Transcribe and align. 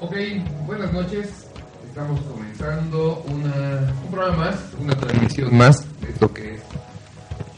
Ok, 0.00 0.16
buenas 0.66 0.92
noches. 0.92 1.46
Estamos 1.88 2.20
comenzando 2.22 3.24
una, 3.28 3.92
un 4.04 4.10
programa 4.10 4.36
más, 4.36 4.56
una 4.80 4.94
transmisión 4.96 5.56
más 5.56 5.84
de 6.00 6.14
lo 6.20 6.32
que 6.32 6.54
es 6.54 6.60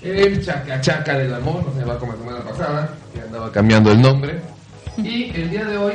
el 0.03 0.45
Chaca 0.45 0.81
Chaca 0.81 1.19
del 1.19 1.35
Amor. 1.35 1.65
No 1.65 1.73
se 1.75 1.85
va 1.85 1.99
como 1.99 2.13
la 2.13 2.19
semana 2.19 2.45
pasada, 2.45 2.95
que 3.15 3.21
andaba 3.21 3.51
cambiando 3.51 3.91
el 3.91 4.01
nombre. 4.01 4.41
Y 4.99 5.31
el 5.35 5.51
día 5.51 5.65
de 5.65 5.79
hoy 5.79 5.95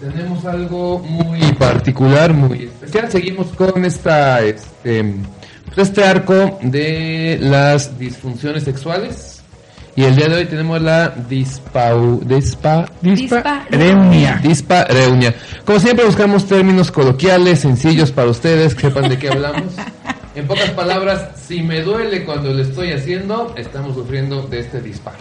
tenemos 0.00 0.44
algo 0.44 0.98
muy 0.98 1.40
particular, 1.54 2.32
muy 2.32 2.64
especial. 2.64 3.10
Seguimos 3.10 3.48
con 3.48 3.84
esta, 3.84 4.42
este, 4.42 5.14
pues, 5.74 5.88
este 5.88 6.04
arco 6.04 6.58
de 6.62 7.38
las 7.40 7.98
disfunciones 7.98 8.64
sexuales. 8.64 9.37
Y 9.98 10.04
el 10.04 10.14
día 10.14 10.28
de 10.28 10.36
hoy 10.36 10.44
tenemos 10.44 10.80
la 10.80 11.08
dispau, 11.08 12.20
dispa, 12.24 12.86
Dispareunia. 13.02 14.38
dispareunia. 14.40 15.34
Como 15.64 15.80
siempre 15.80 16.04
buscamos 16.04 16.46
términos 16.46 16.92
coloquiales, 16.92 17.58
sencillos 17.58 18.12
para 18.12 18.30
ustedes, 18.30 18.76
que 18.76 18.82
sepan 18.82 19.08
de 19.08 19.18
qué 19.18 19.28
hablamos. 19.28 19.74
En 20.36 20.46
pocas 20.46 20.70
palabras, 20.70 21.30
si 21.48 21.64
me 21.64 21.82
duele 21.82 22.24
cuando 22.24 22.54
lo 22.54 22.62
estoy 22.62 22.92
haciendo, 22.92 23.52
estamos 23.56 23.96
sufriendo 23.96 24.42
de 24.42 24.60
este 24.60 24.80
disparo. 24.80 25.18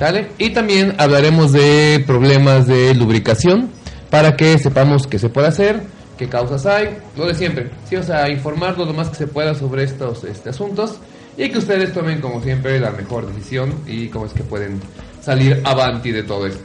¿Sale? 0.00 0.32
Y 0.36 0.50
también 0.50 0.96
hablaremos 0.98 1.52
de 1.52 2.02
problemas 2.04 2.66
de 2.66 2.96
lubricación 2.96 3.70
para 4.10 4.34
que 4.34 4.58
sepamos 4.58 5.06
qué 5.06 5.20
se 5.20 5.28
puede 5.28 5.46
hacer, 5.46 5.82
qué 6.16 6.28
causas 6.28 6.66
hay, 6.66 6.98
lo 7.16 7.24
de 7.28 7.36
siempre. 7.36 7.70
Sí, 7.88 7.94
o 7.94 8.02
sea, 8.02 8.28
informarnos 8.28 8.84
lo 8.84 8.94
más 8.94 9.10
que 9.10 9.14
se 9.14 9.28
pueda 9.28 9.54
sobre 9.54 9.84
estos 9.84 10.24
este, 10.24 10.50
asuntos 10.50 10.98
y 11.38 11.48
que 11.48 11.58
ustedes 11.58 11.92
tomen 11.92 12.20
como 12.20 12.42
siempre 12.42 12.80
la 12.80 12.90
mejor 12.90 13.26
decisión 13.26 13.72
y 13.86 14.08
cómo 14.08 14.26
es 14.26 14.32
que 14.32 14.42
pueden 14.42 14.80
salir 15.22 15.60
avanti 15.64 16.10
de 16.10 16.24
todo 16.24 16.46
esto. 16.46 16.64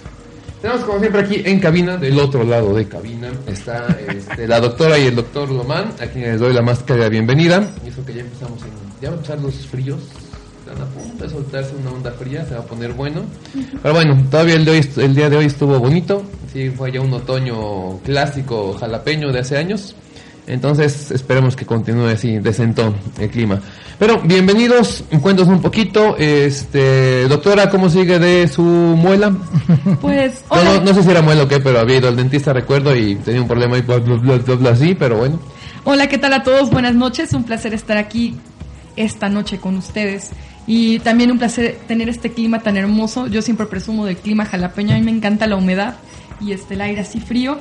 Tenemos 0.61 0.83
como 0.83 0.99
siempre 0.99 1.21
aquí 1.21 1.41
en 1.45 1.59
cabina, 1.59 1.97
del 1.97 2.17
otro 2.17 2.43
lado 2.43 2.73
de 2.73 2.87
cabina, 2.87 3.29
está 3.45 3.85
este, 4.07 4.47
la 4.47 4.59
doctora 4.59 4.97
y 4.97 5.07
el 5.07 5.15
doctor 5.15 5.51
Lomán, 5.51 5.89
a 5.99 6.07
quienes 6.07 6.31
les 6.31 6.39
doy 6.39 6.53
la 6.53 6.61
más 6.61 6.81
cálida 6.83 7.09
bienvenida. 7.09 7.69
Y 7.85 7.89
eso 7.89 8.03
que 8.03 8.13
ya 8.13 8.21
empezamos 8.21 8.61
en, 8.63 8.69
ya 9.01 9.09
van 9.09 9.13
a 9.13 9.15
empezar 9.17 9.39
los 9.41 9.55
fríos, 9.67 9.99
están 10.59 10.81
a 10.81 10.85
punto 10.89 11.23
de 11.23 11.29
soltarse 11.29 11.75
una 11.75 11.91
onda 11.91 12.11
fría, 12.11 12.45
se 12.45 12.55
va 12.55 12.61
a 12.61 12.65
poner 12.65 12.93
bueno. 12.93 13.25
Pero 13.81 13.93
bueno, 13.93 14.25
todavía 14.31 14.55
el, 14.55 14.65
de 14.65 14.71
hoy, 14.71 14.89
el 14.97 15.13
día 15.13 15.29
de 15.29 15.37
hoy 15.37 15.45
estuvo 15.45 15.77
bonito, 15.77 16.23
sí, 16.51 16.69
fue 16.69 16.91
ya 16.91 17.01
un 17.01 17.13
otoño 17.13 17.99
clásico 17.99 18.73
jalapeño 18.73 19.31
de 19.33 19.39
hace 19.39 19.57
años. 19.57 19.95
Entonces 20.45 21.09
esperemos 21.11 21.55
que 21.55 21.65
continúe 21.65 22.07
así, 22.07 22.37
decentón 22.39 22.95
el 23.17 23.29
clima. 23.29 23.61
Pero 23.97 24.19
bienvenidos, 24.21 25.03
cuéntanos 25.21 25.47
un 25.53 25.61
poquito, 25.61 26.17
este, 26.17 27.27
doctora, 27.29 27.69
¿cómo 27.69 27.89
sigue 27.89 28.19
de 28.19 28.47
su 28.47 28.61
muela? 28.61 29.33
Pues, 30.01 30.43
No, 30.51 30.57
hola. 30.57 30.73
no, 30.75 30.81
no 30.81 30.93
sé 30.93 31.03
si 31.03 31.09
era 31.11 31.21
muela 31.21 31.43
o 31.43 31.47
qué, 31.47 31.59
pero 31.61 31.79
había 31.79 31.97
ido 31.99 32.09
al 32.09 32.17
dentista, 32.17 32.51
recuerdo, 32.51 32.93
y 32.95 33.15
tenía 33.15 33.41
un 33.41 33.47
problema 33.47 33.77
y 33.77 33.81
bla, 33.81 33.97
bla, 33.99 34.15
bla, 34.15 34.37
bla, 34.37 34.55
bla, 34.55 34.69
así, 34.71 34.95
pero 34.95 35.17
bueno. 35.17 35.39
Hola, 35.85 36.07
¿qué 36.07 36.17
tal 36.17 36.33
a 36.33 36.43
todos? 36.43 36.69
Buenas 36.69 36.95
noches. 36.95 37.33
Un 37.33 37.43
placer 37.43 37.73
estar 37.73 37.97
aquí 37.97 38.35
esta 38.95 39.29
noche 39.29 39.59
con 39.59 39.77
ustedes. 39.77 40.29
Y 40.65 40.99
también 40.99 41.29
un 41.31 41.39
placer 41.39 41.77
tener 41.87 42.07
este 42.09 42.31
clima 42.31 42.59
tan 42.59 42.77
hermoso. 42.77 43.27
Yo 43.27 43.41
siempre 43.41 43.65
presumo 43.65 44.05
del 44.05 44.15
clima 44.17 44.45
jalapeño. 44.45 44.95
A 44.95 44.97
mí 44.97 45.03
me 45.03 45.11
encanta 45.11 45.45
la 45.45 45.57
humedad 45.57 45.95
y 46.39 46.53
este, 46.53 46.75
el 46.75 46.81
aire 46.81 47.01
así 47.01 47.19
frío. 47.19 47.57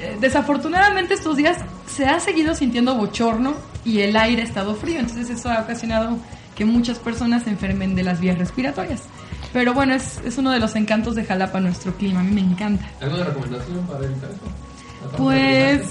Eh, 0.00 0.16
desafortunadamente 0.18 1.14
estos 1.14 1.36
días 1.36 1.58
se 1.86 2.06
ha 2.06 2.18
seguido 2.20 2.54
sintiendo 2.54 2.94
bochorno 2.94 3.54
y 3.84 4.00
el 4.00 4.16
aire 4.16 4.42
ha 4.42 4.44
estado 4.44 4.74
frío. 4.74 4.98
Entonces 4.98 5.28
eso 5.28 5.50
ha 5.50 5.60
ocasionado 5.60 6.16
que 6.54 6.64
muchas 6.64 6.98
personas 6.98 7.44
se 7.44 7.50
enfermen 7.50 7.94
de 7.94 8.02
las 8.02 8.20
vías 8.20 8.38
respiratorias. 8.38 9.02
Pero 9.52 9.74
bueno, 9.74 9.94
es, 9.94 10.20
es 10.24 10.38
uno 10.38 10.50
de 10.52 10.58
los 10.58 10.74
encantos 10.76 11.14
de 11.14 11.24
Jalapa, 11.24 11.60
nuestro 11.60 11.94
clima. 11.94 12.20
A 12.20 12.22
mí 12.22 12.32
me 12.32 12.40
encanta. 12.40 12.88
¿Alguna 13.00 13.24
recomendación 13.24 13.86
para 13.86 14.04
evitar 14.04 14.30
eso? 14.30 15.16
Pues 15.16 15.82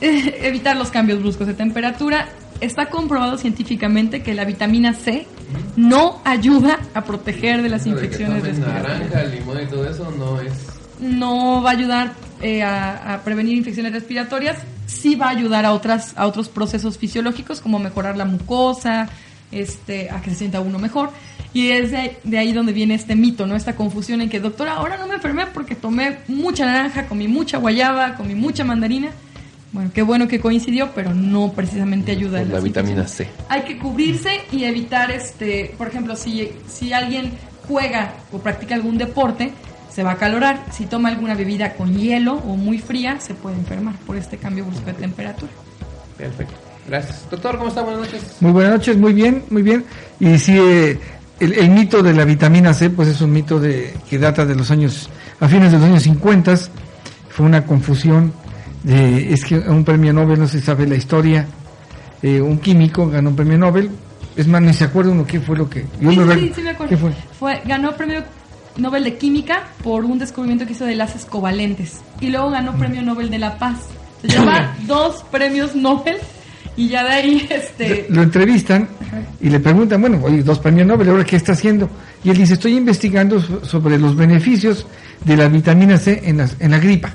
eh, 0.00 0.38
evitar 0.46 0.76
los 0.76 0.90
cambios 0.90 1.20
bruscos 1.20 1.46
de 1.46 1.54
temperatura. 1.54 2.28
Está 2.60 2.86
comprobado 2.90 3.38
científicamente 3.38 4.22
que 4.22 4.34
la 4.34 4.44
vitamina 4.44 4.92
C 4.92 5.28
no 5.76 6.20
ayuda 6.24 6.80
a 6.92 7.04
proteger 7.04 7.62
de 7.62 7.68
las 7.68 7.84
de 7.84 7.90
infecciones 7.90 8.42
tomen 8.42 8.56
respiratorias. 8.56 9.10
naranja, 9.10 9.24
limón 9.24 9.62
y 9.62 9.66
todo 9.66 9.88
eso 9.88 10.10
no 10.10 10.40
es... 10.40 10.77
No 11.00 11.62
va 11.62 11.70
a 11.70 11.72
ayudar 11.72 12.12
eh, 12.42 12.62
a, 12.62 13.14
a 13.14 13.24
prevenir 13.24 13.56
infecciones 13.56 13.92
respiratorias. 13.92 14.58
Sí 14.86 15.14
va 15.14 15.26
a 15.26 15.30
ayudar 15.30 15.64
a 15.64 15.72
otras 15.72 16.12
a 16.16 16.26
otros 16.26 16.48
procesos 16.48 16.98
fisiológicos 16.98 17.60
como 17.60 17.78
mejorar 17.78 18.16
la 18.16 18.24
mucosa, 18.24 19.08
este, 19.52 20.10
a 20.10 20.20
que 20.20 20.30
se 20.30 20.36
sienta 20.36 20.60
uno 20.60 20.78
mejor. 20.78 21.10
Y 21.54 21.70
es 21.70 21.90
de, 21.90 22.18
de 22.24 22.38
ahí 22.38 22.52
donde 22.52 22.72
viene 22.72 22.94
este 22.94 23.16
mito, 23.16 23.46
¿no? 23.46 23.56
Esta 23.56 23.74
confusión 23.74 24.20
en 24.20 24.28
que, 24.28 24.38
doctora, 24.38 24.74
ahora 24.74 24.98
no 24.98 25.06
me 25.06 25.14
enfermé 25.14 25.46
porque 25.46 25.74
tomé 25.74 26.18
mucha 26.28 26.66
naranja, 26.66 27.06
comí 27.06 27.26
mucha 27.26 27.58
guayaba, 27.58 28.16
comí 28.16 28.34
mucha 28.34 28.64
mandarina. 28.64 29.08
Bueno, 29.72 29.90
qué 29.92 30.02
bueno 30.02 30.28
que 30.28 30.40
coincidió, 30.40 30.92
pero 30.94 31.14
no 31.14 31.52
precisamente 31.52 32.12
ayuda. 32.12 32.42
La 32.44 32.60
vitamina. 32.60 33.06
C. 33.06 33.28
Hay 33.48 33.62
que 33.62 33.78
cubrirse 33.78 34.42
y 34.52 34.64
evitar, 34.64 35.10
este, 35.10 35.74
por 35.76 35.88
ejemplo, 35.88 36.16
si, 36.16 36.50
si 36.66 36.92
alguien 36.92 37.32
juega 37.66 38.14
o 38.32 38.38
practica 38.38 38.74
algún 38.74 38.96
deporte, 38.96 39.52
se 39.98 40.04
va 40.04 40.12
a 40.12 40.16
calorar. 40.16 40.64
Si 40.70 40.86
toma 40.86 41.08
alguna 41.08 41.34
bebida 41.34 41.72
con 41.72 41.92
hielo 41.92 42.34
o 42.34 42.54
muy 42.54 42.78
fría, 42.78 43.18
se 43.18 43.34
puede 43.34 43.56
enfermar 43.56 43.96
por 44.06 44.14
este 44.16 44.36
cambio 44.36 44.64
brusco 44.64 44.86
de 44.86 44.92
temperatura. 44.92 45.50
Perfecto. 46.16 46.54
Gracias. 46.86 47.26
Doctor, 47.28 47.58
¿cómo 47.58 47.68
está? 47.70 47.82
Buenas 47.82 48.02
noches. 48.02 48.22
Muy 48.38 48.52
buenas 48.52 48.74
noches, 48.74 48.96
muy 48.96 49.12
bien, 49.12 49.42
muy 49.50 49.62
bien. 49.62 49.84
Y 50.20 50.38
sí, 50.38 50.56
eh, 50.56 51.00
el, 51.40 51.52
el 51.52 51.70
mito 51.70 52.00
de 52.00 52.12
la 52.14 52.24
vitamina 52.24 52.72
C, 52.74 52.90
pues 52.90 53.08
es 53.08 53.20
un 53.22 53.32
mito 53.32 53.58
de 53.58 53.92
que 54.08 54.20
data 54.20 54.46
de 54.46 54.54
los 54.54 54.70
años, 54.70 55.10
a 55.40 55.48
fines 55.48 55.72
de 55.72 55.78
los 55.78 55.86
años 55.88 56.04
50, 56.04 56.54
fue 57.30 57.46
una 57.46 57.66
confusión. 57.66 58.32
De, 58.84 59.32
es 59.34 59.44
que 59.44 59.58
un 59.58 59.82
premio 59.84 60.12
Nobel, 60.12 60.38
no 60.38 60.46
se 60.46 60.60
sabe 60.60 60.86
la 60.86 60.94
historia, 60.94 61.44
eh, 62.22 62.40
un 62.40 62.58
químico 62.60 63.10
ganó 63.10 63.30
un 63.30 63.36
premio 63.36 63.58
Nobel, 63.58 63.90
es 64.36 64.46
más, 64.46 64.62
ni 64.62 64.72
se 64.72 64.84
acuerda 64.84 65.10
uno 65.10 65.26
qué 65.26 65.40
fue 65.40 65.56
lo 65.56 65.68
que... 65.68 65.84
yo 66.00 66.12
Sí, 66.12 66.18
me 66.20 66.34
sí, 66.36 66.52
sí, 66.54 66.62
me 66.62 66.70
acuerdo. 66.70 66.90
¿Qué 66.90 66.96
fue? 66.96 67.10
Fue- 67.36 67.62
ganó 67.66 67.90
premio 67.96 68.22
Nobel 68.78 69.04
de 69.04 69.16
Química 69.18 69.68
por 69.82 70.04
un 70.04 70.18
descubrimiento 70.18 70.66
que 70.66 70.72
hizo 70.72 70.84
de 70.86 70.92
enlaces 70.92 71.24
covalentes. 71.24 72.00
Y 72.20 72.28
luego 72.28 72.50
ganó 72.50 72.74
premio 72.76 73.02
Nobel 73.02 73.30
de 73.30 73.38
la 73.38 73.58
Paz. 73.58 73.76
Se 74.22 74.28
lleva 74.28 74.74
dos 74.86 75.24
premios 75.30 75.74
Nobel 75.76 76.16
y 76.76 76.88
ya 76.88 77.04
de 77.04 77.10
ahí, 77.10 77.46
este... 77.50 78.06
Lo 78.08 78.22
entrevistan 78.22 78.88
y 79.40 79.50
le 79.50 79.58
preguntan, 79.60 80.00
bueno, 80.00 80.20
oye, 80.22 80.42
dos 80.42 80.58
premios 80.60 80.86
Nobel, 80.86 81.08
¿ahora 81.10 81.24
qué 81.24 81.36
está 81.36 81.52
haciendo? 81.52 81.88
Y 82.22 82.30
él 82.30 82.36
dice, 82.36 82.54
estoy 82.54 82.76
investigando 82.76 83.40
so- 83.40 83.64
sobre 83.64 83.98
los 83.98 84.14
beneficios 84.16 84.86
de 85.24 85.36
la 85.36 85.48
vitamina 85.48 85.98
C 85.98 86.22
en, 86.24 86.38
la 86.70 86.78
gripa. 86.78 87.12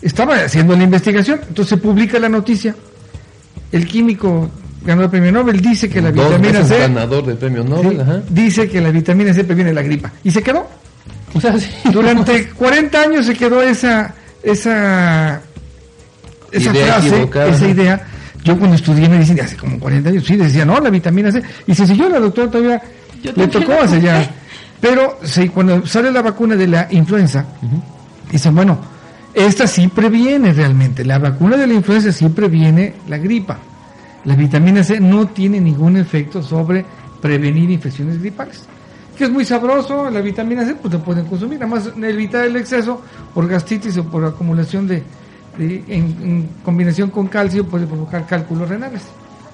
Estaba 0.00 0.36
haciendo 0.36 0.76
la 0.76 0.84
investigación, 0.84 1.40
entonces 1.48 1.70
se 1.70 1.76
publica 1.78 2.18
la 2.18 2.28
noticia. 2.28 2.74
El 3.72 3.86
químico 3.86 4.48
ganó 4.84 5.04
el 5.04 5.10
premio 5.10 5.32
Nobel, 5.32 5.60
dice 5.60 5.88
que 5.88 6.00
la 6.00 6.10
Dos 6.10 6.28
vitamina 6.28 6.60
veces 6.60 6.68
C... 6.68 6.78
ganador 6.78 7.26
del 7.26 7.36
premio 7.36 7.64
Nobel, 7.64 7.96
sí, 7.96 8.00
ajá. 8.00 8.22
dice 8.28 8.68
que 8.68 8.80
la 8.80 8.90
vitamina 8.90 9.32
C 9.32 9.44
previene 9.44 9.72
la 9.72 9.82
gripa. 9.82 10.12
Y 10.24 10.30
se 10.30 10.42
quedó. 10.42 10.68
O 11.34 11.40
sea, 11.40 11.58
sí. 11.58 11.68
Durante 11.92 12.48
40 12.50 13.00
años 13.00 13.26
se 13.26 13.34
quedó 13.34 13.62
esa 13.62 14.14
esa 14.42 15.42
esa 16.50 16.70
Idea 16.70 17.00
frase, 17.00 17.28
esa 17.50 17.68
idea. 17.68 18.06
Yo 18.44 18.56
cuando 18.58 18.76
estudié 18.76 19.08
medicina 19.08 19.44
hace 19.44 19.56
como 19.56 19.78
40 19.78 20.08
años, 20.08 20.24
sí 20.24 20.36
decía, 20.36 20.64
no, 20.64 20.80
la 20.80 20.90
vitamina 20.90 21.30
C. 21.30 21.42
Y 21.66 21.74
se 21.74 21.86
siguió 21.86 22.08
la 22.08 22.20
doctora 22.20 22.50
todavía, 22.50 22.80
Yo 23.22 23.32
le 23.34 23.48
tocó 23.48 23.72
hace 23.82 24.00
ya. 24.00 24.30
Pero 24.80 25.18
sí, 25.22 25.48
cuando 25.48 25.86
sale 25.86 26.10
la 26.10 26.22
vacuna 26.22 26.54
de 26.54 26.68
la 26.68 26.86
influenza, 26.90 27.44
dicen, 28.30 28.54
bueno, 28.54 28.78
esta 29.34 29.66
sí 29.66 29.88
previene 29.88 30.52
realmente. 30.52 31.04
La 31.04 31.18
vacuna 31.18 31.56
de 31.56 31.66
la 31.66 31.74
influenza 31.74 32.12
sí 32.12 32.28
previene 32.28 32.94
la 33.08 33.18
gripa. 33.18 33.58
La 34.24 34.34
vitamina 34.34 34.82
C 34.84 35.00
no 35.00 35.28
tiene 35.28 35.60
ningún 35.60 35.96
efecto 35.96 36.42
sobre 36.42 36.84
prevenir 37.20 37.70
infecciones 37.70 38.20
gripales. 38.20 38.64
Que 39.16 39.24
es 39.24 39.30
muy 39.30 39.44
sabroso, 39.44 40.08
la 40.10 40.20
vitamina 40.20 40.64
C, 40.64 40.74
pues 40.76 40.94
la 40.94 41.00
pueden 41.02 41.26
consumir. 41.26 41.58
Además, 41.62 41.90
evitar 41.96 42.44
el 42.44 42.56
exceso 42.56 43.02
por 43.34 43.48
gastritis 43.48 43.96
o 43.98 44.04
por 44.04 44.24
acumulación 44.24 44.86
de, 44.86 45.02
de- 45.58 45.82
en, 45.88 46.04
en 46.22 46.48
combinación 46.64 47.10
con 47.10 47.26
calcio 47.26 47.64
puede 47.66 47.86
provocar 47.86 48.26
cálculos 48.26 48.68
renales. 48.68 49.02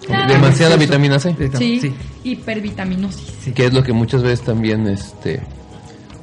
Demasiada 0.06 0.74
Exceso 0.74 0.78
vitamina 0.78 1.18
C. 1.18 1.34
Sí, 1.56 1.80
sí. 1.80 1.94
hipervitaminosis. 2.24 3.54
Que 3.54 3.66
es 3.66 3.72
lo 3.72 3.82
que 3.82 3.92
muchas 3.94 4.22
veces 4.22 4.42
también, 4.42 4.86
este, 4.86 5.40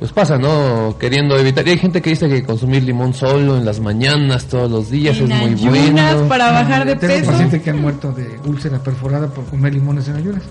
pues 0.02 0.12
pasa, 0.14 0.36
¿no? 0.40 0.96
Queriendo 1.00 1.38
evitar. 1.38 1.68
Y 1.68 1.72
hay 1.72 1.78
gente 1.78 2.02
que 2.02 2.10
dice 2.10 2.28
que 2.28 2.42
consumir 2.44 2.82
limón 2.82 3.14
solo 3.14 3.56
en 3.56 3.64
las 3.66 3.80
mañanas, 3.80 4.46
todos 4.48 4.70
los 4.72 4.90
días, 4.90 5.16
En 5.20 5.32
es 5.32 5.62
muy 5.62 5.70
bueno. 5.70 6.28
para 6.28 6.52
bajar 6.52 6.88
de 6.88 6.96
Tengo 6.96 7.14
peso. 7.14 7.30
pacientes 7.30 7.62
que 7.62 7.70
han 7.70 7.80
muerto 7.80 8.12
de 8.12 8.40
úlcera 8.48 8.80
perforada 8.80 9.28
por 9.28 9.46
comer 9.46 9.76
limones 9.76 10.08
en 10.08 10.16
ayunas. 10.16 10.42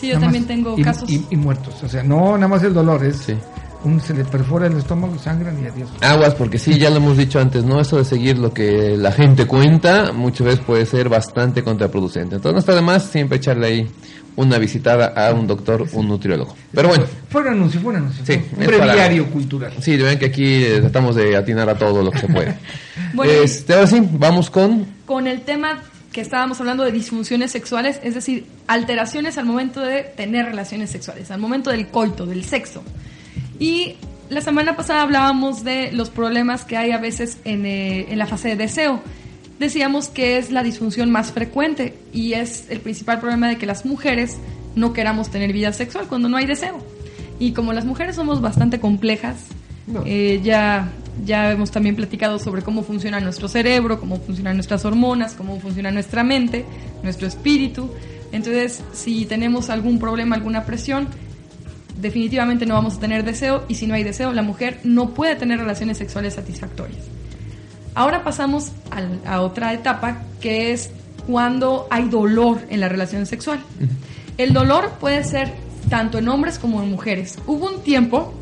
Sí, 0.00 0.08
yo 0.08 0.14
Nada 0.14 0.24
también 0.24 0.44
más. 0.44 0.48
tengo 0.48 0.78
Y- 0.78 0.82
casos. 0.82 1.10
Y, 1.10 1.26
y 1.28 1.36
muertos. 1.36 1.74
O 1.84 1.88
sea, 1.90 2.02
no 2.02 2.36
nada 2.38 2.48
más 2.48 2.62
el 2.62 2.72
dolor, 2.72 3.04
es 3.04 3.16
Sí. 3.18 3.34
un, 3.84 4.00
se 4.00 4.14
le 4.14 4.24
perfora 4.24 4.66
el 4.66 4.78
estómago 4.78 5.18
sangran 5.18 5.62
y 5.62 5.66
adiós. 5.66 5.90
Aguas, 6.00 6.34
porque 6.34 6.56
sí, 6.58 6.78
ya 6.78 6.88
lo 6.88 6.96
hemos 6.96 7.18
dicho 7.18 7.38
antes, 7.38 7.64
¿no? 7.64 7.78
Eso 7.78 7.98
de 7.98 8.04
seguir 8.06 8.38
lo 8.38 8.54
que 8.54 8.96
la 8.96 9.12
gente 9.12 9.44
cuenta 9.46 10.10
muchas 10.14 10.46
veces 10.46 10.60
puede 10.64 10.86
ser 10.86 11.10
bastante 11.10 11.62
contraproducente. 11.62 12.36
Entonces 12.36 12.54
no 12.54 12.58
está 12.60 12.74
de 12.74 12.80
más 12.80 13.04
siempre 13.04 13.36
echarle 13.36 13.66
ahí 13.66 13.90
una 14.36 14.58
visitada 14.58 15.06
a 15.06 15.32
un 15.32 15.46
doctor, 15.46 15.86
un 15.92 16.08
nutriólogo. 16.08 16.54
Pero 16.72 16.88
bueno. 16.88 17.04
Fue 17.30 17.40
un 17.42 17.48
anuncio, 17.48 17.80
fue 17.80 17.90
un 17.90 17.96
anuncio. 17.96 18.24
Sí, 18.24 18.40
un 18.56 18.66
breviario 18.66 19.22
para- 19.24 19.32
cultural. 19.32 19.72
Sí, 19.80 19.96
ven 19.96 20.18
que 20.18 20.26
aquí 20.26 20.62
eh, 20.64 20.80
tratamos 20.80 21.16
de 21.16 21.36
atinar 21.36 21.68
a 21.68 21.74
todo 21.76 22.02
lo 22.02 22.10
que 22.10 22.18
se 22.18 22.28
puede. 22.28 22.54
Bueno, 23.14 23.32
este, 23.32 23.72
ahora 23.72 23.86
sí, 23.86 24.00
vamos 24.12 24.50
con... 24.50 24.86
con 25.06 25.26
el 25.26 25.40
tema 25.42 25.82
que 26.12 26.20
estábamos 26.20 26.60
hablando 26.60 26.82
de 26.84 26.92
disfunciones 26.92 27.50
sexuales, 27.50 28.00
es 28.02 28.14
decir, 28.14 28.46
alteraciones 28.66 29.38
al 29.38 29.46
momento 29.46 29.80
de 29.80 30.02
tener 30.02 30.46
relaciones 30.46 30.90
sexuales, 30.90 31.30
al 31.30 31.38
momento 31.38 31.70
del 31.70 31.88
coito, 31.88 32.26
del 32.26 32.44
sexo. 32.44 32.82
Y 33.58 33.96
la 34.28 34.40
semana 34.40 34.76
pasada 34.76 35.02
hablábamos 35.02 35.62
de 35.64 35.92
los 35.92 36.10
problemas 36.10 36.64
que 36.64 36.76
hay 36.76 36.92
a 36.92 36.98
veces 36.98 37.38
en, 37.44 37.64
eh, 37.66 38.06
en 38.10 38.18
la 38.18 38.26
fase 38.26 38.48
de 38.48 38.56
deseo. 38.56 39.00
Decíamos 39.58 40.08
que 40.08 40.36
es 40.36 40.50
la 40.50 40.62
disfunción 40.62 41.10
más 41.10 41.32
frecuente 41.32 41.94
y 42.12 42.34
es 42.34 42.66
el 42.70 42.80
principal 42.80 43.20
problema 43.20 43.48
de 43.48 43.56
que 43.56 43.64
las 43.66 43.86
mujeres 43.86 44.36
no 44.74 44.92
queramos 44.92 45.30
tener 45.30 45.52
vida 45.52 45.72
sexual 45.72 46.06
cuando 46.08 46.28
no 46.28 46.36
hay 46.36 46.46
deseo. 46.46 46.78
Y 47.38 47.52
como 47.52 47.72
las 47.72 47.84
mujeres 47.84 48.16
somos 48.16 48.40
bastante 48.40 48.80
complejas, 48.80 49.36
No. 49.86 50.02
eh, 50.04 50.40
ya, 50.44 50.90
ya 51.24 51.52
hemos 51.52 51.70
también 51.70 51.96
platicado 51.96 52.38
sobre 52.38 52.62
cómo 52.62 52.82
funciona 52.82 53.20
nuestro 53.20 53.48
cerebro, 53.48 53.98
cómo 54.00 54.18
funcionan 54.20 54.56
nuestras 54.56 54.84
hormonas, 54.84 55.34
cómo 55.34 55.58
funciona 55.60 55.90
nuestra 55.90 56.22
mente, 56.22 56.64
nuestro 57.02 57.26
espíritu. 57.26 57.90
Entonces, 58.32 58.82
si 58.92 59.24
tenemos 59.24 59.70
algún 59.70 59.98
problema, 59.98 60.36
alguna 60.36 60.64
presión, 60.64 61.08
definitivamente 62.00 62.66
no 62.66 62.74
vamos 62.74 62.96
a 62.96 63.00
tener 63.00 63.24
deseo 63.24 63.64
y 63.68 63.76
si 63.76 63.86
no 63.86 63.94
hay 63.94 64.02
deseo, 64.04 64.32
la 64.34 64.42
mujer 64.42 64.80
no 64.84 65.10
puede 65.14 65.36
tener 65.36 65.58
relaciones 65.58 65.96
sexuales 65.96 66.34
satisfactorias. 66.34 67.00
Ahora 67.96 68.22
pasamos 68.22 68.72
a 69.24 69.40
otra 69.40 69.72
etapa 69.72 70.18
que 70.38 70.70
es 70.72 70.90
cuando 71.26 71.86
hay 71.88 72.10
dolor 72.10 72.60
en 72.68 72.80
la 72.80 72.90
relación 72.90 73.24
sexual. 73.24 73.58
El 74.36 74.52
dolor 74.52 74.90
puede 75.00 75.24
ser 75.24 75.54
tanto 75.88 76.18
en 76.18 76.28
hombres 76.28 76.58
como 76.58 76.82
en 76.82 76.90
mujeres. 76.90 77.38
Hubo 77.46 77.70
un 77.70 77.82
tiempo, 77.82 78.34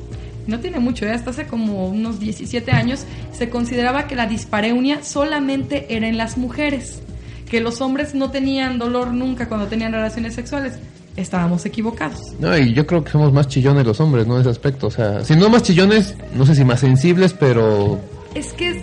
no 0.48 0.58
tiene 0.58 0.80
mucho, 0.80 1.06
¿eh? 1.06 1.12
hasta 1.12 1.30
hace 1.30 1.46
como 1.46 1.86
unos 1.86 2.18
17 2.18 2.72
años, 2.72 3.04
se 3.32 3.48
consideraba 3.48 4.08
que 4.08 4.16
la 4.16 4.26
dispareunia 4.26 5.04
solamente 5.04 5.94
era 5.94 6.08
en 6.08 6.16
las 6.16 6.36
mujeres, 6.36 7.00
que 7.48 7.60
los 7.60 7.80
hombres 7.80 8.12
no 8.12 8.32
tenían 8.32 8.80
dolor 8.80 9.12
nunca 9.12 9.48
cuando 9.48 9.68
tenían 9.68 9.92
relaciones 9.92 10.34
sexuales. 10.34 10.72
Estábamos 11.16 11.64
equivocados. 11.64 12.18
No, 12.40 12.58
y 12.58 12.74
yo 12.74 12.84
creo 12.88 13.04
que 13.04 13.12
somos 13.12 13.32
más 13.32 13.46
chillones 13.46 13.86
los 13.86 14.00
hombres, 14.00 14.26
¿no? 14.26 14.34
En 14.34 14.40
ese 14.40 14.50
aspecto. 14.50 14.88
O 14.88 14.90
sea, 14.90 15.24
si 15.24 15.36
no 15.36 15.48
más 15.48 15.62
chillones, 15.62 16.16
no 16.34 16.44
sé 16.44 16.56
si 16.56 16.64
más 16.64 16.80
sensibles, 16.80 17.32
pero... 17.32 18.00
Es 18.34 18.52
que 18.54 18.82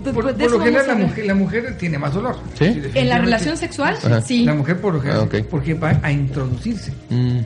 es, 0.00 0.04
de- 0.04 0.12
Por, 0.12 0.24
de 0.26 0.32
por 0.34 0.42
eso 0.42 0.58
lo 0.58 0.64
general 0.64 0.86
la 0.88 0.94
mujer, 0.94 1.26
la 1.26 1.34
mujer 1.34 1.78
tiene 1.78 1.98
más 1.98 2.14
dolor. 2.14 2.36
¿Sí? 2.58 2.82
En 2.94 3.08
la 3.08 3.18
relación 3.18 3.56
sexual, 3.56 3.96
Ajá. 4.02 4.20
sí. 4.20 4.44
La 4.44 4.54
mujer 4.54 4.80
por 4.80 4.94
lo 4.94 5.00
general, 5.00 5.22
Ah, 5.32 5.38
ok. 5.38 5.46
porque 5.48 5.74
va 5.74 5.98
a 6.02 6.10
introducirse. 6.12 6.92
mm, 7.08 7.38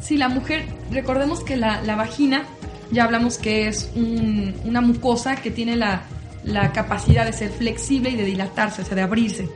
Sí, 0.00 0.16
la 0.16 0.28
mujer, 0.28 0.64
recordemos 0.90 1.40
que 1.44 1.56
la, 1.56 1.82
la 1.82 1.96
vagina, 1.96 2.44
ya 2.90 3.04
hablamos 3.04 3.38
que 3.38 3.68
es 3.68 3.90
un- 3.96 4.54
una 4.64 4.80
mucosa 4.80 5.36
que 5.36 5.50
tiene 5.50 5.76
la, 5.76 6.02
la 6.44 6.72
capacidad 6.72 7.24
de 7.24 7.32
ser 7.32 7.50
flexible 7.50 8.10
y 8.10 8.16
de 8.16 8.24
dilatarse, 8.24 8.82
o 8.82 8.84
sea, 8.84 8.94
de 8.94 9.02
abrirse. 9.02 9.48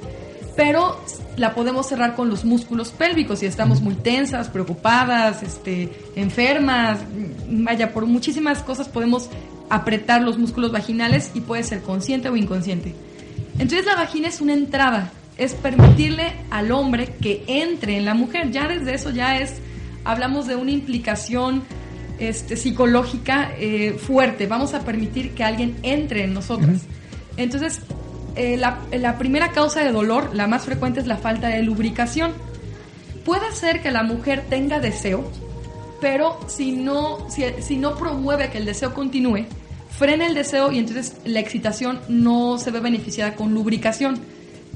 Pero 0.57 1.01
la 1.37 1.55
podemos 1.55 1.87
cerrar 1.89 2.17
con 2.17 2.29
los 2.31 2.45
músculos 2.45 2.91
pélvicos 2.91 3.39
si 3.39 3.47
estamos 3.47 3.81
muy 3.81 3.95
tensas, 3.95 4.49
preocupadas, 4.49 5.43
este, 5.45 5.89
enfermas, 6.17 6.99
vaya, 7.49 7.93
por 7.93 8.07
muchísimas 8.07 8.63
cosas 8.65 8.89
podemos 8.89 9.29
apretar 9.71 10.23
los 10.23 10.39
músculos 10.39 10.73
vaginales 10.73 11.31
y 11.35 11.41
puede 11.41 11.63
ser 11.63 11.83
consciente 11.83 12.29
o 12.29 12.37
inconsciente. 12.37 12.95
Entonces 13.59 13.87
la 13.87 13.97
vagina 13.97 14.29
es 14.29 14.41
una 14.41 14.55
entrada, 14.55 15.13
es 15.37 15.55
permitirle 15.55 16.33
al 16.51 16.71
hombre 16.73 17.15
que 17.21 17.45
entre 17.47 17.97
en 17.97 18.05
la 18.05 18.15
mujer. 18.15 18.51
Ya 18.51 18.69
desde 18.69 18.95
eso 18.95 19.11
ya 19.11 19.39
es, 19.39 19.55
hablamos 20.05 20.47
de 20.47 20.57
una 20.57 20.71
implicación 20.71 21.63
este, 22.19 22.57
psicológica 22.57 23.53
eh, 23.59 23.97
fuerte. 23.99 24.47
Vamos 24.47 24.75
a 24.75 24.81
permitir 24.81 25.35
que 25.35 25.45
alguien 25.45 25.77
entre 25.83 26.25
en 26.25 26.35
nosotras. 26.35 26.83
Entonces, 27.37 27.81
eh, 28.37 28.57
la, 28.57 28.81
la 28.93 29.19
primera 29.19 29.53
causa 29.53 29.83
de 29.83 29.93
dolor, 29.93 30.31
la 30.35 30.47
más 30.47 30.65
frecuente, 30.65 31.01
es 31.01 31.07
la 31.07 31.17
falta 31.17 31.49
de 31.49 31.63
lubricación. 31.63 32.33
Puede 33.25 33.53
ser 33.53 33.83
que 33.83 33.91
la 33.91 34.03
mujer 34.03 34.45
tenga 34.49 34.81
deseo, 34.81 35.31
pero 36.01 36.39
si 36.47 36.73
no, 36.73 37.29
si, 37.31 37.45
si 37.61 37.77
no 37.77 37.95
promueve 37.97 38.51
que 38.51 38.59
el 38.59 38.65
deseo 38.65 38.95
continúe, 38.95 39.47
frena 39.91 40.27
el 40.27 40.35
deseo 40.35 40.71
y 40.73 40.79
entonces 40.79 41.15
la 41.25 41.41
excitación 41.41 42.01
no 42.09 42.59
se 42.59 42.71
ve 42.71 42.81
beneficiada 42.81 43.35
con 43.35 43.53
lubricación. 43.55 44.19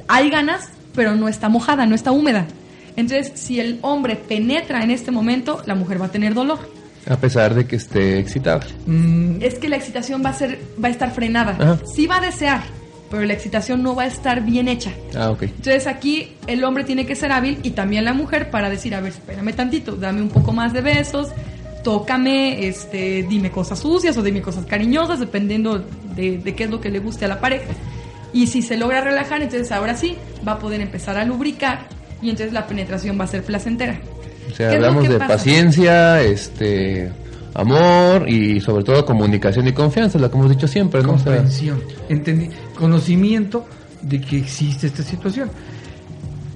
Hay 0.09 0.31
ganas, 0.31 0.69
pero 0.95 1.15
no 1.15 1.29
está 1.29 1.49
mojada, 1.49 1.87
no 1.87 1.95
está 1.95 2.11
húmeda. 2.13 2.47
Entonces, 2.97 3.33
si 3.41 3.59
el 3.61 3.79
hombre 3.83 4.17
penetra 4.17 4.83
en 4.83 4.91
este 4.91 5.11
momento, 5.11 5.63
la 5.65 5.75
mujer 5.75 6.01
va 6.01 6.07
a 6.07 6.11
tener 6.11 6.35
dolor. 6.35 6.59
a 7.09 7.17
pesar 7.17 7.55
de 7.55 7.67
que 7.67 7.77
esté 7.77 8.19
excitada. 8.19 8.61
Mm, 8.87 9.43
Es 9.43 9.59
que 9.59 9.69
la 9.69 9.77
excitación 9.77 10.23
va 10.25 10.31
a 10.31 10.35
ser, 10.35 10.61
va 10.83 10.89
a 10.89 10.91
estar 10.91 11.11
frenada. 11.13 11.57
Ajá. 11.59 11.79
Sí 11.97 12.07
va 12.07 12.19
a 12.19 12.21
desear, 12.21 12.63
pero 13.13 13.27
la 13.27 13.35
excitación 13.35 13.83
no 13.83 13.95
va 13.95 14.05
a 14.05 14.07
estar 14.07 14.43
bien 14.43 14.69
hecha. 14.69 14.91
Ah, 15.15 15.31
ok. 15.31 15.43
Entonces 15.43 15.87
aquí 15.87 16.33
el 16.47 16.65
hombre 16.65 16.83
tiene 16.83 17.05
que 17.05 17.15
ser 17.15 17.31
hábil 17.31 17.59
y 17.63 17.73
también 17.73 18.07
la 18.07 18.15
mujer 18.15 18.51
para 18.51 18.71
decir, 18.71 18.95
a 18.95 19.03
ver, 19.03 19.13
espérame 19.13 19.53
tantito, 19.53 19.97
dame 19.97 20.23
un 20.23 20.31
poco 20.31 20.53
más 20.53 20.73
de 20.73 20.81
besos, 20.81 21.29
tócame, 21.85 22.67
este, 22.67 23.27
dime 23.29 23.51
cosas 23.51 23.81
sucias 23.81 24.17
o 24.17 24.23
dime 24.23 24.41
cosas 24.41 24.65
cariñosas, 24.65 25.21
dependiendo 25.21 25.85
de, 26.17 26.39
de 26.39 26.55
qué 26.55 26.65
es 26.65 26.71
lo 26.71 26.81
que 26.81 26.89
le 26.89 27.01
guste 27.01 27.27
a 27.27 27.29
la 27.29 27.39
pareja. 27.39 27.67
Y 28.33 28.47
si 28.47 28.63
se 28.63 28.79
logra 28.79 29.03
relajar, 29.03 29.43
entonces 29.43 29.71
ahora 29.73 29.95
sí 29.95 30.17
va 30.49 30.53
a 30.53 30.59
poder 30.59 30.81
empezar 30.81 31.19
a 31.19 31.27
lubricar 31.27 31.89
y 32.23 32.31
entonces 32.31 32.55
la 32.55 32.67
penetración 32.67 33.21
va 33.21 33.25
a 33.25 33.29
ser 33.29 33.43
placentera. 33.43 34.01
O 34.51 34.55
sea, 34.55 34.71
¿Qué 34.71 34.77
es 34.77 34.81
lo 34.81 34.87
hablamos 34.87 35.07
de 35.11 35.19
pasa? 35.19 35.35
paciencia, 35.35 36.23
este, 36.23 37.13
amor 37.55 38.29
y 38.29 38.61
sobre 38.61 38.85
todo 38.85 39.05
comunicación 39.05 39.67
y 39.69 39.73
confianza, 39.73 40.19
lo 40.19 40.31
que 40.31 40.37
hemos 40.39 40.51
dicho 40.51 40.67
siempre, 40.69 41.03
¿no? 41.03 41.09
Comprensión, 41.15 41.81
entendi- 42.09 42.51
conocimiento 42.75 43.67
de 44.03 44.21
que 44.21 44.39
existe 44.39 44.87
esta 44.87 45.03
situación. 45.03 45.51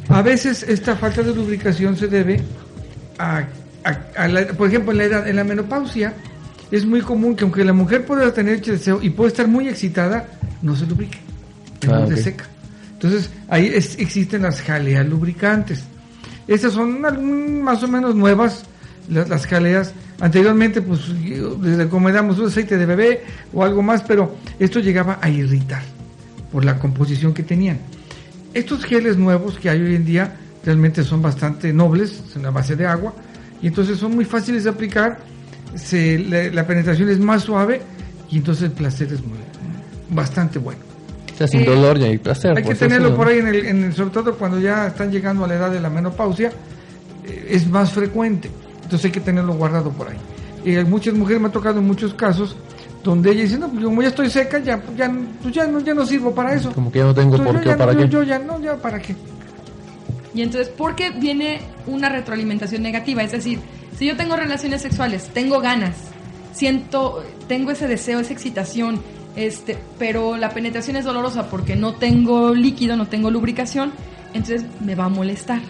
A 0.08 0.22
veces 0.22 0.62
esta 0.62 0.96
falta 0.96 1.22
de 1.22 1.34
lubricación 1.34 1.96
se 1.96 2.06
debe 2.08 2.40
a, 3.18 3.44
a- 3.84 3.98
a 4.16 4.28
la- 4.28 4.46
por 4.48 4.68
ejemplo, 4.68 4.92
en 4.92 4.98
la 4.98 5.04
edad, 5.04 5.28
en 5.28 5.36
la 5.36 5.44
menopausia, 5.44 6.14
es 6.70 6.84
muy 6.86 7.00
común 7.00 7.36
que 7.36 7.44
aunque 7.44 7.64
la 7.64 7.72
mujer 7.72 8.04
pueda 8.04 8.32
tener 8.32 8.60
deseo 8.60 9.00
y 9.02 9.10
puede 9.10 9.28
estar 9.28 9.46
muy 9.48 9.68
excitada, 9.68 10.26
no 10.62 10.74
se 10.76 10.86
lubrique, 10.86 11.18
Ah, 11.88 12.00
muy 12.00 12.12
ok. 12.14 12.18
seca. 12.20 12.44
Entonces, 12.94 13.30
ahí 13.48 13.66
es- 13.72 13.98
existen 13.98 14.42
las 14.42 14.62
jaleas 14.62 15.06
lubricantes. 15.06 15.84
Estas 16.48 16.72
son 16.72 17.00
más 17.62 17.82
o 17.82 17.88
menos 17.88 18.14
nuevas, 18.14 18.64
las, 19.08 19.28
las 19.28 19.46
jaleas. 19.46 19.92
Anteriormente, 20.20 20.80
pues, 20.80 21.08
les 21.10 21.76
recomendamos 21.76 22.38
un 22.38 22.46
aceite 22.46 22.76
de 22.78 22.86
bebé 22.86 23.22
o 23.52 23.62
algo 23.62 23.82
más, 23.82 24.02
pero 24.02 24.36
esto 24.58 24.80
llegaba 24.80 25.18
a 25.20 25.28
irritar 25.28 25.82
por 26.50 26.64
la 26.64 26.78
composición 26.78 27.34
que 27.34 27.42
tenían. 27.42 27.78
Estos 28.54 28.84
geles 28.84 29.18
nuevos 29.18 29.58
que 29.58 29.68
hay 29.68 29.82
hoy 29.82 29.94
en 29.94 30.06
día 30.06 30.34
realmente 30.64 31.04
son 31.04 31.20
bastante 31.20 31.72
nobles, 31.72 32.22
son 32.32 32.46
a 32.46 32.50
base 32.50 32.76
de 32.76 32.86
agua, 32.86 33.12
y 33.60 33.66
entonces 33.66 33.98
son 33.98 34.14
muy 34.14 34.24
fáciles 34.24 34.64
de 34.64 34.70
aplicar, 34.70 35.18
se- 35.74 36.18
la, 36.18 36.44
la 36.44 36.66
penetración 36.66 37.10
es 37.10 37.18
más 37.18 37.42
suave 37.42 37.82
y 38.30 38.38
entonces 38.38 38.64
el 38.64 38.70
placer 38.72 39.12
es 39.12 39.20
muy, 39.22 39.38
bastante 40.10 40.58
bueno. 40.58 40.80
o 41.34 41.36
sea, 41.36 41.46
sin 41.46 41.60
Eh, 41.60 41.66
dolor 41.66 41.98
y 41.98 42.04
hay 42.04 42.16
placer. 42.18 42.52
Hay 42.56 42.62
que 42.62 42.68
pues, 42.68 42.78
tenerlo 42.78 43.14
por 43.14 43.28
ahí, 43.28 43.38
en 43.40 43.48
el, 43.48 43.66
en 43.66 43.84
el- 43.84 43.92
sobre 43.92 44.10
todo 44.10 44.34
cuando 44.36 44.58
ya 44.58 44.86
están 44.86 45.10
llegando 45.10 45.44
a 45.44 45.48
la 45.48 45.56
edad 45.56 45.70
de 45.70 45.80
la 45.80 45.90
menopausia, 45.90 46.50
eh, 47.26 47.48
es 47.50 47.68
más 47.68 47.92
frecuente. 47.92 48.50
Entonces 48.86 49.06
hay 49.06 49.10
que 49.10 49.20
tenerlo 49.20 49.54
guardado 49.54 49.90
por 49.90 50.08
ahí. 50.08 50.16
Y 50.64 50.76
hay 50.76 50.84
muchas 50.84 51.14
mujeres 51.14 51.42
me 51.42 51.48
ha 51.48 51.50
tocado 51.50 51.80
en 51.80 51.86
muchos 51.88 52.14
casos 52.14 52.54
donde 53.02 53.32
ellas 53.32 53.44
dicen, 53.44 53.60
no, 53.60 53.68
pues 53.68 53.84
como 53.84 54.00
ya 54.00 54.08
estoy 54.08 54.30
seca, 54.30 54.60
ya, 54.60 54.80
ya, 54.96 55.12
pues 55.42 55.52
ya, 55.52 55.66
no, 55.66 55.80
ya 55.80 55.92
no 55.92 56.06
sirvo 56.06 56.32
para 56.32 56.54
eso. 56.54 56.72
Como 56.72 56.92
que 56.92 57.00
ya 57.00 57.04
no 57.04 57.14
tengo 57.14 57.36
Entonces, 57.36 57.46
por 57.46 57.54
yo 57.56 57.62
qué 57.62 57.68
ya 57.68 57.76
para 57.76 57.92
no, 57.92 57.98
qué. 57.98 58.08
Yo, 58.08 58.22
yo 58.22 58.22
ya 58.22 58.38
no, 58.38 58.60
ya 58.60 58.76
para 58.76 59.00
qué. 59.00 59.16
Y 60.34 60.42
entonces, 60.42 60.68
¿por 60.68 60.94
qué 60.94 61.10
viene 61.10 61.62
una 61.88 62.08
retroalimentación 62.08 62.82
negativa? 62.82 63.24
Es 63.24 63.32
decir, 63.32 63.58
si 63.98 64.06
yo 64.06 64.16
tengo 64.16 64.36
relaciones 64.36 64.82
sexuales, 64.82 65.30
tengo 65.34 65.60
ganas, 65.60 65.96
siento, 66.52 67.24
tengo 67.48 67.72
ese 67.72 67.88
deseo, 67.88 68.20
esa 68.20 68.32
excitación, 68.32 69.00
este, 69.34 69.76
pero 69.98 70.36
la 70.36 70.50
penetración 70.50 70.96
es 70.96 71.04
dolorosa 71.04 71.48
porque 71.50 71.74
no 71.74 71.94
tengo 71.94 72.54
líquido, 72.54 72.96
no 72.96 73.08
tengo 73.08 73.32
lubricación, 73.32 73.92
entonces 74.32 74.64
me 74.80 74.94
va 74.94 75.06
a 75.06 75.08
molestar. 75.08 75.60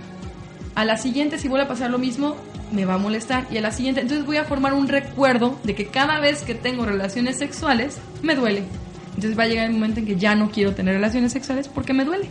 A 0.74 0.84
la 0.84 0.98
siguiente, 0.98 1.38
si 1.38 1.48
vuelve 1.48 1.64
a 1.64 1.68
pasar 1.68 1.90
lo 1.90 1.98
mismo, 1.98 2.36
me 2.72 2.84
va 2.84 2.94
a 2.94 2.98
molestar. 2.98 3.46
Y 3.50 3.56
a 3.58 3.60
la 3.60 3.70
siguiente, 3.72 4.00
entonces 4.00 4.26
voy 4.26 4.36
a 4.36 4.44
formar 4.44 4.74
un 4.74 4.88
recuerdo 4.88 5.58
de 5.64 5.74
que 5.74 5.86
cada 5.86 6.20
vez 6.20 6.42
que 6.42 6.54
tengo 6.54 6.84
relaciones 6.84 7.36
sexuales, 7.38 7.98
me 8.22 8.34
duele. 8.34 8.62
Entonces 9.14 9.38
va 9.38 9.44
a 9.44 9.46
llegar 9.46 9.66
el 9.66 9.72
momento 9.72 10.00
en 10.00 10.06
que 10.06 10.16
ya 10.16 10.34
no 10.34 10.50
quiero 10.50 10.74
tener 10.74 10.94
relaciones 10.94 11.32
sexuales 11.32 11.68
porque 11.68 11.92
me 11.92 12.04
duele. 12.04 12.26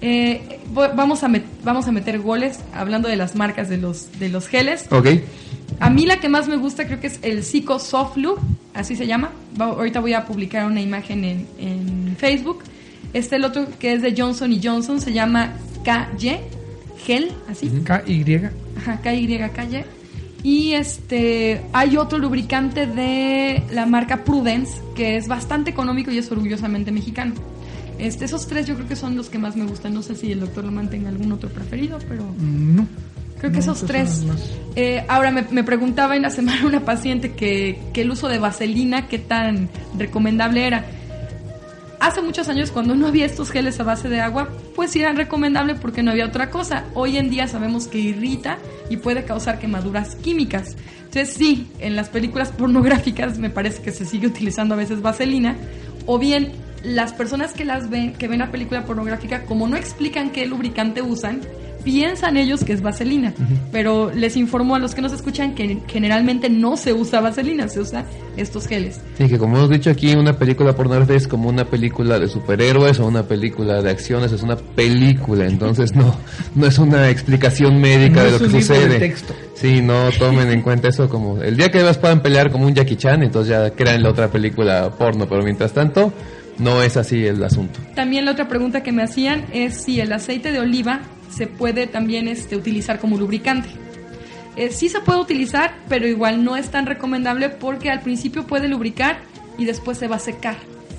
Eh, 0.00 0.60
vamos, 0.94 1.22
a 1.24 1.28
met- 1.28 1.44
vamos 1.62 1.88
a 1.88 1.92
meter 1.92 2.18
goles 2.18 2.58
hablando 2.74 3.08
de 3.08 3.16
las 3.16 3.34
marcas 3.36 3.68
de 3.70 3.78
los, 3.78 4.18
de 4.18 4.28
los 4.28 4.48
geles. 4.48 4.86
Ok. 4.90 5.06
A 5.80 5.88
mí 5.88 6.04
la 6.04 6.20
que 6.20 6.28
más 6.28 6.46
me 6.46 6.56
gusta 6.56 6.86
creo 6.86 7.00
que 7.00 7.06
es 7.06 7.18
el 7.22 7.42
Psycho 7.42 7.78
Soft 7.78 8.16
Loop, 8.18 8.38
así 8.74 8.96
se 8.96 9.06
llama. 9.06 9.30
Va- 9.58 9.66
ahorita 9.66 10.00
voy 10.00 10.12
a 10.12 10.26
publicar 10.26 10.66
una 10.66 10.82
imagen 10.82 11.24
en, 11.24 11.46
en 11.58 12.16
Facebook. 12.18 12.64
Este 13.14 13.36
el 13.36 13.44
otro 13.44 13.66
que 13.78 13.94
es 13.94 14.02
de 14.02 14.14
Johnson 14.16 14.52
y 14.52 14.60
Johnson 14.62 15.00
se 15.00 15.12
llama 15.14 15.54
KY 15.84 16.36
Gel, 17.06 17.32
así. 17.48 17.70
KY. 17.84 18.40
Ajá, 18.76 19.00
KY 19.02 19.38
Calle. 19.54 19.84
Y 20.42 20.72
este 20.72 21.62
hay 21.72 21.96
otro 21.96 22.18
lubricante 22.18 22.86
de 22.86 23.62
la 23.72 23.86
marca 23.86 24.24
Prudence 24.24 24.74
que 24.94 25.16
es 25.16 25.26
bastante 25.26 25.70
económico 25.70 26.10
y 26.10 26.18
es 26.18 26.30
orgullosamente 26.30 26.92
mexicano. 26.92 27.32
Este, 27.98 28.24
esos 28.26 28.46
tres 28.46 28.66
yo 28.66 28.74
creo 28.74 28.86
que 28.88 28.96
son 28.96 29.16
los 29.16 29.30
que 29.30 29.38
más 29.38 29.56
me 29.56 29.64
gustan. 29.64 29.94
No 29.94 30.02
sé 30.02 30.14
si 30.16 30.32
el 30.32 30.40
doctor 30.40 30.64
lo 30.64 30.72
mantenga 30.72 31.08
algún 31.08 31.32
otro 31.32 31.48
preferido, 31.48 31.98
pero 32.08 32.24
No. 32.38 32.86
creo 33.38 33.52
que 33.52 33.58
No, 33.58 33.62
esos 33.62 33.86
tres. 33.86 34.22
Eh, 34.76 35.04
ahora 35.08 35.30
me, 35.30 35.46
me 35.50 35.64
preguntaba 35.64 36.14
en 36.16 36.22
la 36.22 36.30
semana 36.30 36.66
una 36.66 36.80
paciente 36.84 37.32
que, 37.32 37.78
que 37.94 38.02
el 38.02 38.10
uso 38.10 38.28
de 38.28 38.38
vaselina, 38.38 39.06
qué 39.08 39.18
tan 39.18 39.70
recomendable 39.96 40.66
era. 40.66 40.84
Hace 42.04 42.20
muchos 42.20 42.50
años 42.50 42.70
cuando 42.70 42.94
no 42.94 43.06
había 43.06 43.24
estos 43.24 43.50
geles 43.50 43.80
a 43.80 43.82
base 43.82 44.10
de 44.10 44.20
agua, 44.20 44.50
pues 44.74 44.90
sí 44.90 45.00
eran 45.00 45.16
recomendables 45.16 45.80
porque 45.80 46.02
no 46.02 46.10
había 46.10 46.26
otra 46.26 46.50
cosa. 46.50 46.84
Hoy 46.92 47.16
en 47.16 47.30
día 47.30 47.48
sabemos 47.48 47.88
que 47.88 47.98
irrita 47.98 48.58
y 48.90 48.98
puede 48.98 49.24
causar 49.24 49.58
quemaduras 49.58 50.14
químicas. 50.16 50.76
Entonces 50.98 51.32
sí, 51.32 51.66
en 51.78 51.96
las 51.96 52.10
películas 52.10 52.52
pornográficas 52.52 53.38
me 53.38 53.48
parece 53.48 53.80
que 53.80 53.90
se 53.90 54.04
sigue 54.04 54.26
utilizando 54.26 54.74
a 54.74 54.76
veces 54.76 55.00
vaselina. 55.00 55.56
O 56.04 56.18
bien 56.18 56.52
las 56.82 57.14
personas 57.14 57.54
que 57.54 57.64
las 57.64 57.88
ven, 57.88 58.12
que 58.12 58.28
ven 58.28 58.40
la 58.40 58.50
película 58.50 58.84
pornográfica, 58.84 59.46
como 59.46 59.66
no 59.66 59.78
explican 59.78 60.28
qué 60.28 60.44
lubricante 60.44 61.00
usan, 61.00 61.40
piensan 61.84 62.36
ellos 62.36 62.64
que 62.64 62.72
es 62.72 62.80
vaselina, 62.82 63.34
pero 63.70 64.10
les 64.14 64.36
informo 64.36 64.74
a 64.74 64.78
los 64.78 64.94
que 64.94 65.02
nos 65.02 65.12
escuchan 65.12 65.54
que 65.54 65.78
generalmente 65.86 66.48
no 66.48 66.76
se 66.76 66.92
usa 66.92 67.20
vaselina, 67.20 67.68
se 67.68 67.80
usa 67.80 68.04
estos 68.36 68.66
geles. 68.66 69.00
Sí, 69.18 69.28
que 69.28 69.38
como 69.38 69.56
hemos 69.58 69.70
dicho 69.70 69.90
aquí, 69.90 70.14
una 70.14 70.32
película 70.38 70.74
pornográfica 70.74 71.14
es 71.16 71.28
como 71.28 71.48
una 71.48 71.64
película 71.66 72.18
de 72.18 72.28
superhéroes 72.28 72.98
o 73.00 73.06
una 73.06 73.24
película 73.24 73.82
de 73.82 73.90
acciones, 73.90 74.32
es 74.32 74.42
una 74.42 74.56
película, 74.56 75.46
entonces 75.46 75.94
no, 75.94 76.14
no 76.54 76.66
es 76.66 76.78
una 76.78 77.10
explicación 77.10 77.80
médica 77.80 78.20
No 78.20 78.24
de 78.24 78.30
lo 78.32 78.38
que 78.38 78.50
sucede. 78.50 78.98
texto. 78.98 79.34
Sí, 79.54 79.80
no 79.82 80.10
tomen 80.18 80.50
en 80.50 80.62
cuenta 80.62 80.88
eso 80.88 81.08
como 81.08 81.40
el 81.42 81.56
día 81.56 81.70
que 81.70 81.78
ellos 81.78 81.98
puedan 81.98 82.20
pelear 82.20 82.50
como 82.50 82.66
un 82.66 82.74
Jackie 82.74 82.96
Chan, 82.96 83.22
entonces 83.22 83.50
ya 83.50 83.70
crean 83.70 84.02
la 84.02 84.10
otra 84.10 84.28
película 84.28 84.90
porno, 84.98 85.28
pero 85.28 85.42
mientras 85.42 85.72
tanto 85.72 86.12
no 86.58 86.82
es 86.82 86.96
así 86.96 87.24
el 87.26 87.42
asunto. 87.42 87.80
También 87.94 88.24
la 88.24 88.32
otra 88.32 88.48
pregunta 88.48 88.82
que 88.82 88.92
me 88.92 89.02
hacían 89.02 89.44
es 89.52 89.74
si 89.82 90.00
el 90.00 90.12
aceite 90.12 90.52
de 90.52 90.60
oliva 90.60 91.00
se 91.34 91.46
puede 91.46 91.86
también 91.86 92.28
este, 92.28 92.56
utilizar 92.56 92.98
como 93.00 93.16
lubricante. 93.18 93.68
Eh, 94.56 94.70
sí 94.70 94.88
se 94.88 95.00
puede 95.00 95.20
utilizar, 95.20 95.74
pero 95.88 96.06
igual 96.06 96.44
no 96.44 96.56
es 96.56 96.70
tan 96.70 96.86
recomendable 96.86 97.48
porque 97.48 97.90
al 97.90 98.00
principio 98.00 98.46
puede 98.46 98.68
lubricar 98.68 99.18
y 99.58 99.64
después 99.64 99.98
se 99.98 100.06
va 100.06 100.16
a 100.16 100.20
secar. 100.20 100.56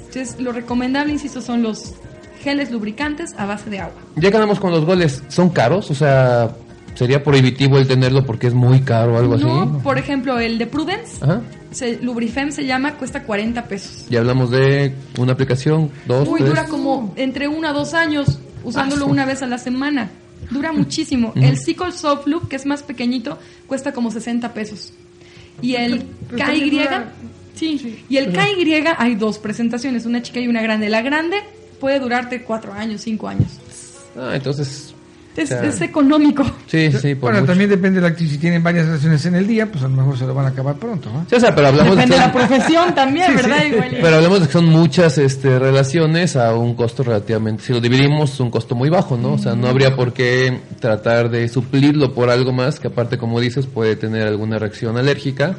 Entonces, 0.08 0.40
lo 0.40 0.52
recomendable, 0.52 1.14
insisto, 1.14 1.42
son 1.42 1.62
los 1.64 1.94
geles 2.42 2.70
lubricantes 2.72 3.34
a 3.38 3.46
base 3.46 3.70
de 3.70 3.80
agua. 3.80 3.96
Ya 4.18 4.30
que 4.30 4.36
andamos 4.38 4.60
con 4.60 4.72
los 4.72 4.86
goles, 4.86 5.24
¿son 5.30 5.50
caros? 5.50 5.90
O 5.90 5.96
sea, 5.96 6.52
¿sería 6.96 7.24
prohibitivo 7.24 7.78
el 7.78 7.88
tenerlo 7.88 8.26
porque 8.26 8.48
es 8.48 8.54
muy 8.54 8.82
caro 8.82 9.16
o 9.16 9.18
algo 9.18 9.38
no, 9.38 9.62
así? 9.62 9.72
por 9.84 9.98
ejemplo, 9.98 10.38
el 10.40 10.58
de 10.58 10.68
Prudence, 10.68 11.24
Ajá. 11.24 11.42
se, 11.72 12.02
Lubrifem 12.02 12.52
se 12.52 12.66
llama, 12.66 12.96
cuesta 12.96 13.24
40 13.24 13.64
pesos. 13.66 14.06
Ya 14.10 14.20
hablamos 14.20 14.52
de 14.52 14.94
una 15.18 15.34
aplicación, 15.34 15.92
dos, 16.06 16.28
Uy, 16.28 16.40
tres. 16.40 16.50
dura 16.50 16.66
como 16.68 17.14
entre 17.16 17.48
uno 17.48 17.68
a 17.70 17.74
dos 17.74 17.94
años 17.94 18.40
usándolo 18.64 19.06
Ah, 19.06 19.10
una 19.10 19.26
vez 19.26 19.42
a 19.44 19.48
la 19.48 19.58
semana. 19.58 20.10
Dura 20.50 20.72
muchísimo. 20.72 21.32
El 21.36 21.58
Cycle 21.58 21.92
Soft 21.92 22.28
Loop, 22.28 22.48
que 22.48 22.56
es 22.56 22.66
más 22.66 22.84
pequeñito, 22.84 23.38
cuesta 23.68 23.92
como 23.94 24.12
60 24.12 24.54
pesos. 24.54 24.94
Y 25.62 25.76
el 25.76 26.04
KY, 26.36 26.70
dura- 26.70 27.14
sí, 27.56 28.04
y 28.10 28.18
el 28.18 28.32
KY 28.34 28.84
hay 28.98 29.16
dos 29.16 29.38
presentaciones, 29.40 30.06
una 30.06 30.22
chica 30.22 30.40
y 30.40 30.48
una 30.48 30.62
grande. 30.62 30.90
La 30.90 31.02
grande 31.02 31.38
puede 31.80 32.00
durarte 32.00 32.42
cuatro 32.44 32.74
años, 32.74 33.02
cinco 33.02 33.28
años. 33.28 33.48
Ah, 34.18 34.32
entonces... 34.34 34.95
Es, 35.36 35.52
o 35.52 35.60
sea, 35.60 35.64
es 35.66 35.82
económico. 35.82 36.44
Sí, 36.68 36.92
sí, 36.92 37.16
por 37.16 37.30
Bueno, 37.32 37.40
mucho. 37.42 37.52
también 37.52 37.70
depende 37.70 37.98
de 37.98 38.02
la 38.04 38.08
actividad. 38.10 38.34
Si 38.34 38.38
tienen 38.40 38.64
varias 38.64 38.86
relaciones 38.88 39.26
en 39.26 39.36
el 39.36 39.46
día, 39.48 39.66
pues 39.70 39.84
a 39.84 39.88
lo 39.90 39.96
mejor 39.98 40.18
se 40.18 40.26
lo 40.26 40.34
van 40.34 40.46
a 40.46 40.50
acabar 40.50 40.76
pronto. 40.76 41.10
¿no? 41.12 41.26
Sí, 41.30 41.36
o 41.36 41.40
sea, 41.40 41.54
pero 41.54 41.68
hablamos 41.68 41.96
Depende 41.96 42.16
de 42.16 42.22
la 42.22 42.32
son- 42.32 42.48
profesión 42.48 42.96
también, 42.96 43.26
Sí, 43.32 43.38
sí. 43.38 43.42
¿verdad? 43.50 43.66
Igual 43.66 43.90
Pero 44.02 44.16
hablamos 44.16 44.40
de 44.42 44.48
que 44.48 44.54
son 44.54 44.66
muchas 44.66 45.18
este, 45.18 45.60
relaciones 45.60 46.36
a 46.36 46.56
un 46.56 46.74
costo 46.76 47.04
relativamente, 47.04 47.64
si 47.64 47.74
lo 47.74 47.82
dividimos, 47.82 48.34
es 48.34 48.40
un 48.40 48.50
costo 48.50 48.76
muy 48.76 48.90
bajo, 48.90 49.18
¿no? 49.18 49.34
O 49.34 49.38
sea, 49.38 49.56
no 49.56 49.68
habría 49.68 49.96
por 49.96 50.14
qué 50.14 50.62
tratar 50.80 51.30
de 51.30 51.48
suplirlo 51.50 52.14
por 52.14 52.30
algo 52.30 52.54
más, 52.54 52.80
que 52.80 52.88
aparte, 52.88 53.18
como 53.18 53.40
dices, 53.42 53.66
puede 53.66 53.96
tener 53.96 54.28
alguna 54.28 54.58
reacción 54.60 54.98
alérgica 54.98 55.56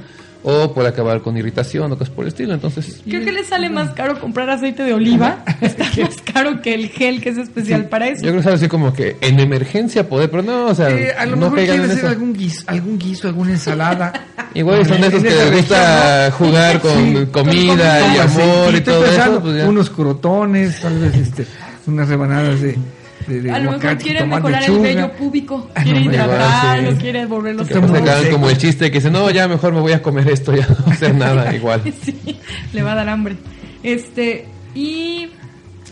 o 0.49 0.73
puede 0.73 0.88
acabar 0.88 1.23
con 1.23 1.37
irritación 1.37 1.91
o 1.91 1.99
cosas 1.99 2.15
por 2.15 2.23
el 2.25 2.29
estilo. 2.29 2.55
Entonces, 2.55 3.00
Creo 3.05 3.25
que 3.25 3.33
le 3.33 3.43
sale 3.43 3.69
más 3.69 3.91
caro 3.91 4.21
comprar 4.21 4.49
aceite 4.49 4.85
de 4.85 4.95
oliva. 4.95 5.38
Está 5.61 5.87
más 6.00 6.23
caro 6.33 6.62
que 6.62 6.73
el 6.73 6.88
gel 6.88 7.21
que 7.21 7.31
es 7.31 7.38
especial 7.38 7.87
para 7.87 8.07
eso. 8.07 8.23
yo 8.23 8.31
creo 8.31 8.43
que 8.43 8.49
es 8.49 8.55
así 8.55 8.69
como 8.69 8.93
que 8.93 9.17
en 9.23 9.41
emergencia 9.41 10.09
poder, 10.09 10.31
pero 10.31 10.45
no, 10.45 10.67
o 10.67 10.75
sea, 10.75 10.88
Eh, 10.91 11.12
a 11.19 11.26
lo 11.26 11.35
no 11.35 11.50
mejor 11.50 11.81
hacer 11.91 12.07
algún 12.07 12.33
guiso, 12.33 12.62
algún 12.69 12.97
guiso, 12.97 13.26
alguna 13.26 13.50
ensalada. 13.50 14.12
Igual 14.55 14.87
son 14.87 15.00
de 15.00 15.09
esos 15.09 15.23
que 15.25 15.31
les 15.31 15.53
gusta 15.53 16.31
jugar 16.38 16.81
con 16.81 16.93
Sí, 16.97 17.26
comida 17.33 18.00
con 18.00 18.15
y 18.15 18.19
amor 18.19 18.75
y 18.76 18.81
todo 18.83 19.03
pensando, 19.03 19.38
eso. 19.38 19.43
Pues. 19.43 19.65
Unos 19.65 19.91
crotones, 19.91 20.81
tal 20.81 20.97
vez 21.00 21.15
este, 21.17 21.45
unas 21.88 22.09
rebanadas 22.09 22.61
de, 22.61 22.79
de, 23.26 23.42
de 23.42 23.50
A 23.50 23.59
lo 23.59 23.73
mejor 23.73 23.99
quiere 23.99 24.25
mejorar 24.26 24.62
el 24.64 24.78
vello 24.78 25.12
púbico, 25.12 25.71
Ah, 25.75 25.83
quiere 25.83 26.00
no, 26.00 26.11
hidratarlo, 26.12 26.90
sí. 26.92 26.97
quiere 26.99 27.26
volverlo 27.26 27.64
muy 27.64 27.73
se 27.73 28.30
como 28.30 28.49
el 28.50 28.59
chiste 28.59 28.90
que 28.90 28.99
dice, 28.99 29.11
no, 29.11 29.30
ya 29.30 29.49
mejor 29.49 29.73
me 29.73 29.80
voy 29.80 29.92
a 29.92 30.02
comer 30.02 30.28
esto, 30.30 30.54
ya 30.54 30.66
no 30.68 30.76
a 30.87 30.90
hacer 30.92 31.14
nada 31.14 31.54
igual. 31.54 31.83
sí, 32.02 32.38
le 32.73 32.83
va 32.83 32.92
a 32.92 32.95
dar 32.97 33.09
hambre. 33.09 33.37
Este, 33.83 34.47
y 34.75 35.28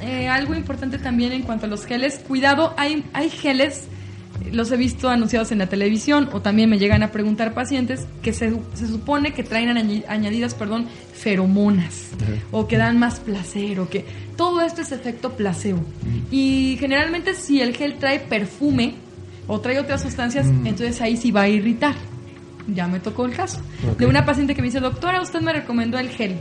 eh, 0.02 0.28
algo 0.28 0.54
importante 0.54 0.98
también 0.98 1.32
en 1.32 1.42
cuanto 1.42 1.66
a 1.66 1.68
los 1.68 1.86
geles, 1.86 2.20
cuidado, 2.26 2.74
hay, 2.76 3.04
hay 3.12 3.30
geles, 3.30 3.84
los 4.50 4.70
he 4.72 4.76
visto 4.76 5.08
anunciados 5.08 5.52
en 5.52 5.58
la 5.58 5.68
televisión 5.68 6.28
o 6.32 6.40
también 6.40 6.68
me 6.68 6.78
llegan 6.78 7.02
a 7.02 7.12
preguntar 7.12 7.54
pacientes 7.54 8.06
que 8.22 8.32
se, 8.32 8.52
se 8.74 8.86
supone 8.88 9.32
que 9.32 9.44
traen 9.44 10.04
añadidas, 10.08 10.54
perdón, 10.54 10.86
feromonas 11.14 12.08
o 12.50 12.66
que 12.66 12.76
dan 12.76 12.98
más 12.98 13.20
placer 13.20 13.80
o 13.80 13.88
que 13.88 14.04
todo 14.36 14.60
esto 14.60 14.82
es 14.82 14.92
efecto 14.92 15.32
placebo. 15.32 15.82
Y 16.30 16.76
generalmente 16.80 17.34
si 17.34 17.60
el 17.60 17.76
gel 17.76 17.94
trae 17.94 18.20
perfume 18.20 18.94
o 19.46 19.60
trae 19.60 19.78
otras 19.78 20.02
sustancias, 20.02 20.46
entonces 20.46 21.00
ahí 21.00 21.16
sí 21.16 21.30
va 21.30 21.42
a 21.42 21.48
irritar. 21.48 21.94
Ya 22.66 22.88
me 22.88 22.98
tocó 22.98 23.26
el 23.26 23.34
caso. 23.34 23.60
De 23.98 24.06
una 24.06 24.24
paciente 24.24 24.54
que 24.54 24.62
me 24.62 24.68
dice, 24.68 24.80
doctora, 24.80 25.20
usted 25.20 25.40
me 25.40 25.52
recomendó 25.52 25.98
el 25.98 26.08
gel. 26.08 26.36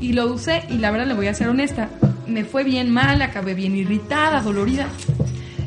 Y 0.00 0.12
lo 0.12 0.32
usé 0.32 0.62
y 0.70 0.78
la 0.78 0.90
verdad 0.90 1.06
le 1.06 1.14
voy 1.14 1.26
a 1.26 1.34
ser 1.34 1.48
honesta, 1.48 1.90
me 2.26 2.44
fue 2.44 2.64
bien 2.64 2.90
mal, 2.90 3.20
acabé 3.20 3.54
bien 3.54 3.76
irritada, 3.76 4.40
dolorida. 4.40 4.88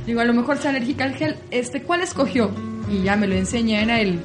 Digo, 0.05 0.21
a 0.21 0.25
lo 0.25 0.33
mejor 0.33 0.57
sea 0.57 0.71
alérgica 0.71 1.03
al 1.03 1.15
gel. 1.15 1.35
Este, 1.51 1.83
¿cuál 1.83 2.01
escogió? 2.01 2.51
Y 2.89 3.03
ya 3.03 3.15
me 3.15 3.27
lo 3.27 3.35
enseña, 3.35 3.81
era 3.81 3.99
el 3.99 4.19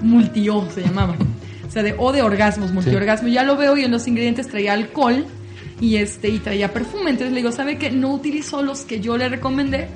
multi-O, 0.00 0.70
se 0.70 0.82
llamaba. 0.82 1.16
O 1.68 1.70
sea, 1.70 1.82
de 1.82 1.94
O 1.98 2.12
de 2.12 2.22
orgasmos, 2.22 2.72
multiorgasmo. 2.72 3.28
Ya 3.28 3.44
lo 3.44 3.56
veo 3.56 3.76
y 3.76 3.84
en 3.84 3.90
los 3.90 4.08
ingredientes 4.08 4.48
traía 4.48 4.72
alcohol 4.72 5.26
y 5.80 5.96
este 5.96 6.28
y 6.28 6.38
traía 6.38 6.72
perfume. 6.72 7.10
Entonces 7.10 7.30
le 7.32 7.36
digo, 7.40 7.52
¿sabe 7.52 7.76
qué? 7.78 7.90
No 7.90 8.12
utilizó 8.12 8.62
los 8.62 8.80
que 8.80 9.00
yo 9.00 9.16
le 9.16 9.28
recomendé. 9.28 9.88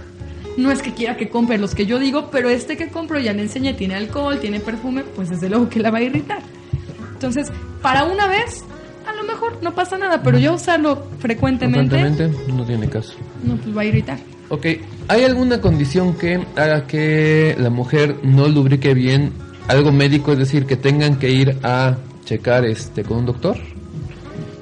No 0.59 0.71
es 0.71 0.83
que 0.83 0.93
quiera 0.93 1.17
que 1.17 1.31
compre 1.31 1.57
los 1.57 1.75
que 1.75 1.87
yo 1.87 1.99
digo, 1.99 2.29
pero 2.31 2.51
este 2.51 2.77
que 2.77 2.89
compro 2.89 3.19
ya 3.19 3.33
le 3.33 3.43
enseñé, 3.43 3.73
tiene 3.73 3.95
alcohol, 3.95 4.39
tiene 4.39 4.61
perfume, 4.61 5.03
pues 5.03 5.31
desde 5.31 5.49
luego 5.49 5.69
que 5.71 5.81
la 5.81 5.91
va 5.91 5.99
a 5.99 6.03
irritar. 6.03 6.43
Entonces, 7.15 7.51
para 7.81 8.05
una 8.05 8.27
vez, 8.27 8.63
a 9.07 9.15
lo 9.15 9.25
mejor 9.25 9.63
no 9.63 9.75
pasa 9.75 9.97
nada, 9.97 10.23
pero 10.23 10.39
ya 10.39 10.53
usarlo 10.53 11.07
frecuentemente, 11.21 11.97
Frecuentemente 11.97 12.53
no 12.53 12.67
tiene 12.67 12.89
caso. 12.89 13.15
no, 13.43 13.57
pues 13.57 13.75
va 13.75 13.81
a 13.81 13.85
irritar. 13.87 14.19
Ok, 14.51 14.67
¿hay 15.09 15.25
alguna 15.25 15.63
condición 15.63 16.15
que 16.19 16.45
haga 16.57 16.87
que 16.87 17.57
la 17.59 17.71
mujer 17.71 18.17
no 18.23 18.47
lubrique 18.49 18.93
bien? 18.93 19.33
Algo 19.69 19.93
médico, 19.93 20.33
es 20.33 20.39
decir, 20.39 20.67
que 20.67 20.77
tengan 20.77 21.19
que 21.19 21.31
ir 21.31 21.59
a 21.63 21.97
checar 22.25 22.65
este 22.65 23.05
con 23.05 23.19
un 23.19 23.27
doctor. 23.27 23.57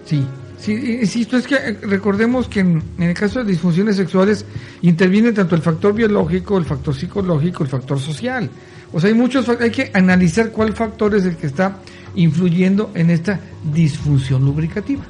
Sí, 0.04 0.24
sí, 0.58 0.72
insisto, 1.00 1.36
es 1.36 1.46
que 1.46 1.54
eh, 1.54 1.78
recordemos 1.82 2.48
que 2.48 2.60
en, 2.60 2.82
en 2.98 3.04
el 3.04 3.14
caso 3.14 3.40
de 3.40 3.50
disfunciones 3.50 3.96
sexuales 3.96 4.44
interviene 4.82 5.32
tanto 5.32 5.54
el 5.54 5.62
factor 5.62 5.94
biológico, 5.94 6.58
el 6.58 6.64
factor 6.64 6.94
psicológico, 6.94 7.62
el 7.62 7.68
factor 7.68 7.98
social. 7.98 8.50
O 8.92 9.00
sea, 9.00 9.08
hay 9.08 9.14
muchos, 9.14 9.48
hay 9.48 9.70
que 9.70 9.90
analizar 9.94 10.50
cuál 10.50 10.72
factor 10.74 11.14
es 11.14 11.24
el 11.24 11.36
que 11.36 11.46
está 11.46 11.76
influyendo 12.16 12.90
en 12.94 13.10
esta 13.10 13.38
disfunción 13.72 14.44
lubricativa. 14.44 15.04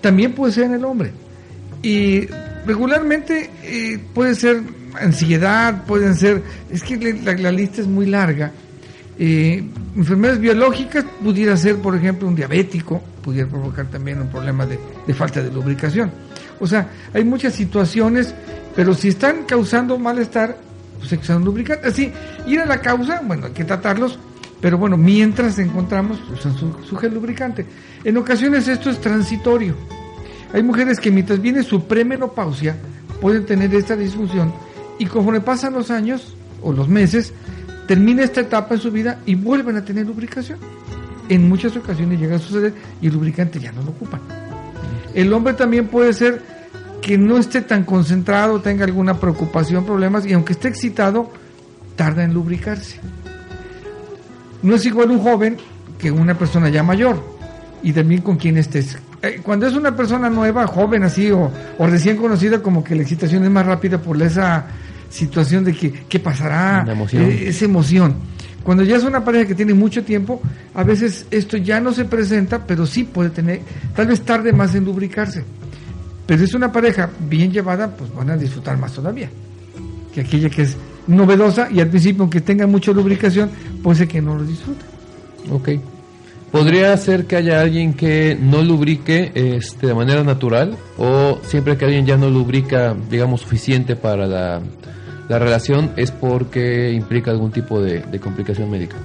También 0.00 0.32
puede 0.32 0.52
ser 0.52 0.64
en 0.64 0.74
el 0.74 0.84
hombre. 0.84 1.12
Y 1.82 2.26
regularmente 2.66 3.50
eh, 3.62 3.98
puede 4.12 4.34
ser 4.34 4.62
ansiedad, 5.00 5.84
pueden 5.84 6.14
ser, 6.14 6.42
es 6.70 6.82
que 6.82 6.96
la 6.96 7.52
lista 7.52 7.80
es 7.80 7.86
muy 7.86 8.06
larga. 8.06 8.52
Eh, 9.22 9.62
enfermedades 9.96 10.40
biológicas 10.40 11.04
pudiera 11.22 11.54
ser, 11.54 11.76
por 11.76 11.94
ejemplo, 11.94 12.26
un 12.26 12.34
diabético, 12.34 13.02
pudiera 13.22 13.46
provocar 13.46 13.84
también 13.90 14.18
un 14.18 14.28
problema 14.28 14.64
de, 14.64 14.78
falta 15.12 15.42
de 15.42 15.52
lubricación. 15.52 16.10
O 16.58 16.66
sea, 16.66 16.88
hay 17.12 17.22
muchas 17.22 17.52
situaciones, 17.52 18.34
pero 18.74 18.94
si 18.94 19.08
están 19.08 19.44
causando 19.44 19.98
malestar, 19.98 20.56
pues 20.98 21.12
hay 21.12 21.18
que 21.18 21.24
usar 21.24 21.36
un 21.36 21.44
lubricante. 21.44 21.86
Así, 21.86 22.10
ir 22.46 22.60
a 22.60 22.64
la 22.64 22.80
causa, 22.80 23.20
bueno, 23.22 23.48
hay 23.48 23.52
que 23.52 23.64
tratarlos, 23.64 24.18
Pero 24.58 24.78
bueno, 24.78 24.96
mientras 24.96 25.58
encontramos 25.58 26.18
usan 26.32 26.56
su, 26.56 26.72
su 26.88 26.96
gel 26.96 27.12
lubricante. 27.12 27.66
En 28.04 28.16
ocasiones 28.16 28.68
esto 28.68 28.88
es 28.88 29.02
transitorio. 29.02 29.74
Hay 30.54 30.62
mujeres 30.62 30.98
que 30.98 31.10
mientras 31.10 31.42
viene 31.42 31.62
su 31.62 31.86
premenopausia 31.86 32.74
pueden 33.20 33.44
tener 33.44 33.74
esta 33.74 33.96
disfunción 33.96 34.50
y 34.98 35.04
conforme 35.04 35.42
pasan 35.42 35.74
los 35.74 35.90
años 35.90 36.34
o 36.62 36.72
los 36.72 36.88
meses, 36.88 37.34
termina 37.90 38.22
esta 38.22 38.42
etapa 38.42 38.76
en 38.76 38.80
su 38.80 38.92
vida 38.92 39.18
y 39.26 39.34
vuelven 39.34 39.76
a 39.76 39.84
tener 39.84 40.06
lubricación. 40.06 40.60
En 41.28 41.48
muchas 41.48 41.76
ocasiones 41.76 42.20
llega 42.20 42.36
a 42.36 42.38
suceder 42.38 42.72
y 43.02 43.08
el 43.08 43.14
lubricante 43.14 43.58
ya 43.58 43.72
no 43.72 43.82
lo 43.82 43.90
ocupan. 43.90 44.20
El 45.12 45.32
hombre 45.32 45.54
también 45.54 45.88
puede 45.88 46.12
ser 46.12 46.40
que 47.02 47.18
no 47.18 47.36
esté 47.36 47.62
tan 47.62 47.82
concentrado, 47.82 48.60
tenga 48.60 48.84
alguna 48.84 49.14
preocupación, 49.18 49.84
problemas, 49.84 50.24
y 50.24 50.34
aunque 50.34 50.52
esté 50.52 50.68
excitado, 50.68 51.32
tarda 51.96 52.22
en 52.22 52.32
lubricarse. 52.32 53.00
No 54.62 54.76
es 54.76 54.86
igual 54.86 55.10
un 55.10 55.18
joven 55.18 55.56
que 55.98 56.12
una 56.12 56.38
persona 56.38 56.68
ya 56.68 56.84
mayor, 56.84 57.20
y 57.82 57.92
también 57.92 58.20
con 58.22 58.36
quien 58.36 58.56
estés. 58.56 58.98
Eh, 59.20 59.40
Cuando 59.42 59.66
es 59.66 59.74
una 59.74 59.96
persona 59.96 60.30
nueva, 60.30 60.64
joven 60.68 61.02
así, 61.02 61.32
o, 61.32 61.50
o 61.76 61.86
recién 61.88 62.18
conocida, 62.18 62.62
como 62.62 62.84
que 62.84 62.94
la 62.94 63.02
excitación 63.02 63.42
es 63.42 63.50
más 63.50 63.66
rápida 63.66 63.98
por 63.98 64.22
esa 64.22 64.68
situación 65.10 65.64
de 65.64 65.74
que, 65.74 65.92
¿qué 66.08 66.18
pasará? 66.18 66.84
Emoción. 66.90 67.24
Eh, 67.24 67.48
esa 67.48 67.66
emoción. 67.66 68.14
Cuando 68.62 68.84
ya 68.84 68.96
es 68.96 69.04
una 69.04 69.24
pareja 69.24 69.46
que 69.46 69.54
tiene 69.54 69.74
mucho 69.74 70.04
tiempo, 70.04 70.40
a 70.74 70.84
veces 70.84 71.26
esto 71.30 71.56
ya 71.56 71.80
no 71.80 71.92
se 71.92 72.04
presenta, 72.04 72.64
pero 72.66 72.86
sí 72.86 73.04
puede 73.04 73.30
tener, 73.30 73.60
tal 73.94 74.06
vez 74.06 74.22
tarde 74.22 74.52
más 74.52 74.74
en 74.74 74.84
lubricarse. 74.84 75.44
Pero 76.26 76.44
es 76.44 76.54
una 76.54 76.70
pareja 76.70 77.10
bien 77.28 77.50
llevada, 77.52 77.90
pues 77.90 78.14
van 78.14 78.30
a 78.30 78.36
disfrutar 78.36 78.78
más 78.78 78.92
todavía. 78.92 79.28
Que 80.14 80.20
aquella 80.20 80.50
que 80.50 80.62
es 80.62 80.76
novedosa 81.06 81.68
y 81.70 81.80
al 81.80 81.88
principio, 81.88 82.22
aunque 82.22 82.40
tenga 82.40 82.66
mucha 82.66 82.92
lubricación, 82.92 83.50
puede 83.82 83.98
ser 83.98 84.08
que 84.08 84.20
no 84.20 84.36
lo 84.36 84.44
disfruten. 84.44 84.86
Ok. 85.50 85.70
¿Podría 86.52 86.96
ser 86.96 87.26
que 87.26 87.36
haya 87.36 87.60
alguien 87.60 87.94
que 87.94 88.36
no 88.40 88.62
lubrique 88.62 89.30
este, 89.34 89.86
de 89.86 89.94
manera 89.94 90.22
natural? 90.22 90.76
¿O 90.98 91.38
siempre 91.44 91.76
que 91.76 91.84
alguien 91.84 92.06
ya 92.06 92.16
no 92.16 92.28
lubrica, 92.28 92.94
digamos, 93.08 93.42
suficiente 93.42 93.94
para 93.94 94.26
la, 94.26 94.60
la 95.30 95.38
relación 95.38 95.92
es 95.96 96.10
porque 96.10 96.92
implica 96.92 97.30
algún 97.30 97.50
tipo 97.52 97.80
de, 97.80 98.00
de 98.00 98.18
complicación 98.20 98.68
médica? 98.70 98.96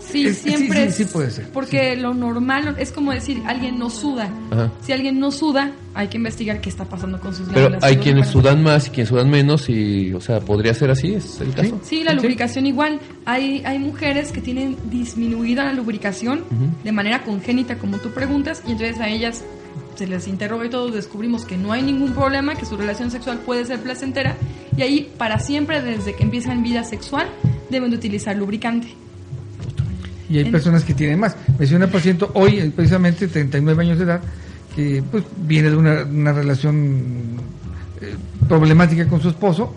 Sí, 0.00 0.26
Es- 0.26 0.38
siempre 0.38 0.90
sí, 0.90 1.04
sí 1.04 1.10
puede 1.10 1.30
ser, 1.30 1.48
Porque 1.48 1.96
lo 1.96 2.12
normal 2.12 2.74
es 2.78 2.92
como 2.92 3.12
decir, 3.12 3.40
alguien 3.46 3.78
no 3.78 3.88
suda. 3.88 4.28
Ajá. 4.50 4.70
Si 4.82 4.92
alguien 4.92 5.18
no 5.18 5.30
suda, 5.30 5.70
hay 5.94 6.08
que 6.08 6.18
investigar 6.18 6.60
qué 6.60 6.68
está 6.68 6.84
pasando 6.84 7.18
con 7.18 7.34
sus 7.34 7.48
Pero 7.48 7.78
hay 7.80 7.96
quienes 7.96 8.28
sudan 8.28 8.62
más 8.62 8.88
y 8.88 8.90
quienes 8.90 9.08
sudan 9.08 9.30
menos 9.30 9.70
y, 9.70 10.12
o 10.12 10.20
sea, 10.20 10.40
¿podría 10.40 10.74
ser 10.74 10.90
así? 10.90 11.14
¿Es 11.14 11.40
el 11.40 11.54
caso? 11.54 11.80
Sí, 11.82 12.02
la 12.04 12.12
lubricación 12.12 12.66
igual. 12.66 13.00
Hay, 13.24 13.62
hay 13.64 13.78
mujeres 13.78 14.32
que 14.32 14.42
tienen 14.42 14.76
disminuida 14.90 15.64
la 15.64 15.72
lubricación 15.72 16.44
de 16.84 16.92
manera 16.92 17.22
congénita, 17.22 17.78
como 17.78 17.96
tú 17.98 18.10
preguntas, 18.10 18.62
y 18.66 18.72
entonces 18.72 19.00
a 19.00 19.08
ellas 19.08 19.42
se 19.94 20.06
les 20.06 20.26
interroga 20.26 20.66
y 20.66 20.68
todos 20.70 20.92
descubrimos 20.92 21.44
que 21.46 21.56
no 21.56 21.72
hay 21.72 21.82
ningún 21.82 22.12
problema, 22.12 22.54
que 22.54 22.66
su 22.66 22.76
relación 22.76 23.10
sexual 23.10 23.38
puede 23.46 23.64
ser 23.64 23.78
placentera, 23.80 24.36
y 24.76 24.82
ahí 24.82 25.12
para 25.18 25.38
siempre, 25.38 25.82
desde 25.82 26.14
que 26.14 26.22
empiezan 26.22 26.62
vida 26.62 26.84
sexual, 26.84 27.26
deben 27.70 27.90
de 27.90 27.96
utilizar 27.96 28.36
lubricante. 28.36 28.88
Y 30.28 30.38
hay 30.38 30.46
En- 30.46 30.52
personas 30.52 30.84
que 30.84 30.94
tienen 30.94 31.18
más. 31.20 31.36
Me 31.48 31.58
decía 31.58 31.76
una 31.76 31.88
paciente 31.88 32.26
hoy, 32.34 32.58
eh, 32.58 32.72
precisamente 32.74 33.28
39 33.28 33.82
años 33.82 33.98
de 33.98 34.04
edad, 34.04 34.20
que 34.74 35.02
pues 35.10 35.24
viene 35.36 35.70
de 35.70 35.76
una, 35.76 36.04
una 36.04 36.32
relación 36.32 37.36
eh, 38.00 38.14
problemática 38.48 39.06
con 39.06 39.20
su 39.20 39.28
esposo, 39.28 39.74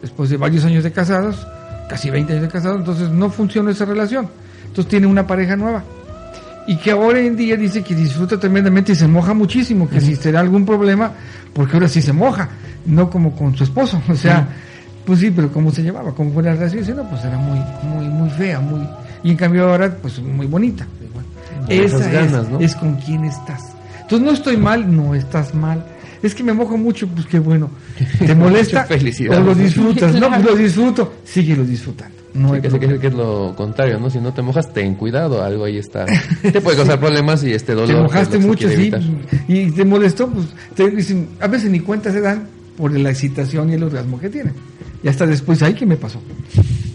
después 0.00 0.28
de 0.30 0.36
varios 0.36 0.64
años 0.64 0.82
de 0.82 0.90
casados, 0.92 1.46
casi 1.88 2.10
20 2.10 2.32
años 2.32 2.42
de 2.42 2.48
casados, 2.50 2.78
entonces 2.78 3.10
no 3.10 3.30
funciona 3.30 3.70
esa 3.70 3.84
relación. 3.84 4.28
Entonces 4.66 4.88
tiene 4.90 5.06
una 5.06 5.26
pareja 5.26 5.54
nueva. 5.56 5.84
Y 6.66 6.76
que 6.76 6.92
ahora 6.92 7.18
en 7.20 7.36
día 7.36 7.56
dice 7.56 7.82
que 7.82 7.94
disfruta 7.94 8.38
tremendamente 8.38 8.92
y 8.92 8.94
se 8.94 9.08
moja 9.08 9.34
muchísimo, 9.34 9.88
que 9.88 10.00
si 10.00 10.14
será 10.14 10.40
algún 10.40 10.64
problema, 10.64 11.12
porque 11.52 11.74
ahora 11.74 11.88
sí 11.88 12.00
se 12.00 12.12
moja, 12.12 12.48
no 12.86 13.10
como 13.10 13.34
con 13.34 13.56
su 13.56 13.64
esposo. 13.64 14.00
O 14.08 14.14
sea, 14.14 14.46
pues 15.04 15.18
sí, 15.18 15.32
pero 15.34 15.50
cómo 15.50 15.72
se 15.72 15.82
llevaba, 15.82 16.14
cómo 16.14 16.32
fue 16.32 16.42
la 16.44 16.54
relación, 16.54 16.96
no, 16.96 17.08
pues 17.08 17.24
era 17.24 17.36
muy, 17.36 17.58
muy, 17.82 18.06
muy 18.06 18.30
fea, 18.30 18.60
muy, 18.60 18.86
y 19.24 19.30
en 19.30 19.36
cambio 19.36 19.68
ahora, 19.68 19.92
pues 20.00 20.20
muy 20.20 20.46
bonita. 20.46 20.86
Con 21.62 21.70
esas 21.72 22.00
Esa 22.00 22.10
ganas, 22.10 22.44
es, 22.44 22.50
¿no? 22.50 22.60
es 22.60 22.74
con 22.76 22.94
quién 22.96 23.24
estás. 23.24 23.72
Entonces 24.00 24.26
no 24.26 24.32
estoy 24.32 24.56
mal, 24.56 24.94
no 24.94 25.14
estás 25.14 25.54
mal. 25.54 25.84
Es 26.22 26.34
que 26.34 26.44
me 26.44 26.52
mojo 26.52 26.76
mucho, 26.76 27.08
pues 27.08 27.26
qué 27.26 27.38
bueno. 27.38 27.70
¿Te 28.18 28.34
molesta? 28.36 28.86
O 29.30 29.40
lo 29.40 29.54
disfrutas. 29.54 30.14
No, 30.14 30.28
pues 30.28 30.44
lo 30.50 30.54
disfruto. 30.56 31.14
Síguelo 31.24 31.64
disfrutando. 31.64 32.21
No 32.34 32.48
Sí, 32.48 32.54
hay 32.56 32.62
que, 32.62 32.98
que, 32.98 33.06
es 33.08 33.14
lo 33.14 33.54
contrario, 33.54 33.98
¿no? 33.98 34.08
Si 34.08 34.18
no 34.18 34.32
te 34.32 34.40
mojas, 34.40 34.72
ten 34.72 34.94
cuidado, 34.94 35.42
algo 35.42 35.64
ahí 35.64 35.76
está. 35.76 36.06
Te 36.42 36.60
puede 36.60 36.78
causar 36.78 36.98
problemas 36.98 37.44
y 37.44 37.52
este 37.52 37.74
dolor. 37.74 37.88
Te 37.88 37.92
que 37.92 37.98
es 37.98 38.04
mojaste 38.04 38.38
mucho, 38.38 38.68
sí, 38.70 38.90
y 39.48 39.70
te 39.70 39.84
molestó, 39.84 40.28
pues 40.28 40.46
te 40.74 40.88
dicen, 40.90 41.28
a 41.40 41.46
veces 41.46 41.70
ni 41.70 41.80
cuenta 41.80 42.10
se 42.10 42.20
dan 42.20 42.46
por 42.76 42.98
la 42.98 43.10
excitación 43.10 43.70
y 43.70 43.74
el 43.74 43.82
orgasmo 43.82 44.18
que 44.18 44.30
tienen. 44.30 44.54
Y 45.02 45.08
hasta 45.08 45.26
después, 45.26 45.62
ay, 45.62 45.74
¿qué 45.74 45.84
me 45.84 45.96
pasó? 45.96 46.22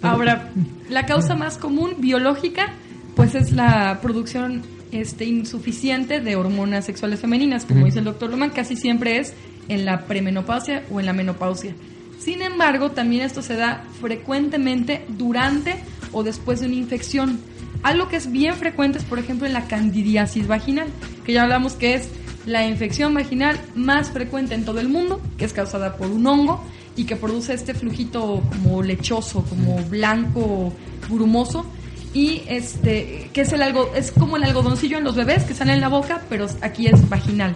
Ahora, 0.01 0.49
la 0.89 1.05
causa 1.05 1.35
más 1.35 1.57
común 1.57 1.95
biológica, 1.99 2.73
pues 3.15 3.35
es 3.35 3.51
la 3.51 3.99
producción 4.01 4.63
este, 4.91 5.25
insuficiente 5.25 6.21
de 6.21 6.35
hormonas 6.35 6.85
sexuales 6.85 7.19
femeninas, 7.19 7.65
como 7.65 7.85
dice 7.85 7.99
el 7.99 8.05
doctor 8.05 8.29
Loman, 8.29 8.51
casi 8.51 8.75
siempre 8.75 9.19
es 9.19 9.33
en 9.67 9.85
la 9.85 10.05
premenopausia 10.05 10.83
o 10.91 10.99
en 10.99 11.05
la 11.05 11.13
menopausia. 11.13 11.73
Sin 12.19 12.41
embargo, 12.41 12.91
también 12.91 13.23
esto 13.23 13.41
se 13.41 13.55
da 13.55 13.85
frecuentemente 14.01 15.05
durante 15.09 15.75
o 16.11 16.23
después 16.23 16.59
de 16.59 16.67
una 16.67 16.75
infección. 16.75 17.39
Algo 17.83 18.09
que 18.09 18.15
es 18.15 18.31
bien 18.31 18.55
frecuente 18.55 18.97
es, 18.97 19.05
por 19.05 19.19
ejemplo, 19.19 19.47
en 19.47 19.53
la 19.53 19.67
candidiasis 19.67 20.47
vaginal, 20.47 20.87
que 21.25 21.33
ya 21.33 21.43
hablamos 21.43 21.73
que 21.73 21.93
es 21.93 22.09
la 22.45 22.65
infección 22.65 23.13
vaginal 23.13 23.59
más 23.75 24.09
frecuente 24.09 24.55
en 24.55 24.65
todo 24.65 24.79
el 24.79 24.89
mundo, 24.89 25.21
que 25.37 25.45
es 25.45 25.53
causada 25.53 25.97
por 25.97 26.09
un 26.09 26.25
hongo 26.25 26.63
y 26.95 27.03
que 27.03 27.15
produce 27.15 27.53
este 27.53 27.73
flujito 27.73 28.41
como 28.49 28.81
lechoso, 28.81 29.43
como 29.43 29.77
blanco, 29.83 30.73
grumoso 31.09 31.65
y 32.13 32.41
este 32.47 33.29
que 33.33 33.41
es 33.41 33.53
el 33.53 33.61
algo 33.61 33.91
es 33.95 34.11
como 34.11 34.37
el 34.37 34.43
algodoncillo 34.43 34.97
en 34.97 35.03
los 35.03 35.15
bebés 35.15 35.43
que 35.43 35.53
sale 35.53 35.73
en 35.73 35.81
la 35.81 35.89
boca, 35.89 36.21
pero 36.29 36.47
aquí 36.61 36.87
es 36.87 37.07
vaginal. 37.09 37.55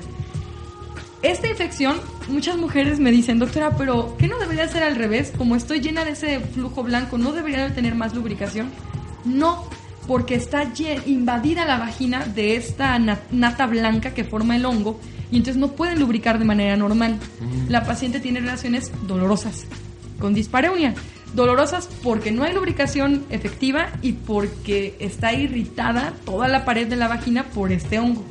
Esta 1.22 1.48
infección, 1.48 1.98
muchas 2.30 2.58
mujeres 2.58 3.00
me 3.00 3.12
dicen, 3.12 3.38
doctora, 3.38 3.76
pero 3.78 4.16
¿qué 4.18 4.28
no 4.28 4.40
debería 4.40 4.68
ser 4.68 4.82
al 4.84 4.96
revés? 4.96 5.32
Como 5.38 5.56
estoy 5.56 5.80
llena 5.80 6.04
de 6.04 6.12
ese 6.12 6.40
flujo 6.40 6.84
blanco, 6.84 7.18
¿no 7.20 7.32
debería 7.32 7.64
de 7.64 7.70
tener 7.72 7.94
más 7.94 8.16
lubricación? 8.16 8.70
No, 9.24 9.64
porque 10.08 10.34
está 10.34 10.64
invadida 11.06 11.66
la 11.66 11.78
vagina 11.78 12.26
de 12.26 12.56
esta 12.56 12.98
na- 12.98 13.20
nata 13.32 13.68
blanca 13.68 14.16
que 14.16 14.24
forma 14.24 14.56
el 14.56 14.66
hongo 14.66 15.00
y 15.32 15.38
entonces 15.38 15.58
no 15.58 15.74
pueden 15.74 16.00
lubricar 16.00 16.40
de 16.40 16.46
manera 16.46 16.76
normal. 16.76 17.18
La 17.70 17.84
paciente 17.86 18.20
tiene 18.20 18.40
relaciones 18.40 18.92
dolorosas 19.06 19.66
con 20.20 20.34
dispareunia. 20.34 20.96
Dolorosas 21.36 21.88
porque 22.04 22.32
no 22.32 22.44
hay 22.44 22.54
lubricación 22.54 23.26
efectiva 23.30 23.90
y 24.02 24.14
porque 24.14 24.96
está 25.00 25.34
irritada 25.34 26.14
toda 26.26 26.48
la 26.48 26.66
pared 26.66 26.88
de 26.88 26.96
la 26.96 27.08
vagina 27.08 27.44
por 27.44 27.72
este 27.72 28.00
hongo. 28.00 28.24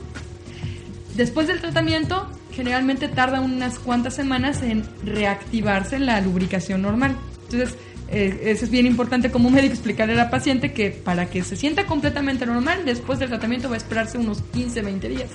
Después 1.17 1.47
del 1.47 1.61
tratamiento, 1.61 2.29
generalmente 2.53 3.09
tarda 3.09 3.41
unas 3.41 3.79
cuantas 3.79 4.15
semanas 4.15 4.63
en 4.63 4.85
reactivarse 5.05 5.99
la 5.99 6.21
lubricación 6.21 6.83
normal. 6.83 7.17
Entonces, 7.45 7.77
eh, 8.09 8.41
eso 8.47 8.65
es 8.65 8.71
bien 8.71 8.87
importante 8.87 9.31
como 9.31 9.51
médico 9.51 9.75
explicarle 9.75 10.15
a 10.15 10.17
la 10.17 10.31
paciente 10.31 10.73
que 10.73 10.91
para 10.91 11.27
que 11.27 11.45
se 11.45 11.57
sienta 11.57 11.87
completamente 11.87 12.45
normal, 12.45 12.83
después 12.85 13.19
del 13.19 13.29
tratamiento 13.29 13.69
va 13.69 13.75
a 13.75 13.79
esperarse 13.79 14.19
unos 14.19 14.43
15, 14.53 14.83
20 14.83 15.09
días. 15.09 15.31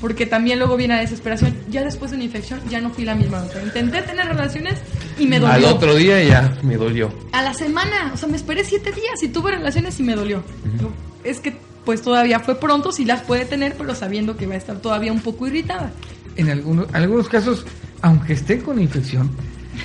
Porque 0.00 0.26
también 0.26 0.58
luego 0.58 0.76
viene 0.76 0.94
la 0.94 1.00
desesperación. 1.00 1.56
Ya 1.70 1.82
después 1.82 2.10
de 2.10 2.16
una 2.16 2.24
infección, 2.24 2.60
ya 2.68 2.80
no 2.80 2.90
fui 2.90 3.04
la 3.04 3.14
misma. 3.14 3.40
doctora. 3.40 3.64
Intenté 3.64 4.02
tener 4.02 4.26
relaciones 4.26 4.74
y 5.18 5.26
me 5.26 5.38
dolió. 5.38 5.54
Al 5.54 5.64
otro 5.64 5.94
día 5.94 6.22
ya 6.22 6.58
me 6.62 6.76
dolió. 6.76 7.10
A 7.32 7.42
la 7.42 7.54
semana, 7.54 8.10
o 8.12 8.16
sea, 8.16 8.28
me 8.28 8.36
esperé 8.36 8.64
siete 8.64 8.92
días 8.92 9.22
y 9.22 9.28
tuve 9.28 9.52
relaciones 9.52 9.98
y 9.98 10.02
me 10.02 10.14
dolió. 10.14 10.42
Yo, 10.80 10.90
Es 11.24 11.40
que 11.40 11.56
pues 11.86 12.02
todavía 12.02 12.40
fue 12.40 12.56
pronto, 12.56 12.90
sí 12.92 13.04
las 13.04 13.22
puede 13.22 13.44
tener, 13.44 13.74
pero 13.78 13.94
sabiendo 13.94 14.36
que 14.36 14.46
va 14.46 14.54
a 14.54 14.58
estar 14.58 14.76
todavía 14.78 15.12
un 15.12 15.20
poco 15.20 15.46
irritada. 15.46 15.92
En 16.36 16.50
algunos, 16.50 16.86
algunos 16.92 17.28
casos, 17.28 17.64
aunque 18.02 18.34
estén 18.34 18.60
con 18.60 18.80
infección, 18.80 19.30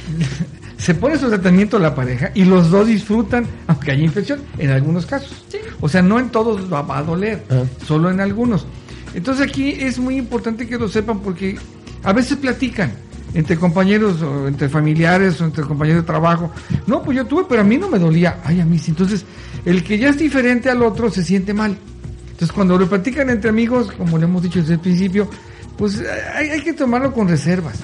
se 0.78 0.96
pone 0.96 1.18
su 1.18 1.30
tratamiento 1.30 1.80
la 1.80 1.96
pareja 1.96 2.32
y 2.34 2.46
los 2.46 2.70
dos 2.70 2.88
disfrutan, 2.88 3.46
aunque 3.68 3.92
haya 3.92 4.04
infección, 4.04 4.42
en 4.58 4.72
algunos 4.72 5.06
casos. 5.06 5.46
Sí. 5.50 5.60
O 5.80 5.88
sea, 5.90 6.02
no 6.02 6.20
en 6.20 6.30
todos 6.30 6.72
va 6.72 6.86
a 6.98 7.04
doler, 7.04 7.44
Ajá. 7.50 7.64
solo 7.86 8.10
en 8.10 8.20
algunos. 8.20 8.66
Entonces 9.14 9.48
aquí 9.48 9.72
es 9.72 10.00
muy 10.00 10.18
importante 10.18 10.68
que 10.68 10.78
lo 10.78 10.88
sepan 10.88 11.20
porque 11.20 11.58
a 12.04 12.14
veces 12.14 12.38
platican 12.38 12.94
entre 13.34 13.58
compañeros 13.58 14.22
o 14.22 14.48
entre 14.48 14.70
familiares 14.70 15.40
o 15.42 15.46
entre 15.46 15.64
compañeros 15.64 16.04
de 16.04 16.08
trabajo. 16.08 16.52
No, 16.88 17.02
pues 17.04 17.18
yo 17.18 17.26
tuve, 17.26 17.46
pero 17.48 17.62
a 17.62 17.64
mí 17.64 17.78
no 17.78 17.90
me 17.90 18.00
dolía. 18.00 18.40
Ay, 18.44 18.60
a 18.60 18.66
mí 18.66 18.78
sí. 18.78 18.92
Entonces, 18.92 19.26
el 19.66 19.84
que 19.84 19.98
ya 19.98 20.10
es 20.10 20.18
diferente 20.18 20.70
al 20.70 20.82
otro 20.82 21.10
se 21.10 21.24
siente 21.24 21.54
mal. 21.54 21.78
Entonces, 22.32 22.52
cuando 22.52 22.78
lo 22.78 22.88
platican 22.90 23.30
entre 23.30 23.50
amigos, 23.50 23.92
como 23.92 24.18
le 24.18 24.26
hemos 24.26 24.42
dicho 24.44 24.60
desde 24.60 24.74
el 24.74 24.80
principio, 24.80 25.30
pues 25.78 26.02
hay, 26.36 26.50
hay 26.50 26.62
que 26.62 26.74
tomarlo 26.74 27.14
con 27.14 27.28
reservas. 27.28 27.80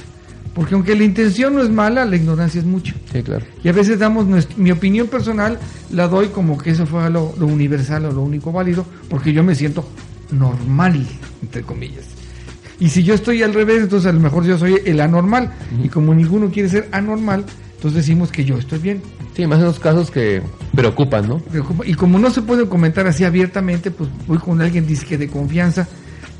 Porque 0.54 0.74
aunque 0.74 0.96
la 0.96 1.04
intención 1.04 1.54
no 1.54 1.62
es 1.62 1.70
mala, 1.70 2.04
la 2.04 2.16
ignorancia 2.16 2.60
es 2.60 2.66
mucho. 2.66 2.96
Sí, 3.14 3.22
claro. 3.22 3.46
Y 3.64 3.70
a 3.70 3.74
veces 3.74 4.00
damos 4.00 4.26
nuestra- 4.26 4.56
mi 4.58 4.72
opinión 4.72 5.06
personal, 5.08 5.60
la 5.92 6.08
doy 6.08 6.30
como 6.30 6.58
que 6.58 6.72
eso 6.72 6.88
fue 6.88 7.08
lo, 7.12 7.34
lo 7.38 7.46
universal 7.46 8.06
o 8.06 8.12
lo 8.12 8.22
único 8.24 8.52
válido, 8.52 8.84
porque 9.08 9.32
yo 9.34 9.44
me 9.44 9.54
siento 9.54 9.88
normal, 10.32 11.06
entre 11.44 11.62
comillas. 11.62 12.06
Y 12.80 12.90
si 12.90 13.04
yo 13.04 13.14
estoy 13.14 13.44
al 13.44 13.54
revés, 13.54 13.84
entonces 13.84 14.10
a 14.10 14.14
lo 14.14 14.20
mejor 14.20 14.46
yo 14.46 14.58
soy 14.58 14.80
el 14.86 15.00
anormal. 15.00 15.54
Y 15.84 15.90
como 15.90 16.14
ninguno 16.14 16.50
quiere 16.52 16.70
ser 16.70 16.88
anormal, 16.92 17.44
entonces 17.76 17.98
decimos 18.06 18.32
que 18.32 18.44
yo 18.46 18.58
estoy 18.58 18.80
bien. 18.80 19.02
Sí, 19.36 19.46
más 19.46 19.60
en 19.60 19.66
los 19.66 19.80
casos 19.80 20.10
que 20.10 20.42
preocupan, 20.76 21.28
¿no? 21.28 21.38
Preocupa- 21.40 21.86
Y 21.86 21.94
como 21.94 22.18
no 22.20 22.30
se 22.32 22.42
puede 22.42 22.68
comentar 22.68 23.06
así 23.08 23.24
abiertamente, 23.24 23.92
pues 23.92 24.10
voy 24.28 24.38
con 24.40 24.60
alguien 24.62 24.86
disque 24.88 25.18
de 25.20 25.28
confianza, 25.28 25.88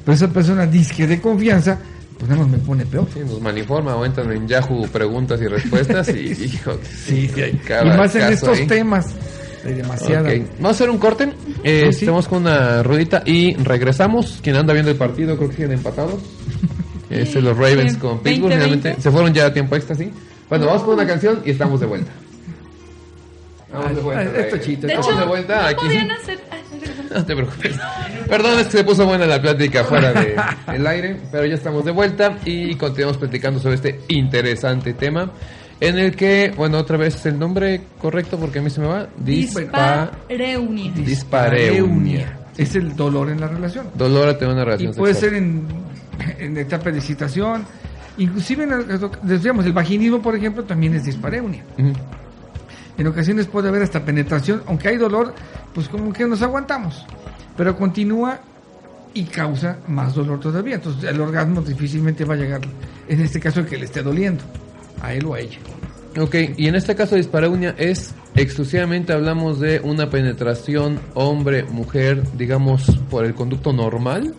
pero 0.08 0.16
esa 0.16 0.30
persona 0.30 0.66
disque 0.66 1.06
de 1.06 1.20
confianza, 1.20 1.78
pues 2.18 2.30
nada 2.30 2.44
más 2.44 2.52
me 2.52 2.58
pone 2.60 2.86
peor. 2.86 3.06
Sí, 3.14 3.20
nos 3.20 3.42
malinforma 3.42 3.94
o 3.98 4.06
entran 4.06 4.32
en 4.32 4.48
Yahoo 4.48 4.88
preguntas 4.88 5.42
y 5.42 5.48
respuestas 5.48 6.08
y, 6.10 6.32
hijo, 6.46 6.78
Sí, 7.06 7.30
sí, 7.36 7.42
hay- 7.42 7.52
cada 7.68 7.94
y 7.94 7.98
más 7.98 8.16
en 8.16 8.32
estos 8.32 8.58
ahí. 8.58 8.66
temas 8.68 9.14
de 9.66 9.76
demasiada. 9.76 10.30
Ok, 10.30 10.36
Vamos 10.60 10.66
a 10.66 10.70
hacer 10.70 10.90
un 10.90 10.98
corte. 10.98 11.34
Eh, 11.64 11.88
Sí, 11.92 12.00
sí. 12.00 12.06
Estamos 12.06 12.26
con 12.30 12.44
una 12.44 12.82
ruedita 12.84 13.22
y 13.26 13.54
regresamos. 13.56 14.40
Quien 14.42 14.56
anda 14.56 14.72
viendo 14.72 14.92
el 14.92 14.98
partido, 14.98 15.36
creo 15.36 15.50
que 15.50 15.56
siguen 15.58 15.74
empatados. 15.74 16.22
Es 17.10 17.36
los 17.36 17.58
Ravens 17.58 17.94
Sí, 17.94 18.00
con 18.00 18.20
Pittsburgh. 18.20 18.52
20-20. 18.54 18.56
Finalmente 18.56 18.96
se 19.02 19.12
fueron 19.12 19.34
ya 19.34 19.48
a 19.48 19.54
tiempo 19.54 19.76
extra, 19.76 19.94
sí. 19.96 20.10
Bueno, 20.50 20.66
vamos 20.68 20.84
con 20.84 20.94
una 20.94 21.06
canción 21.06 21.42
y 21.46 21.52
estamos 21.52 21.80
de 21.82 21.86
vuelta. 21.86 22.12
Vamos 23.72 23.96
de 23.96 24.02
vuelta. 24.02 24.32
Ah, 24.36 24.40
esto 24.42 24.56
eh. 24.56 24.62
chito, 24.62 24.88
De 24.88 24.94
hecho, 24.94 25.16
de 25.16 25.26
vuelta 25.26 25.62
no 25.62 25.68
aquí. 25.68 25.86
podían 25.86 26.12
hacer... 26.12 26.40
No 27.22 27.26
te 27.26 27.36
preocupes. 27.36 27.76
Perdón, 28.28 28.60
es 28.60 28.66
que 28.68 28.78
se 28.80 28.84
puso 28.84 29.06
buena 29.06 29.26
la 29.26 29.42
plática 29.42 29.84
fuera 29.84 30.14
del 30.68 30.86
aire, 30.88 31.18
pero 31.32 31.46
ya 31.46 31.56
estamos 31.56 31.84
de 31.86 31.92
vuelta 31.92 32.38
y 32.46 32.76
continuamos 32.76 33.18
platicando 33.18 33.60
sobre 33.60 33.76
este 33.76 34.02
interesante 34.10 34.94
tema 34.94 35.32
en 35.80 35.98
el 36.00 36.16
que, 36.16 36.52
bueno, 36.56 36.78
otra 36.80 36.98
vez 36.98 37.26
el 37.26 37.38
nombre 37.38 37.82
correcto 38.00 38.38
porque 38.40 38.60
a 38.60 38.62
mí 38.62 38.70
se 38.70 38.82
me 38.82 38.88
va. 38.88 39.08
Dispa... 39.18 40.12
Dispareunia. 40.28 40.92
Dispareunia. 40.96 42.38
Es 42.58 42.76
el 42.76 42.96
dolor 42.96 43.30
en 43.30 43.40
la 43.40 43.48
relación. 43.48 43.88
Dolor 43.94 44.30
a 44.30 44.38
tener 44.38 44.54
una 44.54 44.64
Y 44.64 44.66
relación 44.66 44.94
puede 44.96 45.14
sexual. 45.14 45.32
ser 45.32 45.38
en, 45.44 45.68
en 46.40 46.58
etapa 46.58 46.90
de 46.92 46.98
excitación. 46.98 47.66
Inclusive, 48.18 48.64
en 48.64 48.72
el, 48.74 48.86
decíamos, 49.22 49.66
el 49.68 49.74
vaginismo, 49.74 50.20
por 50.22 50.36
ejemplo, 50.36 50.64
también 50.64 50.96
es 50.96 51.06
dispareunia. 51.06 51.64
Ujú. 51.78 51.94
En 52.98 53.06
ocasiones 53.06 53.46
puede 53.46 53.70
haber 53.70 53.84
hasta 53.84 54.04
penetración, 54.04 54.64
aunque 54.66 54.88
hay 54.88 54.98
dolor, 54.98 55.36
pues 55.78 55.90
como 55.90 56.12
que 56.12 56.26
nos 56.26 56.42
aguantamos. 56.42 57.06
Pero 57.56 57.78
continúa 57.78 58.40
y 59.14 59.26
causa 59.26 59.78
más 59.88 60.16
dolor 60.16 60.40
todavía. 60.40 60.74
Entonces 60.74 61.04
el 61.04 61.22
orgasmo 61.22 61.62
difícilmente 61.62 62.26
va 62.26 62.34
a 62.34 62.38
llegar, 62.38 62.62
en 63.08 63.22
este 63.22 63.40
caso, 63.40 63.60
el 63.60 63.68
que 63.68 63.78
le 63.78 63.86
esté 63.86 64.02
doliendo, 64.02 64.44
a 65.04 65.14
él 65.14 65.28
o 65.28 65.36
a 65.36 65.40
ella. 65.40 65.60
Ok, 66.20 66.34
y 66.58 66.68
en 66.68 66.74
este 66.74 66.96
caso 66.96 67.12
de 67.14 67.22
dispareunia 67.22 67.76
es 67.78 68.16
exclusivamente 68.34 69.14
hablamos 69.14 69.60
de 69.60 69.80
una 69.82 70.10
penetración 70.10 71.00
hombre-mujer, 71.14 72.24
digamos, 72.36 72.98
por 73.12 73.24
el 73.24 73.36
conducto 73.36 73.72
normal. 73.72 74.34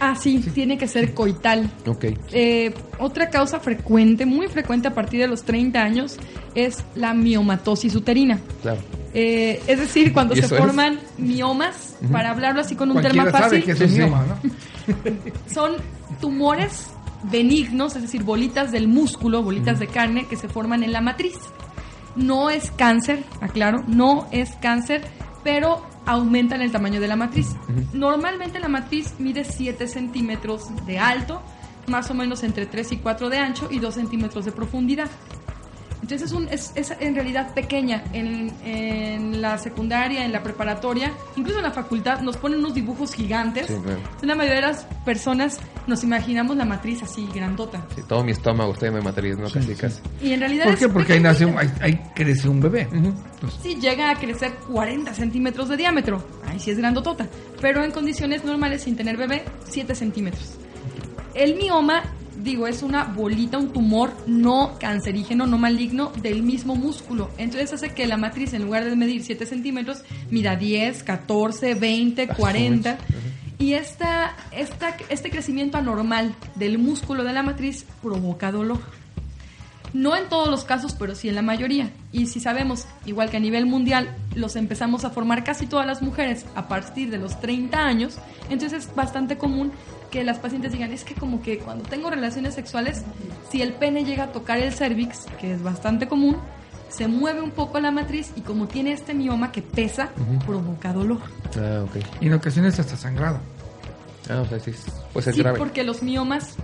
Ah, 0.00 0.16
sí, 0.16 0.38
tiene 0.54 0.78
que 0.78 0.88
ser 0.88 1.12
coital. 1.12 1.70
Ok. 1.86 2.06
Eh, 2.32 2.72
otra 2.98 3.28
causa 3.28 3.60
frecuente, 3.60 4.24
muy 4.24 4.48
frecuente 4.48 4.88
a 4.88 4.94
partir 4.94 5.20
de 5.20 5.28
los 5.28 5.42
30 5.42 5.82
años, 5.82 6.16
es 6.54 6.82
la 6.94 7.12
miomatosis 7.12 7.94
uterina. 7.94 8.40
Claro. 8.62 8.80
Eh, 9.20 9.60
es 9.66 9.80
decir, 9.80 10.12
cuando 10.12 10.32
¿Y 10.34 10.36
se 10.36 10.44
es? 10.44 10.56
forman 10.56 11.00
miomas, 11.16 11.96
para 12.12 12.30
hablarlo 12.30 12.60
así 12.60 12.76
con 12.76 12.90
un 12.90 13.00
Cualquiera 13.00 13.24
tema 13.24 13.32
sabe 13.32 13.62
fácil, 13.62 13.64
que 13.64 13.72
es 13.72 13.80
un 13.90 13.96
mioma, 13.96 14.24
¿no? 14.26 15.52
son 15.52 15.72
tumores 16.20 16.86
benignos, 17.24 17.96
es 17.96 18.02
decir, 18.02 18.22
bolitas 18.22 18.70
del 18.70 18.86
músculo, 18.86 19.42
bolitas 19.42 19.80
de 19.80 19.88
carne 19.88 20.28
que 20.28 20.36
se 20.36 20.48
forman 20.48 20.84
en 20.84 20.92
la 20.92 21.00
matriz. 21.00 21.34
No 22.14 22.48
es 22.48 22.70
cáncer, 22.70 23.24
aclaro, 23.40 23.82
no 23.88 24.28
es 24.30 24.50
cáncer, 24.62 25.02
pero 25.42 25.84
aumentan 26.06 26.62
el 26.62 26.70
tamaño 26.70 27.00
de 27.00 27.08
la 27.08 27.16
matriz. 27.16 27.56
Normalmente 27.92 28.60
la 28.60 28.68
matriz 28.68 29.14
mide 29.18 29.42
7 29.42 29.88
centímetros 29.88 30.68
de 30.86 31.00
alto, 31.00 31.42
más 31.88 32.08
o 32.12 32.14
menos 32.14 32.44
entre 32.44 32.66
3 32.66 32.92
y 32.92 32.96
4 32.98 33.30
de 33.30 33.38
ancho 33.38 33.66
y 33.68 33.80
2 33.80 33.94
centímetros 33.94 34.44
de 34.44 34.52
profundidad. 34.52 35.10
Entonces 36.08 36.30
es, 36.30 36.34
un, 36.34 36.48
es, 36.48 36.72
es 36.74 36.90
en 37.00 37.14
realidad 37.14 37.52
pequeña. 37.52 38.02
En, 38.14 38.50
en 38.64 39.42
la 39.42 39.58
secundaria, 39.58 40.24
en 40.24 40.32
la 40.32 40.42
preparatoria, 40.42 41.12
incluso 41.36 41.58
en 41.58 41.64
la 41.64 41.70
facultad, 41.70 42.22
nos 42.22 42.38
ponen 42.38 42.60
unos 42.60 42.72
dibujos 42.72 43.12
gigantes. 43.12 43.66
Sí, 43.66 43.74
claro. 43.84 44.00
La 44.22 44.34
mayoría 44.34 44.62
de 44.62 44.66
las 44.68 44.84
personas 45.04 45.58
nos 45.86 46.02
imaginamos 46.04 46.56
la 46.56 46.64
matriz 46.64 47.02
así, 47.02 47.28
grandota. 47.34 47.84
Sí, 47.94 48.00
todo 48.08 48.24
mi 48.24 48.32
estómago 48.32 48.72
está 48.72 48.86
lleno 48.86 48.96
de 48.96 49.02
matriz, 49.04 49.36
¿no? 49.36 49.50
Casi, 49.50 49.74
casi. 49.74 50.00
Y 50.22 50.32
en 50.32 50.40
realidad 50.40 50.64
¿Por 50.64 50.72
es 50.72 50.80
qué? 50.80 50.88
Porque 50.88 51.12
ahí 51.12 51.20
nace 51.20 51.44
un, 51.44 51.58
ahí, 51.58 51.70
ahí 51.82 52.00
crece 52.14 52.48
un 52.48 52.60
bebé. 52.60 52.88
Entonces, 52.90 53.60
Sí, 53.62 53.74
llega 53.78 54.10
a 54.10 54.14
crecer 54.14 54.54
40 54.66 55.12
centímetros 55.12 55.68
de 55.68 55.76
diámetro. 55.76 56.26
Ahí 56.46 56.58
sí 56.58 56.70
es 56.70 56.78
grandotota. 56.78 57.28
Pero 57.60 57.84
en 57.84 57.90
condiciones 57.90 58.46
normales, 58.46 58.82
sin 58.82 58.96
tener 58.96 59.18
bebé, 59.18 59.44
7 59.66 59.94
centímetros. 59.94 60.54
El 61.34 61.56
mioma, 61.56 62.02
digo, 62.42 62.66
es 62.66 62.82
una 62.82 63.04
bolita, 63.04 63.58
un 63.58 63.72
tumor 63.72 64.12
no 64.26 64.76
cancerígeno, 64.78 65.46
no 65.46 65.58
maligno 65.58 66.12
del 66.22 66.42
mismo 66.42 66.76
músculo. 66.76 67.30
Entonces 67.38 67.72
hace 67.72 67.90
que 67.90 68.06
la 68.06 68.16
matriz, 68.16 68.52
en 68.54 68.62
lugar 68.62 68.84
de 68.84 68.96
medir 68.96 69.22
7 69.22 69.46
centímetros, 69.46 70.02
mida 70.30 70.56
10, 70.56 71.02
14, 71.02 71.74
20, 71.74 72.28
40. 72.28 72.98
Y 73.58 73.72
esta, 73.72 74.36
esta, 74.52 74.96
este 75.08 75.30
crecimiento 75.30 75.78
anormal 75.78 76.34
del 76.54 76.78
músculo 76.78 77.24
de 77.24 77.32
la 77.32 77.42
matriz 77.42 77.84
provoca 78.02 78.52
dolor. 78.52 78.78
No 79.92 80.14
en 80.14 80.28
todos 80.28 80.48
los 80.48 80.64
casos, 80.64 80.94
pero 80.98 81.14
sí 81.14 81.28
en 81.28 81.34
la 81.34 81.42
mayoría. 81.42 81.90
Y 82.12 82.26
si 82.26 82.40
sabemos, 82.40 82.86
igual 83.06 83.30
que 83.30 83.38
a 83.38 83.40
nivel 83.40 83.66
mundial, 83.66 84.14
los 84.34 84.54
empezamos 84.54 85.04
a 85.04 85.10
formar 85.10 85.44
casi 85.44 85.66
todas 85.66 85.86
las 85.86 86.02
mujeres 86.02 86.44
a 86.54 86.68
partir 86.68 87.10
de 87.10 87.18
los 87.18 87.40
30 87.40 87.78
años, 87.78 88.18
entonces 88.50 88.84
es 88.84 88.94
bastante 88.94 89.38
común 89.38 89.72
que 90.10 90.24
las 90.24 90.38
pacientes 90.38 90.72
digan, 90.72 90.92
es 90.92 91.04
que 91.04 91.14
como 91.14 91.42
que 91.42 91.58
cuando 91.58 91.84
tengo 91.84 92.10
relaciones 92.10 92.54
sexuales, 92.54 93.02
si 93.50 93.62
el 93.62 93.74
pene 93.74 94.04
llega 94.04 94.24
a 94.24 94.32
tocar 94.32 94.58
el 94.58 94.72
cervix, 94.72 95.26
que 95.40 95.52
es 95.52 95.62
bastante 95.62 96.08
común, 96.08 96.36
se 96.88 97.06
mueve 97.08 97.42
un 97.42 97.50
poco 97.50 97.78
la 97.80 97.90
matriz 97.90 98.32
y 98.36 98.40
como 98.40 98.66
tiene 98.66 98.92
este 98.92 99.12
mioma 99.12 99.52
que 99.52 99.60
pesa, 99.62 100.08
provoca 100.46 100.92
dolor. 100.92 101.20
Ah, 101.56 101.84
ok. 101.84 101.96
y 102.20 102.26
en 102.28 102.32
ocasiones 102.34 102.78
hasta 102.80 102.96
sangrado. 102.96 103.38
Ah, 104.30 104.40
o 104.42 104.46
sea, 104.46 104.58
sí, 104.60 104.72
pues 105.12 105.26
es 105.26 105.34
Sí, 105.34 105.40
grave. 105.42 105.58
porque 105.58 105.84
los 105.84 106.02
miomas 106.02 106.54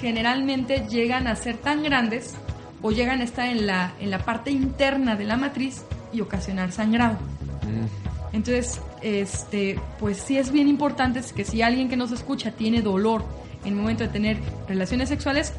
generalmente 0.00 0.86
llegan 0.88 1.26
a 1.26 1.36
ser 1.36 1.56
tan 1.58 1.82
grandes 1.82 2.34
o 2.82 2.90
llegan 2.92 3.20
a 3.20 3.24
estar 3.24 3.46
en 3.48 3.66
la, 3.66 3.92
en 4.00 4.10
la 4.10 4.18
parte 4.20 4.50
interna 4.50 5.16
de 5.16 5.24
la 5.24 5.36
matriz 5.36 5.82
y 6.12 6.20
ocasionar 6.20 6.70
sangrado. 6.72 7.14
Mm, 7.62 8.34
Entonces, 8.36 8.80
este, 9.02 9.78
pues 9.98 10.18
sí 10.18 10.38
es 10.38 10.50
bien 10.52 10.68
importante 10.68 11.20
que 11.34 11.44
si 11.44 11.62
alguien 11.62 11.88
que 11.88 11.96
nos 11.96 12.12
escucha 12.12 12.52
tiene 12.52 12.82
dolor 12.82 13.24
en 13.62 13.70
el 13.70 13.74
momento 13.74 14.04
de 14.04 14.10
tener 14.10 14.38
relaciones 14.68 15.08
sexuales, 15.08 15.52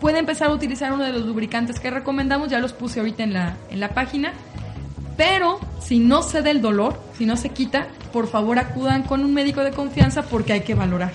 puede 0.00 0.18
empezar 0.18 0.48
a 0.48 0.54
utilizar 0.54 0.92
uno 0.92 1.04
de 1.04 1.12
los 1.12 1.24
lubricantes 1.24 1.80
que 1.80 1.90
recomendamos, 1.90 2.48
ya 2.48 2.58
los 2.58 2.72
puse 2.72 3.00
ahorita 3.00 3.22
en 3.22 3.32
la, 3.32 3.56
en 3.70 3.80
la 3.80 3.90
página. 3.90 4.32
Pero 5.16 5.60
si 5.80 5.98
no 5.98 6.22
se 6.22 6.42
da 6.42 6.50
el 6.50 6.60
dolor, 6.60 7.00
si 7.16 7.24
no 7.24 7.36
se 7.36 7.50
quita, 7.50 7.88
por 8.12 8.26
favor 8.26 8.58
acudan 8.58 9.02
con 9.02 9.24
un 9.24 9.32
médico 9.32 9.62
de 9.62 9.70
confianza 9.70 10.22
porque 10.22 10.52
hay 10.52 10.60
que 10.60 10.74
valorar. 10.74 11.12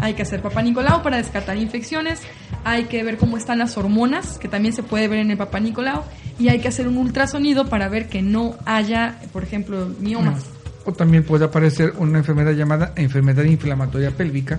Hay 0.00 0.14
que 0.14 0.22
hacer 0.22 0.42
papá 0.42 0.62
Nicolau 0.62 1.02
para 1.02 1.16
descartar 1.16 1.56
infecciones, 1.56 2.22
hay 2.64 2.84
que 2.84 3.02
ver 3.02 3.16
cómo 3.16 3.36
están 3.36 3.58
las 3.58 3.76
hormonas, 3.76 4.38
que 4.38 4.48
también 4.48 4.74
se 4.74 4.82
puede 4.82 5.08
ver 5.08 5.18
en 5.20 5.30
el 5.30 5.36
papá 5.36 5.58
Nicolau, 5.58 6.04
y 6.38 6.48
hay 6.48 6.60
que 6.60 6.68
hacer 6.68 6.86
un 6.86 6.98
ultrasonido 6.98 7.66
para 7.66 7.88
ver 7.88 8.08
que 8.08 8.22
no 8.22 8.54
haya, 8.64 9.18
por 9.32 9.42
ejemplo, 9.42 9.88
miomas. 9.98 10.44
O 10.88 10.92
también 10.94 11.22
puede 11.22 11.44
aparecer 11.44 11.92
una 11.98 12.16
enfermedad 12.16 12.52
llamada 12.52 12.92
enfermedad 12.96 13.44
inflamatoria 13.44 14.10
pélvica, 14.10 14.58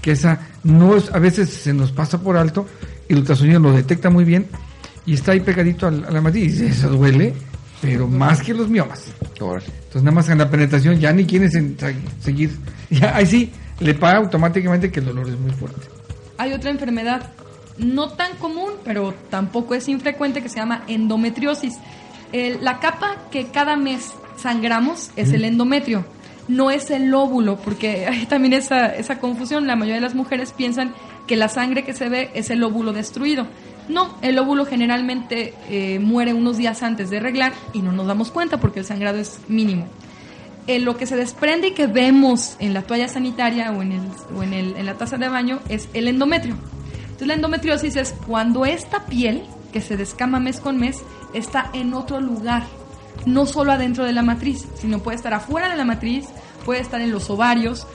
que 0.00 0.12
esa 0.12 0.40
no 0.64 0.96
es, 0.96 1.12
a 1.12 1.18
veces 1.18 1.50
se 1.50 1.74
nos 1.74 1.92
pasa 1.92 2.18
por 2.18 2.38
alto 2.38 2.66
y 3.06 3.12
el 3.12 3.18
ultrasonido 3.18 3.60
lo 3.60 3.72
detecta 3.72 4.08
muy 4.08 4.24
bien 4.24 4.46
y 5.04 5.12
está 5.12 5.32
ahí 5.32 5.40
pegadito 5.40 5.86
a 5.86 5.90
la, 5.90 6.08
a 6.08 6.10
la 6.12 6.20
matriz. 6.22 6.58
Y 6.62 6.66
Eso 6.68 6.88
duele, 6.88 7.34
pero 7.82 8.08
más 8.08 8.40
que 8.40 8.54
los 8.54 8.70
miomas. 8.70 9.04
Entonces 9.38 10.02
nada 10.02 10.12
más 10.12 10.30
en 10.30 10.38
la 10.38 10.48
penetración 10.50 10.98
ya 10.98 11.12
ni 11.12 11.26
quieres 11.26 11.54
en- 11.54 11.76
seguir. 12.20 12.56
Ya, 12.88 13.14
ahí 13.16 13.26
sí, 13.26 13.52
le 13.80 13.92
paga 13.94 14.16
automáticamente 14.18 14.90
que 14.90 15.00
el 15.00 15.06
dolor 15.06 15.28
es 15.28 15.38
muy 15.38 15.50
fuerte. 15.50 15.88
Hay 16.38 16.54
otra 16.54 16.70
enfermedad 16.70 17.32
no 17.76 18.08
tan 18.12 18.34
común, 18.38 18.70
pero 18.82 19.12
tampoco 19.28 19.74
es 19.74 19.88
infrecuente, 19.88 20.40
que 20.42 20.48
se 20.48 20.56
llama 20.56 20.84
endometriosis. 20.88 21.74
El- 22.32 22.64
la 22.64 22.78
capa 22.80 23.16
que 23.30 23.48
cada 23.50 23.76
mes 23.76 24.10
sangramos 24.36 25.10
es 25.16 25.32
el 25.32 25.44
endometrio, 25.44 26.04
no 26.48 26.70
es 26.70 26.90
el 26.90 27.12
óvulo, 27.14 27.56
porque 27.56 28.06
hay 28.10 28.26
también 28.26 28.52
esa, 28.54 28.86
esa 28.94 29.18
confusión. 29.18 29.66
La 29.66 29.76
mayoría 29.76 29.96
de 29.96 30.00
las 30.02 30.14
mujeres 30.14 30.52
piensan 30.52 30.94
que 31.26 31.36
la 31.36 31.48
sangre 31.48 31.84
que 31.84 31.92
se 31.92 32.08
ve 32.08 32.30
es 32.34 32.50
el 32.50 32.62
óvulo 32.62 32.92
destruido. 32.92 33.46
No, 33.88 34.16
el 34.22 34.38
óvulo 34.38 34.64
generalmente 34.66 35.54
eh, 35.68 35.98
muere 36.00 36.34
unos 36.34 36.56
días 36.56 36.82
antes 36.82 37.08
de 37.10 37.20
reglar 37.20 37.52
y 37.72 37.80
no 37.80 37.92
nos 37.92 38.06
damos 38.06 38.30
cuenta 38.32 38.58
porque 38.58 38.80
el 38.80 38.84
sangrado 38.86 39.18
es 39.18 39.38
mínimo. 39.48 39.86
Eh, 40.66 40.80
lo 40.80 40.96
que 40.96 41.06
se 41.06 41.14
desprende 41.14 41.68
y 41.68 41.70
que 41.72 41.86
vemos 41.86 42.56
en 42.58 42.74
la 42.74 42.82
toalla 42.82 43.06
sanitaria 43.06 43.70
o 43.70 43.82
en, 43.82 43.92
el, 43.92 44.00
o 44.36 44.42
en, 44.42 44.52
el- 44.52 44.76
en 44.76 44.86
la 44.86 44.94
taza 44.94 45.16
de 45.16 45.28
baño 45.28 45.60
es 45.68 45.88
el 45.94 46.08
endometrio. 46.08 46.56
Entonces 47.04 47.28
la 47.28 47.34
endometriosis 47.34 47.94
es 47.96 48.14
cuando 48.26 48.64
esta 48.66 49.06
piel, 49.06 49.44
que 49.72 49.80
se 49.80 49.96
descama 49.96 50.40
mes 50.40 50.58
con 50.60 50.76
mes, 50.78 51.02
está 51.34 51.70
en 51.72 51.94
otro 51.94 52.20
lugar, 52.20 52.64
no 53.24 53.46
solo 53.46 53.72
adentro 53.72 54.04
de 54.04 54.12
la 54.12 54.22
matriz, 54.22 54.66
sino 54.80 54.98
puede 55.00 55.16
estar 55.16 55.32
afuera 55.34 55.68
de 55.70 55.76
la 55.76 55.84
matriz, 55.84 56.26
puede 56.64 56.80
estar 56.80 57.00
en 57.00 57.10
los 57.10 57.30
ovarios. 57.30 57.86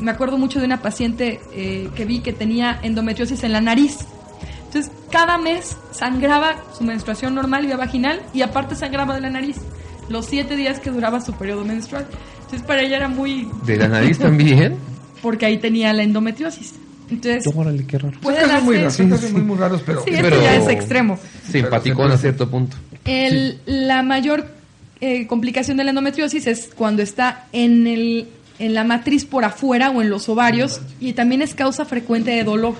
Me 0.00 0.10
acuerdo 0.10 0.38
mucho 0.38 0.58
de 0.60 0.64
una 0.66 0.80
paciente 0.80 1.40
eh, 1.52 1.88
que 1.94 2.04
vi 2.04 2.20
que 2.20 2.32
tenía 2.32 2.78
endometriosis 2.82 3.44
en 3.44 3.52
la 3.52 3.60
nariz. 3.60 3.98
Entonces, 4.66 4.90
cada 5.10 5.36
mes 5.36 5.76
sangraba 5.90 6.54
su 6.76 6.84
menstruación 6.84 7.34
normal 7.34 7.66
vía 7.66 7.76
vaginal 7.76 8.22
y 8.32 8.42
aparte 8.42 8.74
sangraba 8.76 9.14
de 9.14 9.20
la 9.20 9.30
nariz 9.30 9.56
los 10.08 10.26
siete 10.26 10.56
días 10.56 10.78
que 10.80 10.90
duraba 10.90 11.20
su 11.20 11.32
periodo 11.34 11.64
menstrual. 11.64 12.06
Entonces, 12.42 12.62
para 12.66 12.82
ella 12.82 12.96
era 12.96 13.08
muy... 13.08 13.48
¿De 13.66 13.76
la 13.76 13.88
nariz 13.88 14.18
también? 14.18 14.76
Porque 15.22 15.46
ahí 15.46 15.58
tenía 15.58 15.92
la 15.92 16.02
endometriosis. 16.02 16.74
Entonces, 17.10 17.44
Órale, 17.54 17.84
qué 17.86 17.98
raro. 17.98 18.18
puede 18.20 18.38
casos 18.38 18.62
muy 18.62 18.76
darse- 18.76 18.80
raros, 18.82 18.94
son 18.96 19.10
casos 19.10 19.32
muy, 19.32 19.42
muy 19.42 19.56
raros, 19.58 19.82
pero... 19.84 20.00
Sí, 20.04 20.10
Pero- 20.12 20.28
esto 20.28 20.42
ya 20.42 20.54
es 20.56 20.68
extremo. 20.68 21.18
Simpaticón 21.50 22.12
a 22.12 22.16
cierto 22.16 22.48
punto. 22.48 22.76
El- 23.04 23.60
La 23.66 24.02
mayor 24.04 24.46
eh, 25.00 25.26
complicación 25.26 25.76
de 25.76 25.84
la 25.84 25.90
endometriosis 25.90 26.46
es 26.46 26.70
cuando 26.74 27.02
está 27.02 27.46
en, 27.52 27.86
el, 27.86 28.28
en 28.58 28.74
la 28.74 28.84
matriz 28.84 29.24
por 29.24 29.44
afuera 29.44 29.90
o 29.90 30.02
en 30.02 30.10
los 30.10 30.28
ovarios 30.28 30.80
y 31.00 31.12
también 31.14 31.42
es 31.42 31.54
causa 31.54 31.84
frecuente 31.84 32.30
de 32.32 32.44
dolor. 32.44 32.74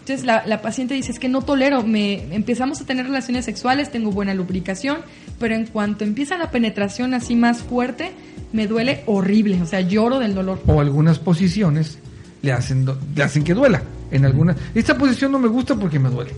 Entonces 0.00 0.26
la, 0.26 0.44
la 0.46 0.60
paciente 0.60 0.92
dice, 0.94 1.12
es 1.12 1.18
que 1.18 1.30
no 1.30 1.40
tolero, 1.42 1.82
me, 1.82 2.34
empezamos 2.34 2.78
a 2.80 2.84
tener 2.84 3.06
relaciones 3.06 3.46
sexuales, 3.46 3.90
tengo 3.90 4.10
buena 4.12 4.34
lubricación, 4.34 4.98
pero 5.38 5.54
en 5.54 5.64
cuanto 5.66 6.04
empieza 6.04 6.36
la 6.36 6.50
penetración 6.50 7.14
así 7.14 7.34
más 7.36 7.62
fuerte, 7.62 8.12
me 8.52 8.66
duele 8.66 9.02
horrible, 9.06 9.62
o 9.62 9.66
sea, 9.66 9.80
lloro 9.80 10.18
del 10.18 10.34
dolor. 10.34 10.60
o 10.66 10.78
algunas 10.80 11.18
posiciones 11.18 11.98
le 12.42 12.52
hacen 12.52 12.84
le 13.16 13.22
hacen 13.22 13.42
que 13.44 13.54
duela 13.54 13.82
en 14.10 14.26
alguna 14.26 14.54
esta 14.74 14.98
posición 14.98 15.32
no 15.32 15.38
me 15.38 15.48
gusta 15.48 15.74
porque 15.74 15.98
me 15.98 16.10
duele 16.10 16.32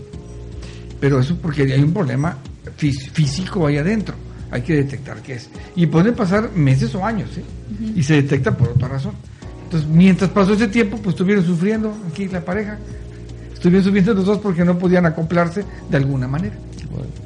pero 1.01 1.19
eso 1.19 1.35
porque 1.41 1.63
hay 1.63 1.81
un 1.83 1.91
problema 1.93 2.37
fí- 2.79 3.11
físico 3.11 3.67
ahí 3.67 3.75
adentro 3.77 4.15
hay 4.51 4.61
que 4.61 4.75
detectar 4.75 5.21
qué 5.21 5.33
es. 5.33 5.49
Y 5.75 5.87
pueden 5.87 6.15
pasar 6.15 6.51
meses 6.53 6.93
o 6.95 7.05
años 7.05 7.37
¿eh? 7.37 7.43
y 7.95 8.03
se 8.03 8.15
detecta 8.15 8.55
por 8.55 8.69
otra 8.69 8.87
razón. 8.87 9.13
Entonces 9.63 9.89
mientras 9.89 10.29
pasó 10.29 10.53
ese 10.53 10.67
tiempo 10.67 10.97
pues 10.97 11.13
estuvieron 11.13 11.45
sufriendo 11.45 11.95
aquí 12.09 12.27
la 12.27 12.41
pareja. 12.41 12.77
Estuvieron 13.53 13.83
sufriendo 13.83 14.13
los 14.13 14.25
dos 14.25 14.37
porque 14.39 14.63
no 14.63 14.77
podían 14.77 15.05
acoplarse 15.05 15.65
de 15.89 15.97
alguna 15.97 16.27
manera. 16.27 16.55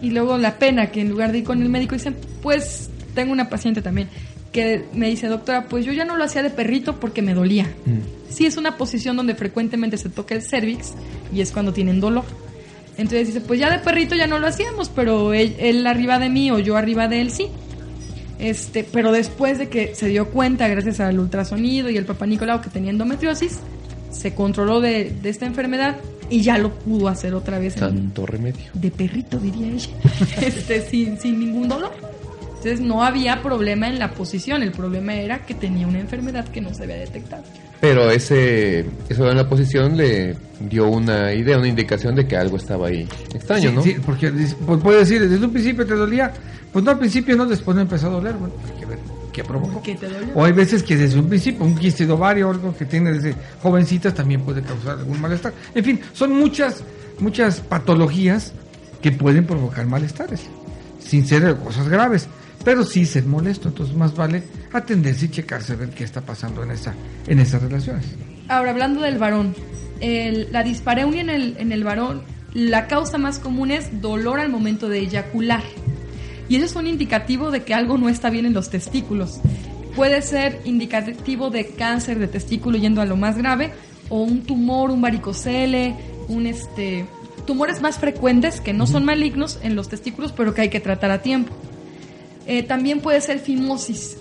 Y 0.01 0.11
luego 0.11 0.37
la 0.37 0.57
pena 0.57 0.87
que 0.87 1.01
en 1.01 1.09
lugar 1.09 1.31
de 1.31 1.39
ir 1.39 1.43
con 1.43 1.61
el 1.61 1.69
médico 1.69 1.95
dicen, 1.95 2.15
pues 2.41 2.89
tengo 3.13 3.31
una 3.31 3.49
paciente 3.49 3.81
también 3.81 4.07
que 4.51 4.85
me 4.93 5.07
dice, 5.07 5.27
doctora, 5.27 5.67
pues 5.67 5.85
yo 5.85 5.93
ya 5.93 6.03
no 6.03 6.17
lo 6.17 6.23
hacía 6.23 6.43
de 6.43 6.49
perrito 6.49 6.99
porque 6.99 7.21
me 7.21 7.33
dolía. 7.33 7.67
Sí, 8.29 8.45
es 8.45 8.57
una 8.57 8.77
posición 8.77 9.15
donde 9.15 9.35
frecuentemente 9.35 9.97
se 9.97 10.09
toca 10.09 10.35
el 10.35 10.41
cervix 10.41 10.93
y 11.33 11.41
es 11.41 11.51
cuando 11.51 11.73
tienen 11.73 11.99
dolor. 11.99 12.25
Entonces 13.01 13.27
dice, 13.27 13.41
pues 13.41 13.59
ya 13.59 13.69
de 13.69 13.79
perrito 13.79 14.15
ya 14.15 14.27
no 14.27 14.39
lo 14.39 14.47
hacíamos, 14.47 14.89
pero 14.89 15.33
él, 15.33 15.55
él 15.59 15.85
arriba 15.87 16.19
de 16.19 16.29
mí 16.29 16.51
o 16.51 16.59
yo 16.59 16.77
arriba 16.77 17.07
de 17.07 17.21
él 17.21 17.31
sí. 17.31 17.47
Este, 18.39 18.83
pero 18.83 19.11
después 19.11 19.59
de 19.59 19.69
que 19.69 19.93
se 19.93 20.07
dio 20.07 20.29
cuenta, 20.29 20.67
gracias 20.67 20.99
al 20.99 21.19
ultrasonido 21.19 21.89
y 21.89 21.97
el 21.97 22.05
papá 22.05 22.25
Nicolau 22.25 22.61
que 22.61 22.69
tenía 22.69 22.89
endometriosis, 22.89 23.59
se 24.09 24.33
controló 24.33 24.81
de, 24.81 25.11
de 25.21 25.29
esta 25.29 25.45
enfermedad 25.45 25.97
y 26.29 26.41
ya 26.41 26.57
lo 26.57 26.73
pudo 26.73 27.07
hacer 27.07 27.35
otra 27.35 27.59
vez 27.59 27.75
en, 27.75 27.81
Tanto 27.81 28.25
remedio. 28.25 28.71
de 28.73 28.89
perrito, 28.89 29.37
diría 29.37 29.67
ella, 29.67 29.89
este, 30.41 30.81
sin, 30.81 31.19
sin 31.19 31.39
ningún 31.39 31.67
dolor. 31.67 31.91
Entonces 32.47 32.79
no 32.79 33.03
había 33.03 33.41
problema 33.43 33.87
en 33.87 33.99
la 33.99 34.11
posición, 34.11 34.63
el 34.63 34.71
problema 34.71 35.15
era 35.15 35.45
que 35.45 35.53
tenía 35.53 35.87
una 35.87 35.99
enfermedad 35.99 36.47
que 36.47 36.61
no 36.61 36.73
se 36.73 36.83
había 36.83 36.97
detectado. 36.97 37.43
Pero 37.81 38.11
ese, 38.11 38.85
eso 39.09 39.29
en 39.29 39.37
la 39.37 39.49
posición 39.49 39.97
le 39.97 40.35
dio 40.69 40.87
una 40.87 41.33
idea, 41.33 41.57
una 41.57 41.67
indicación 41.67 42.13
de 42.15 42.27
que 42.27 42.37
algo 42.37 42.57
estaba 42.57 42.87
ahí 42.87 43.07
extraño, 43.33 43.71
Sí, 43.71 43.75
¿no? 43.75 43.81
sí, 43.81 43.95
porque 44.05 44.31
pues 44.65 44.79
puede 44.81 44.99
decir, 44.99 45.27
desde 45.27 45.43
un 45.43 45.51
principio 45.51 45.85
te 45.85 45.95
dolía. 45.95 46.31
Pues 46.71 46.85
no, 46.85 46.91
al 46.91 46.99
principio 46.99 47.35
no, 47.35 47.45
después 47.47 47.75
no 47.75 47.81
empezó 47.81 48.07
a 48.07 48.11
doler. 48.11 48.35
Bueno, 48.35 48.53
hay 48.71 48.79
que 48.79 48.85
ver 48.85 48.99
qué 49.33 49.43
provocó. 49.43 49.81
¿Qué 49.81 49.95
te 49.95 50.07
dolió? 50.07 50.27
O 50.35 50.45
hay 50.45 50.51
veces 50.51 50.83
que 50.83 50.95
desde 50.95 51.17
un 51.19 51.27
principio, 51.27 51.65
un 51.65 51.75
quiste 51.75 52.05
de 52.05 52.13
ovario 52.13 52.49
o 52.49 52.51
algo 52.51 52.75
que 52.77 52.85
tiene 52.85 53.11
desde 53.13 53.33
jovencitas 53.63 54.13
también 54.13 54.41
puede 54.41 54.61
causar 54.61 54.99
algún 54.99 55.19
malestar. 55.19 55.51
En 55.73 55.83
fin, 55.83 55.99
son 56.13 56.33
muchas, 56.33 56.83
muchas 57.19 57.61
patologías 57.61 58.53
que 59.01 59.11
pueden 59.11 59.45
provocar 59.47 59.87
malestares, 59.87 60.41
sin 61.03 61.25
ser 61.25 61.55
cosas 61.57 61.89
graves, 61.89 62.27
pero 62.63 62.83
sí 62.83 63.05
ser 63.05 63.25
molesto. 63.25 63.69
Entonces 63.69 63.95
más 63.95 64.15
vale 64.15 64.43
atenderse 64.73 65.25
y 65.25 65.29
checarse 65.29 65.73
a 65.73 65.75
ver 65.77 65.89
qué 65.89 66.03
está 66.03 66.21
pasando 66.21 66.63
en, 66.63 66.71
esa, 66.71 66.93
en 67.27 67.39
esas 67.39 67.61
relaciones. 67.61 68.05
Ahora, 68.47 68.71
hablando 68.71 69.01
del 69.01 69.17
varón, 69.17 69.55
el- 69.99 70.47
la 70.51 70.63
dispareunia 70.63 71.21
en 71.21 71.29
el, 71.29 71.55
en 71.57 71.71
el 71.71 71.83
varón, 71.83 72.23
la 72.53 72.87
causa 72.87 73.17
más 73.17 73.39
común 73.39 73.71
es 73.71 74.01
dolor 74.01 74.39
al 74.39 74.49
momento 74.49 74.89
de 74.89 74.99
eyacular. 74.99 75.63
Y 76.49 76.55
eso 76.57 76.65
es 76.65 76.75
un 76.75 76.87
indicativo 76.87 77.49
de 77.49 77.63
que 77.63 77.73
algo 77.73 77.97
no 77.97 78.09
está 78.09 78.29
bien 78.29 78.45
en 78.45 78.53
los 78.53 78.69
testículos. 78.69 79.39
Puede 79.95 80.21
ser 80.21 80.59
indicativo 80.65 81.49
de 81.49 81.67
cáncer 81.67 82.19
de 82.19 82.27
testículo 82.27 82.77
yendo 82.77 83.01
a 83.01 83.05
lo 83.05 83.15
más 83.15 83.37
grave, 83.37 83.71
o 84.09 84.21
un 84.23 84.43
tumor, 84.43 84.91
un 84.91 85.01
varicocele, 85.01 85.95
un 86.27 86.45
este 86.45 87.05
tumores 87.47 87.81
más 87.81 87.97
frecuentes 87.97 88.59
que 88.61 88.71
no 88.73 88.85
son 88.85 89.03
malignos 89.05 89.59
en 89.63 89.75
los 89.75 89.87
testículos, 89.89 90.31
pero 90.33 90.53
que 90.53 90.61
hay 90.61 90.69
que 90.69 90.79
tratar 90.81 91.11
a 91.11 91.21
tiempo. 91.21 91.53
Eh, 92.47 92.63
también 92.63 92.99
puede 93.01 93.21
ser 93.21 93.39
fimosis. 93.39 94.17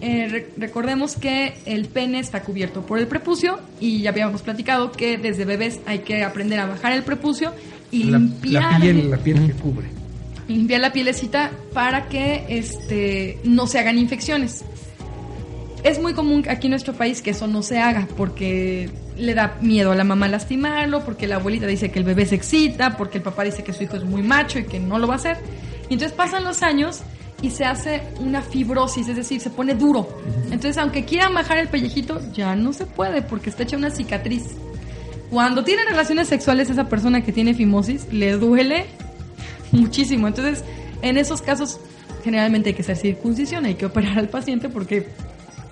Eh, 0.00 0.28
re- 0.30 0.48
recordemos 0.56 1.16
que 1.16 1.54
el 1.66 1.86
pene 1.86 2.20
está 2.20 2.42
cubierto 2.42 2.82
por 2.86 2.98
el 3.00 3.08
prepucio 3.08 3.58
y 3.80 4.02
ya 4.02 4.10
habíamos 4.10 4.42
platicado 4.42 4.92
que 4.92 5.18
desde 5.18 5.44
bebés 5.44 5.80
hay 5.86 6.00
que 6.00 6.22
aprender 6.22 6.60
a 6.60 6.66
bajar 6.66 6.92
el 6.92 7.02
prepucio 7.02 7.52
y 7.90 8.04
La, 8.04 8.18
limpiar, 8.18 8.72
la 8.74 8.78
piel, 8.80 8.98
el- 9.00 9.10
la 9.10 9.16
piel 9.16 9.46
que 9.46 9.52
cubre. 9.54 9.86
limpiar 10.46 10.80
la 10.82 10.92
pielecita 10.92 11.50
para 11.72 12.08
que 12.08 12.44
este, 12.48 13.38
no 13.42 13.66
se 13.66 13.80
hagan 13.80 13.98
infecciones. 13.98 14.64
Es 15.82 16.00
muy 16.00 16.12
común 16.12 16.44
aquí 16.48 16.66
en 16.68 16.72
nuestro 16.72 16.92
país 16.94 17.20
que 17.22 17.30
eso 17.30 17.46
no 17.48 17.62
se 17.62 17.78
haga 17.78 18.06
porque 18.16 18.90
le 19.16 19.34
da 19.34 19.56
miedo 19.62 19.90
a 19.92 19.94
la 19.96 20.04
mamá 20.04 20.28
lastimarlo, 20.28 21.04
porque 21.04 21.26
la 21.26 21.36
abuelita 21.36 21.66
dice 21.66 21.90
que 21.90 21.98
el 21.98 22.04
bebé 22.04 22.24
se 22.26 22.34
excita, 22.36 22.96
porque 22.96 23.18
el 23.18 23.24
papá 23.24 23.42
dice 23.44 23.62
que 23.64 23.72
su 23.72 23.82
hijo 23.84 23.96
es 23.96 24.04
muy 24.04 24.22
macho 24.22 24.58
y 24.60 24.64
que 24.64 24.78
no 24.80 24.98
lo 24.98 25.06
va 25.08 25.14
a 25.14 25.16
hacer. 25.16 25.36
Y 25.88 25.94
entonces 25.94 26.16
pasan 26.16 26.44
los 26.44 26.62
años 26.62 27.00
y 27.40 27.50
se 27.50 27.64
hace 27.64 28.02
una 28.20 28.42
fibrosis, 28.42 29.08
es 29.08 29.16
decir, 29.16 29.40
se 29.40 29.50
pone 29.50 29.74
duro. 29.74 30.08
Entonces, 30.46 30.76
aunque 30.78 31.04
quieran 31.04 31.34
bajar 31.34 31.58
el 31.58 31.68
pellejito, 31.68 32.20
ya 32.32 32.56
no 32.56 32.72
se 32.72 32.86
puede 32.86 33.22
porque 33.22 33.50
está 33.50 33.62
hecha 33.62 33.76
una 33.76 33.90
cicatriz. 33.90 34.46
Cuando 35.30 35.62
tiene 35.62 35.84
relaciones 35.84 36.28
sexuales 36.28 36.70
esa 36.70 36.88
persona 36.88 37.22
que 37.22 37.32
tiene 37.32 37.54
fimosis, 37.54 38.12
le 38.12 38.32
duele 38.32 38.86
muchísimo. 39.72 40.26
Entonces, 40.26 40.64
en 41.02 41.16
esos 41.16 41.42
casos, 41.42 41.78
generalmente 42.24 42.70
hay 42.70 42.74
que 42.74 42.82
hacer 42.82 42.96
circuncisión, 42.96 43.66
hay 43.66 43.74
que 43.74 43.86
operar 43.86 44.18
al 44.18 44.28
paciente 44.28 44.68
porque 44.68 45.06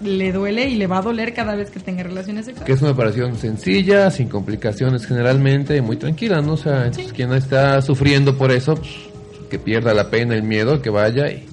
le 0.01 0.31
duele 0.31 0.69
y 0.69 0.75
le 0.75 0.87
va 0.87 0.99
a 0.99 1.03
doler 1.03 1.33
cada 1.33 1.57
vez 1.57 1.71
que 1.71 1.81
tenga 1.81 2.03
relaciones 2.03 2.45
Que 2.45 2.53
sexuales. 2.53 2.77
es 2.77 2.83
una 2.83 2.91
operación 2.93 3.37
sencilla, 3.39 4.11
sin 4.11 4.29
complicaciones 4.29 5.07
generalmente, 5.07 5.81
muy 5.81 5.97
tranquila, 5.97 6.43
¿no? 6.43 6.53
O 6.53 6.57
sea, 6.59 6.87
entonces, 6.87 7.13
quien 7.13 7.33
está 7.33 7.81
sufriendo 7.81 8.37
por 8.37 8.53
eso, 8.53 8.75
pues, 8.77 8.91
que 9.51 9.59
pierda 9.59 9.95
la 9.95 10.11
pena, 10.11 10.35
el 10.35 10.43
miedo, 10.43 10.81
que 10.81 10.91
vaya 10.91 11.31
y... 11.31 11.47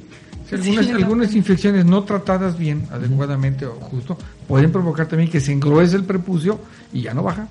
Sí, 0.50 0.56
algunas, 0.56 0.86
Sí, 0.86 0.92
algunas 0.92 1.36
infecciones 1.36 1.86
no 1.86 2.04
tratadas 2.04 2.58
bien, 2.58 2.84
adecuadamente 2.92 3.66
o 3.66 3.74
justo, 3.76 4.18
pueden 4.48 4.72
provocar 4.72 5.08
también 5.08 5.30
que 5.32 5.40
se 5.40 5.52
engruese 5.52 5.96
el 5.96 6.04
prepucio 6.04 6.60
y 6.92 7.02
ya 7.02 7.14
no 7.14 7.24
baja. 7.24 7.48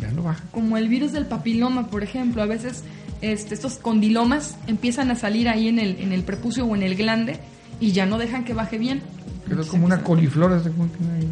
Ya 0.00 0.10
no 0.12 0.22
baja. 0.22 0.42
Como 0.52 0.76
el 0.76 0.88
virus 0.88 1.12
del 1.12 1.26
papiloma, 1.26 1.86
por 1.88 2.02
ejemplo, 2.02 2.42
a 2.42 2.46
veces 2.46 2.84
este, 3.22 3.54
estos 3.54 3.76
condilomas 3.76 4.56
empiezan 4.66 5.10
a 5.10 5.14
salir 5.16 5.48
ahí 5.48 5.68
en 5.68 5.78
el, 5.78 5.98
en 6.00 6.12
el 6.12 6.22
prepucio 6.22 6.66
o 6.66 6.76
en 6.76 6.82
el 6.82 6.96
glande 6.96 7.40
y 7.80 7.92
ya 7.92 8.04
no 8.04 8.18
dejan 8.18 8.44
que 8.44 8.52
baje 8.52 8.76
bien. 8.78 9.00
Quedó 9.48 9.66
como 9.66 9.86
una 9.86 10.02
coliflor, 10.02 10.60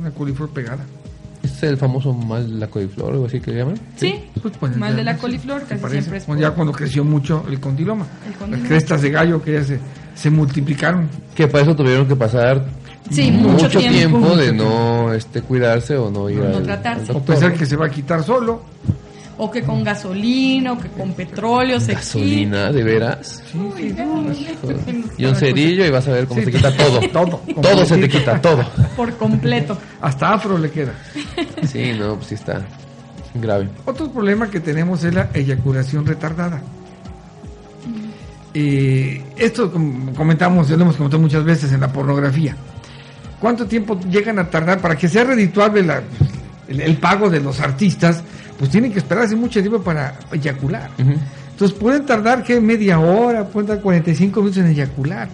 una 0.00 0.11
coliflor 0.12 0.48
pegada. 0.50 0.85
¿Es 1.42 1.62
el 1.62 1.77
famoso 1.77 2.14
mal 2.14 2.48
de 2.48 2.59
la 2.59 2.68
coliflor 2.68 3.11
o 3.11 3.12
algo 3.12 3.27
así 3.27 3.38
que 3.38 3.50
le 3.50 3.59
llaman? 3.59 3.79
Sí, 3.96 4.14
Pues, 4.40 4.57
pues, 4.59 4.77
mal 4.79 4.96
de 4.96 5.05
la 5.05 5.12
sí, 5.14 5.20
coliflor, 5.20 5.62
casi 5.66 5.88
siempre 5.90 6.16
es 6.18 6.27
Bueno, 6.27 6.40
por- 6.40 6.50
ya 6.50 6.55
cuando 6.55 6.72
creció 6.72 7.05
mucho 7.05 7.44
el 7.50 7.61
condiloma. 7.61 8.07
El 8.24 8.31
Las 8.31 8.38
condiloma. 8.38 8.68
crestas 8.68 9.03
de 9.03 9.11
gallo 9.11 9.42
que 9.42 9.53
ya 9.53 9.62
se, 9.64 9.79
se 10.14 10.31
multiplicaron. 10.31 11.09
Que 11.35 11.46
para 11.48 11.64
eso 11.64 11.74
tuvieron 11.77 12.07
que 12.07 12.16
pasar 12.16 12.64
Sí, 13.11 13.31
mucho 13.31 13.68
tiempo. 13.68 13.90
tiempo 14.18 14.37
de 14.37 14.53
no 14.53 15.12
este, 15.12 15.42
cuidarse 15.42 15.96
o 15.96 16.11
no 16.11 16.31
ir 16.31 16.38
No 16.38 16.57
al, 16.57 16.62
tratarse. 16.62 17.11
al 17.11 17.16
O 17.18 17.20
pensar 17.22 17.53
que 17.55 17.66
se 17.66 17.77
va 17.77 17.87
a 17.87 17.90
quitar 17.90 18.22
solo. 18.22 18.62
O 19.37 19.50
que 19.50 19.62
con 19.62 19.83
gasolina, 19.83 20.72
o 20.74 20.79
que 20.79 20.88
con 20.88 21.12
petróleo 21.12 21.81
se 21.81 21.94
Gasolina, 21.94 22.70
¿de 22.70 22.85
veras? 22.85 23.42
Sí, 23.50 23.59
sí, 23.77 23.94
sí. 24.87 25.05
Y 25.18 25.24
un 25.24 25.35
cerillo 25.35 25.85
y 25.85 25.90
vas 25.90 26.07
a 26.07 26.12
ver 26.12 26.27
cómo 26.27 26.38
Sí. 26.40 26.46
se 26.46 26.53
quita 26.53 26.77
todo. 26.77 27.00
Todo. 27.12 27.42
Todo 27.61 27.85
se 27.85 27.96
te 27.96 28.09
quita, 28.09 28.40
todo. 28.40 28.64
por 28.96 29.12
completo. 29.16 29.77
Hasta 30.00 30.33
afro 30.35 30.57
le 30.57 30.70
queda. 30.70 30.92
Sí, 31.66 31.92
no, 31.98 32.14
pues 32.14 32.29
sí 32.29 32.35
está 32.37 32.62
grave. 33.35 33.68
Otro 33.87 34.09
problema 34.11 34.48
que 34.48 34.61
tenemos 34.61 35.03
es 35.03 35.12
la 35.12 35.29
eyaculación 35.35 36.07
retardada. 36.07 36.62
Eh, 38.55 39.21
esto 39.37 39.73
comentamos, 40.17 40.69
ya 40.69 40.77
lo 40.77 40.83
hemos 40.83 40.97
comentado 40.97 41.21
muchas 41.21 41.45
veces 41.45 41.73
en 41.73 41.81
la 41.81 41.93
pornografía. 41.93 42.57
¿Cuánto 43.40 43.67
tiempo 43.67 43.99
llegan 44.09 44.38
a 44.38 44.49
tardar 44.49 44.81
para 44.81 44.97
que 44.97 45.09
sea 45.09 45.25
redituable 45.25 45.83
la- 45.83 46.03
el, 46.69 46.81
el 46.81 46.97
pago 46.97 47.29
de 47.31 47.40
los 47.40 47.61
artistas? 47.61 48.23
pues 48.57 48.71
tienen 48.71 48.93
que 48.93 48.99
esperarse 49.01 49.35
mucho 49.35 49.61
tiempo 49.61 49.83
para 49.83 50.14
eyacular. 50.31 50.88
Entonces 50.97 51.77
pueden 51.77 52.07
tardar 52.07 52.45
que 52.45 52.61
media 52.61 53.01
hora, 53.01 53.45
pueden 53.49 53.67
tardar 53.67 53.83
45 53.83 54.40
minutos 54.40 54.62
en 54.62 54.69
eyacular. 54.71 55.29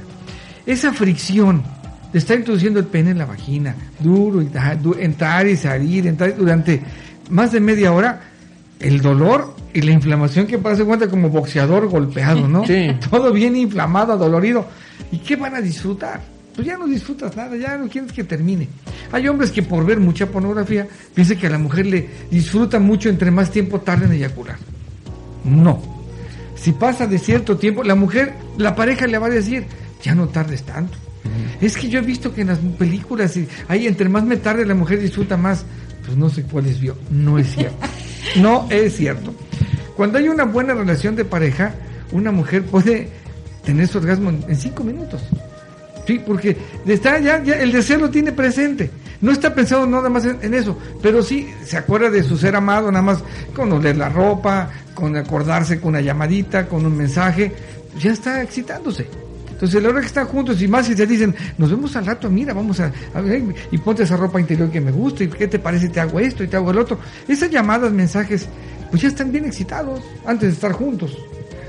Esa 0.64 0.94
fricción 0.94 1.62
de 2.11 2.18
estar 2.18 2.38
introduciendo 2.38 2.80
el 2.80 2.87
pene 2.87 3.11
en 3.11 3.18
la 3.18 3.26
vagina, 3.26 3.74
duro, 3.98 4.40
y 4.40 4.48
entrar 5.00 5.46
y 5.46 5.54
salir, 5.59 6.06
entrar 6.06 6.35
durante 6.35 6.80
más 7.28 7.52
de 7.52 7.61
media 7.61 7.92
hora, 7.92 8.20
el 8.80 9.02
dolor 9.02 9.54
y 9.72 9.80
la 9.83 9.92
inflamación 9.92 10.46
que 10.46 10.59
pasa 10.59 10.85
cuenta 10.85 11.09
como 11.09 11.28
boxeador 11.28 11.88
golpeado, 11.88 12.48
¿no? 12.48 12.66
Sí. 12.66 12.90
Todo 13.11 13.33
bien 13.33 13.56
inflamado, 13.56 14.16
dolorido. 14.16 14.66
¿Y 15.12 15.18
qué 15.18 15.37
van 15.37 15.54
a 15.54 15.61
disfrutar? 15.61 16.20
Pues 16.54 16.66
ya 16.66 16.76
no 16.76 16.87
disfrutas 16.87 17.37
nada, 17.37 17.56
ya 17.56 17.78
no 17.78 17.88
quieres 17.88 18.12
que 18.12 18.24
termine. 18.24 18.68
Hay 19.12 19.26
hombres 19.28 19.50
que 19.50 19.62
por 19.62 19.85
ver 19.85 20.00
mucha 20.00 20.26
pornografía 20.26 20.87
piensan 21.14 21.38
que 21.38 21.46
a 21.46 21.50
la 21.50 21.59
mujer 21.59 21.87
le 21.87 22.09
disfruta 22.30 22.78
mucho 22.78 23.09
entre 23.09 23.30
más 23.30 23.50
tiempo 23.50 23.80
tarda 23.80 24.06
en 24.06 24.12
eyacular. 24.12 24.56
No. 25.44 25.80
Si 26.56 26.72
pasa 26.72 27.06
de 27.06 27.18
cierto 27.18 27.56
tiempo, 27.56 27.83
la 27.83 27.94
mujer, 27.94 28.35
la 28.59 28.74
pareja 28.74 29.06
le 29.06 29.18
va 29.18 29.28
a 29.28 29.30
decir, 29.30 29.64
ya 30.02 30.14
no 30.14 30.28
tardes 30.28 30.62
tanto. 30.64 30.98
Es 31.61 31.76
que 31.76 31.88
yo 31.88 31.98
he 31.98 32.02
visto 32.02 32.35
que 32.35 32.42
en 32.42 32.48
las 32.48 32.59
películas, 32.59 33.37
y 33.37 33.46
ahí 33.68 33.87
entre 33.87 34.09
más 34.09 34.24
me 34.24 34.37
tarde 34.37 34.66
la 34.66 34.74
mujer 34.74 35.00
disfruta 35.00 35.37
más. 35.37 35.64
Pues 36.04 36.16
no 36.16 36.28
sé 36.28 36.42
cuáles 36.42 36.80
vio. 36.80 36.96
No 37.11 37.38
es 37.38 37.54
cierto. 37.54 37.76
No 38.37 38.68
es 38.70 38.96
cierto. 38.96 39.35
Cuando 40.00 40.16
hay 40.16 40.30
una 40.30 40.44
buena 40.44 40.72
relación 40.72 41.14
de 41.14 41.26
pareja, 41.26 41.74
una 42.10 42.32
mujer 42.32 42.64
puede 42.64 43.10
tener 43.66 43.86
su 43.86 43.98
orgasmo 43.98 44.30
en, 44.30 44.56
cinco 44.56 44.82
minutos. 44.82 45.20
Sí, 46.06 46.18
porque 46.26 46.56
está 46.86 47.18
ya, 47.18 47.42
ya 47.42 47.56
el 47.56 47.70
deseo 47.70 47.98
lo 47.98 48.08
tiene 48.08 48.32
presente. 48.32 48.90
No 49.20 49.30
está 49.30 49.54
pensado 49.54 49.86
nada 49.86 50.08
más 50.08 50.24
en, 50.24 50.54
eso, 50.54 50.78
pero 51.02 51.22
sí 51.22 51.50
se 51.66 51.76
acuerda 51.76 52.08
de 52.08 52.22
su 52.22 52.38
ser 52.38 52.56
amado, 52.56 52.90
nada 52.90 53.02
más 53.02 53.22
con 53.54 53.70
oler 53.72 53.98
la 53.98 54.08
ropa, 54.08 54.70
con 54.94 55.14
acordarse 55.18 55.78
con 55.78 55.90
una 55.90 56.00
llamadita, 56.00 56.66
con 56.66 56.86
un 56.86 56.96
mensaje, 56.96 57.52
ya 57.98 58.12
está 58.12 58.42
excitándose. 58.42 59.06
Entonces, 59.50 59.78
a 59.78 59.82
la 59.82 59.90
hora 59.90 60.00
que 60.00 60.06
están 60.06 60.26
juntos 60.28 60.62
y 60.62 60.66
más 60.66 60.86
si 60.86 60.96
se 60.96 61.06
dicen, 61.06 61.34
nos 61.58 61.68
vemos 61.68 61.94
al 61.94 62.06
rato, 62.06 62.30
mira, 62.30 62.54
vamos 62.54 62.80
a, 62.80 62.90
y 63.70 63.76
ponte 63.76 64.04
esa 64.04 64.16
ropa 64.16 64.40
interior 64.40 64.70
que 64.70 64.80
me 64.80 64.92
gusta, 64.92 65.24
y 65.24 65.28
qué 65.28 65.46
te 65.46 65.58
parece, 65.58 65.90
te 65.90 66.00
hago 66.00 66.18
esto 66.20 66.42
y 66.42 66.48
te 66.48 66.56
hago 66.56 66.70
el 66.70 66.78
otro. 66.78 66.98
Esas 67.28 67.50
llamadas, 67.50 67.92
mensajes, 67.92 68.48
pues 68.90 69.03
ya 69.03 69.09
están 69.09 69.33
bien 69.33 69.44
excitados 69.44 70.00
antes 70.26 70.48
de 70.48 70.55
estar 70.55 70.72
juntos. 70.72 71.16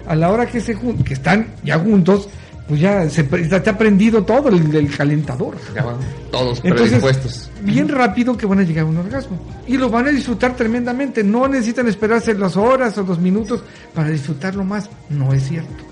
A 0.07 0.15
la 0.15 0.31
hora 0.31 0.45
que 0.47 0.59
se 0.59 0.75
que 1.05 1.13
están 1.13 1.47
ya 1.63 1.77
juntos, 1.77 2.27
pues 2.67 2.81
ya 2.81 3.09
se, 3.09 3.21
ha 3.21 3.77
prendido 3.77 4.23
todo 4.23 4.49
el, 4.49 4.75
el 4.75 4.95
calentador. 4.95 5.55
Ya 5.75 5.83
van 5.83 5.97
todos 6.31 6.59
Entonces, 6.63 6.99
predispuestos. 6.99 7.51
bien 7.61 7.87
rápido 7.89 8.35
que 8.37 8.45
van 8.45 8.59
a 8.59 8.63
llegar 8.63 8.85
a 8.85 8.87
un 8.87 8.97
orgasmo. 8.97 9.37
Y 9.67 9.77
lo 9.77 9.89
van 9.89 10.07
a 10.07 10.09
disfrutar 10.09 10.55
tremendamente. 10.55 11.23
No 11.23 11.47
necesitan 11.47 11.87
esperarse 11.87 12.33
las 12.33 12.57
horas 12.57 12.97
o 12.97 13.03
los 13.03 13.19
minutos 13.19 13.61
para 13.93 14.09
disfrutarlo 14.09 14.63
más. 14.63 14.89
No 15.09 15.33
es 15.33 15.47
cierto. 15.47 15.83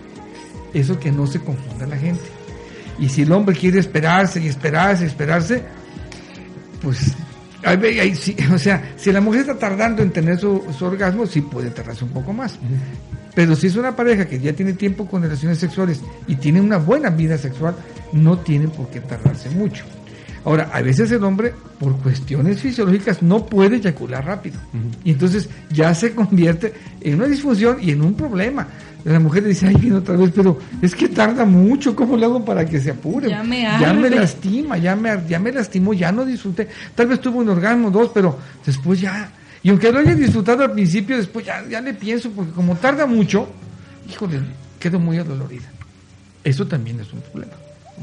Eso 0.74 1.00
que 1.00 1.12
no 1.12 1.28
se 1.28 1.40
confunda 1.40 1.86
la 1.86 1.98
gente. 1.98 2.24
Y 2.98 3.10
si 3.10 3.22
el 3.22 3.32
hombre 3.32 3.56
quiere 3.56 3.80
esperarse 3.80 4.42
y 4.42 4.48
esperarse 4.48 5.04
y 5.04 5.08
esperarse, 5.08 5.64
pues, 6.82 7.14
ahí 7.64 7.78
ve- 7.78 8.00
ahí 8.02 8.16
sí, 8.16 8.36
o 8.54 8.58
sea, 8.58 8.94
si 8.98 9.12
la 9.12 9.22
mujer 9.22 9.42
está 9.42 9.58
tardando 9.58 10.02
en 10.02 10.12
tener 10.12 10.40
su, 10.40 10.64
su 10.78 10.86
orgasmo, 10.86 11.26
sí 11.26 11.42
puede 11.42 11.70
tardarse 11.72 12.04
un 12.06 12.12
poco 12.12 12.34
más. 12.34 12.58
Pero 13.36 13.56
si 13.56 13.68
es 13.68 13.76
una 13.76 13.96
pareja 13.96 14.26
que 14.26 14.40
ya 14.40 14.54
tiene 14.54 14.74
tiempo 14.74 15.06
con 15.08 15.22
relaciones 15.22 15.60
sexuales 15.60 16.02
y 16.28 16.36
tiene 16.36 16.60
una 16.62 16.78
buena 16.78 17.10
vida 17.10 17.38
sexual, 17.38 17.76
no 18.12 18.40
tiene 18.40 18.68
por 18.68 18.90
qué 18.90 19.00
tardarse 19.02 19.50
mucho. 19.52 19.86
Ahora, 20.46 20.70
a 20.74 20.82
veces 20.82 21.12
el 21.12 21.24
hombre, 21.24 21.54
por 21.80 21.98
cuestiones 22.02 22.62
fisiológicas, 22.62 23.22
no 23.22 23.46
puede 23.46 23.76
eyacular 23.76 24.26
rápido. 24.26 24.58
Y 25.04 25.12
entonces 25.12 25.50
ya 25.70 25.94
se 25.94 26.14
convierte 26.16 26.74
en 27.02 27.16
una 27.16 27.28
disfunción 27.28 27.78
y 27.82 27.92
en 27.92 28.02
un 28.02 28.14
problema. 28.16 28.66
La 29.06 29.20
mujer 29.20 29.44
le 29.44 29.50
dice, 29.50 29.68
ay, 29.68 29.76
viene 29.76 29.96
otra 29.98 30.16
vez, 30.18 30.32
pero 30.36 30.60
es 30.82 30.94
que 30.94 31.08
tarda 31.08 31.46
mucho, 31.46 31.96
¿cómo 31.96 32.18
lo 32.18 32.26
hago 32.26 32.46
para 32.46 32.66
que 32.66 32.80
se 32.82 32.92
apure? 32.92 33.30
Ya 33.30 33.44
me 33.44 33.62
ya 33.62 33.94
me 33.94 34.08
arde. 34.08 34.10
lastima, 34.18 34.78
ya 34.78 34.96
me, 34.96 35.10
ya 35.28 35.40
me 35.40 35.52
lastimó, 35.54 35.94
ya 35.94 36.12
no 36.12 36.26
disfruté. 36.26 36.68
Tal 36.96 37.08
vez 37.08 37.22
tuvo 37.22 37.40
un 37.40 37.48
orgasmo, 37.50 37.90
dos, 37.92 38.12
pero 38.14 38.38
después 38.66 39.00
ya. 39.00 39.32
Y 39.64 39.70
aunque 39.70 39.92
lo 39.92 40.00
haya 40.00 40.16
disfrutado 40.16 40.64
al 40.64 40.72
principio, 40.74 41.16
después 41.18 41.46
ya, 41.46 41.64
ya 41.70 41.80
le 41.82 41.94
pienso, 41.94 42.30
porque 42.32 42.52
como 42.52 42.76
tarda 42.76 43.06
mucho, 43.06 43.48
híjole, 44.10 44.42
quedo 44.80 45.00
muy 45.00 45.18
adolorida. 45.18 45.70
Eso 46.44 46.68
también 46.68 47.00
es 47.00 47.12
un 47.14 47.22
problema. 47.22 47.54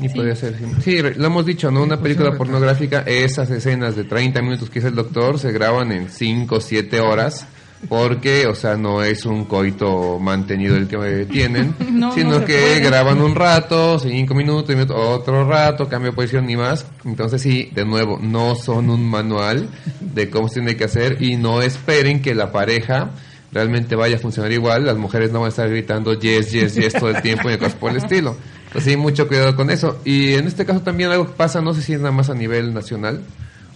Y 0.00 0.08
podría 0.10 0.36
ser, 0.36 0.56
sí. 0.58 0.64
Sí, 0.82 1.02
lo 1.16 1.26
hemos 1.26 1.46
dicho, 1.46 1.70
¿no? 1.70 1.82
Una 1.82 1.96
Sí, 1.96 2.02
película 2.02 2.28
pues, 2.30 2.38
pornográfica, 2.38 3.00
esas 3.06 3.50
escenas 3.50 3.96
de 3.96 4.04
30 4.04 4.42
minutos 4.42 4.68
que 4.68 4.78
hizo 4.80 4.88
el 4.88 4.94
doctor 4.94 5.38
se 5.38 5.52
graban 5.52 5.90
en 5.92 6.10
5 6.10 6.54
o 6.56 6.60
7 6.60 7.00
horas. 7.00 7.46
Porque, 7.88 8.46
o 8.46 8.54
sea, 8.54 8.76
no 8.76 9.02
es 9.02 9.24
un 9.26 9.44
coito 9.44 10.18
mantenido 10.18 10.76
el 10.76 10.88
que 10.88 11.26
tienen, 11.26 11.74
No, 11.92 12.12
sino 12.12 12.38
no 12.40 12.44
que 12.44 12.54
puede. 12.58 12.80
graban 12.80 13.20
un 13.20 13.34
rato, 13.34 13.98
5 13.98 14.34
minutos, 14.34 14.74
y 14.74 14.92
otro 14.92 15.48
rato, 15.48 15.88
cambio 15.88 16.10
de 16.10 16.16
posición 16.16 16.46
ni 16.46 16.56
más. 16.56 16.86
Entonces, 17.04 17.40
sí, 17.42 17.70
de 17.74 17.84
nuevo, 17.84 18.18
no 18.20 18.54
son 18.56 18.90
un 18.90 19.08
manual 19.08 19.68
de 20.00 20.28
cómo 20.30 20.48
se 20.48 20.54
tiene 20.54 20.76
que 20.76 20.84
hacer 20.84 21.22
y 21.22 21.36
no 21.36 21.62
esperen 21.62 22.20
que 22.22 22.34
la 22.34 22.50
pareja 22.52 23.10
realmente 23.52 23.94
vaya 23.94 24.16
a 24.16 24.18
funcionar 24.18 24.50
igual. 24.52 24.84
Las 24.84 24.96
mujeres 24.96 25.30
no 25.32 25.40
van 25.40 25.46
a 25.46 25.50
estar 25.50 25.68
gritando 25.68 26.14
yes, 26.14 26.50
yes, 26.52 26.74
yes 26.74 26.92
todo 26.92 27.10
el 27.10 27.22
tiempo 27.22 27.50
y 27.50 27.56
cosas 27.56 27.74
por 27.74 27.90
el 27.92 27.98
estilo. 27.98 28.36
Entonces, 28.66 28.92
sí, 28.92 28.96
mucho 28.98 29.28
cuidado 29.28 29.54
con 29.54 29.70
eso. 29.70 30.00
Y 30.04 30.34
en 30.34 30.46
este 30.46 30.66
caso 30.66 30.80
también 30.80 31.10
algo 31.10 31.26
que 31.26 31.32
pasa, 31.34 31.60
no 31.60 31.72
sé 31.72 31.82
si 31.82 31.92
es 31.94 32.00
nada 32.00 32.12
más 32.12 32.28
a 32.30 32.34
nivel 32.34 32.74
nacional 32.74 33.22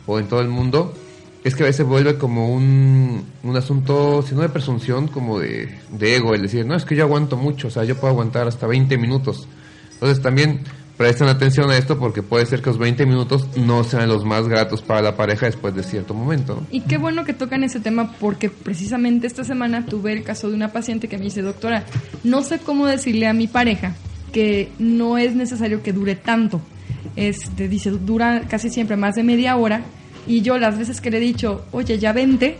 o 0.07 0.18
en 0.18 0.27
todo 0.27 0.40
el 0.40 0.49
mundo, 0.49 0.94
es 1.42 1.55
que 1.55 1.62
a 1.62 1.66
veces 1.66 1.87
vuelve 1.87 2.16
como 2.16 2.53
un, 2.53 3.24
un 3.42 3.57
asunto, 3.57 4.22
si 4.22 4.35
no 4.35 4.42
de 4.42 4.50
presunción, 4.50 5.09
como 5.09 5.38
de, 5.38 5.79
de 5.90 6.16
ego, 6.16 6.35
el 6.35 6.42
decir, 6.42 6.66
no, 6.66 6.74
es 6.74 6.85
que 6.85 6.96
yo 6.96 7.05
aguanto 7.05 7.37
mucho, 7.37 7.68
o 7.68 7.70
sea, 7.70 7.85
yo 7.85 7.96
puedo 7.96 8.12
aguantar 8.12 8.46
hasta 8.46 8.66
20 8.66 8.98
minutos. 8.98 9.48
Entonces 9.94 10.22
también 10.22 10.64
presten 10.98 11.29
atención 11.29 11.70
a 11.70 11.79
esto 11.79 11.98
porque 11.98 12.22
puede 12.22 12.44
ser 12.44 12.61
que 12.61 12.68
los 12.68 12.79
20 12.79 13.07
minutos 13.07 13.48
no 13.57 13.85
sean 13.85 14.07
los 14.07 14.26
más 14.26 14.46
gratos 14.48 14.83
para 14.83 15.00
la 15.00 15.16
pareja 15.16 15.46
después 15.46 15.74
de 15.74 15.83
cierto 15.83 16.12
momento. 16.12 16.62
Y 16.70 16.83
qué 16.83 16.98
bueno 16.98 17.24
que 17.24 17.33
tocan 17.33 17.64
ese 17.64 17.81
tema 17.81 18.12
porque 18.20 18.50
precisamente 18.50 19.26
esta 19.26 19.42
semana 19.42 19.87
tuve 19.87 20.12
el 20.12 20.24
caso 20.24 20.50
de 20.50 20.57
una 20.57 20.72
paciente 20.72 21.09
que 21.09 21.16
me 21.16 21.24
dice, 21.24 21.40
doctora, 21.40 21.85
no 22.22 22.42
sé 22.42 22.59
cómo 22.59 22.87
decirle 22.87 23.26
a 23.26 23.33
mi 23.33 23.46
pareja 23.46 23.94
que 24.31 24.72
no 24.79 25.16
es 25.16 25.35
necesario 25.35 25.83
que 25.83 25.94
dure 25.94 26.16
tanto. 26.16 26.61
Este, 27.16 27.66
dice, 27.68 27.90
dura 27.90 28.42
casi 28.46 28.68
siempre 28.68 28.98
más 28.98 29.14
de 29.14 29.22
media 29.22 29.57
hora 29.57 29.83
y 30.27 30.43
yo 30.43 30.59
las 30.59 30.79
veces 30.79 31.01
que 31.01 31.11
le 31.11 31.19
he 31.19 31.21
dicho, 31.21 31.65
oye, 31.73 31.99
ya 31.99 32.13
vente 32.13 32.59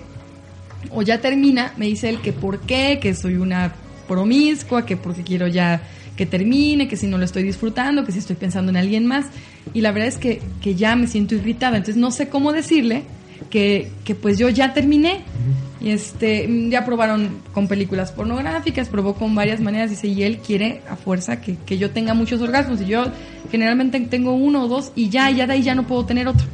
o 0.91 1.03
ya 1.03 1.21
termina, 1.21 1.73
me 1.77 1.87
dice 1.87 2.09
él 2.09 2.21
que 2.21 2.33
por 2.33 2.61
qué, 2.61 2.99
que 3.01 3.15
soy 3.15 3.37
una 3.37 3.75
promiscua, 4.09 4.87
que 4.87 4.97
porque 4.97 5.23
quiero 5.23 5.47
ya 5.47 5.83
que 6.17 6.27
termine, 6.27 6.89
que 6.89 6.97
si 6.97 7.07
no 7.07 7.17
lo 7.17 7.25
estoy 7.25 7.43
disfrutando, 7.43 8.05
que 8.05 8.13
si 8.13 8.19
estoy 8.19 8.37
pensando 8.37 8.71
en 8.71 8.77
alguien 8.77 9.07
más. 9.07 9.27
Y 9.73 9.81
la 9.81 9.93
verdad 9.93 10.09
es 10.09 10.19
que, 10.19 10.43
que 10.61 10.75
ya 10.75 10.97
me 10.97 11.07
siento 11.07 11.35
irritada, 11.35 11.77
entonces 11.77 11.97
no 11.97 12.11
sé 12.11 12.29
cómo 12.29 12.53
decirle 12.53 13.05
que, 13.49 13.91
que 14.05 14.15
pues 14.15 14.37
yo 14.39 14.49
ya 14.49 14.75
terminé. 14.75 15.21
Y 15.81 15.91
este, 15.91 16.47
ya 16.69 16.85
probaron 16.85 17.39
con 17.55 17.67
películas 17.67 18.13
pornográficas, 18.13 18.91
probó 18.91 19.15
con 19.15 19.35
varias 19.35 19.61
maneras, 19.61 19.89
dice, 19.89 20.09
y 20.09 20.23
él 20.23 20.39
quiere 20.39 20.83
a 20.91 20.97
fuerza 20.97 21.41
que, 21.41 21.57
que 21.57 21.79
yo 21.79 21.91
tenga 21.91 22.13
muchos 22.13 22.43
orgasmos. 22.43 22.83
Y 22.83 22.87
yo 22.87 23.05
generalmente 23.51 23.99
tengo 24.01 24.35
uno 24.35 24.65
o 24.65 24.69
dos 24.69 24.93
y 24.95 25.09
ya, 25.09 25.31
ya 25.31 25.47
de 25.47 25.55
ahí 25.55 25.63
ya 25.63 25.75
no 25.75 25.87
puedo 25.87 26.05
tener 26.05 26.29
otro. 26.29 26.47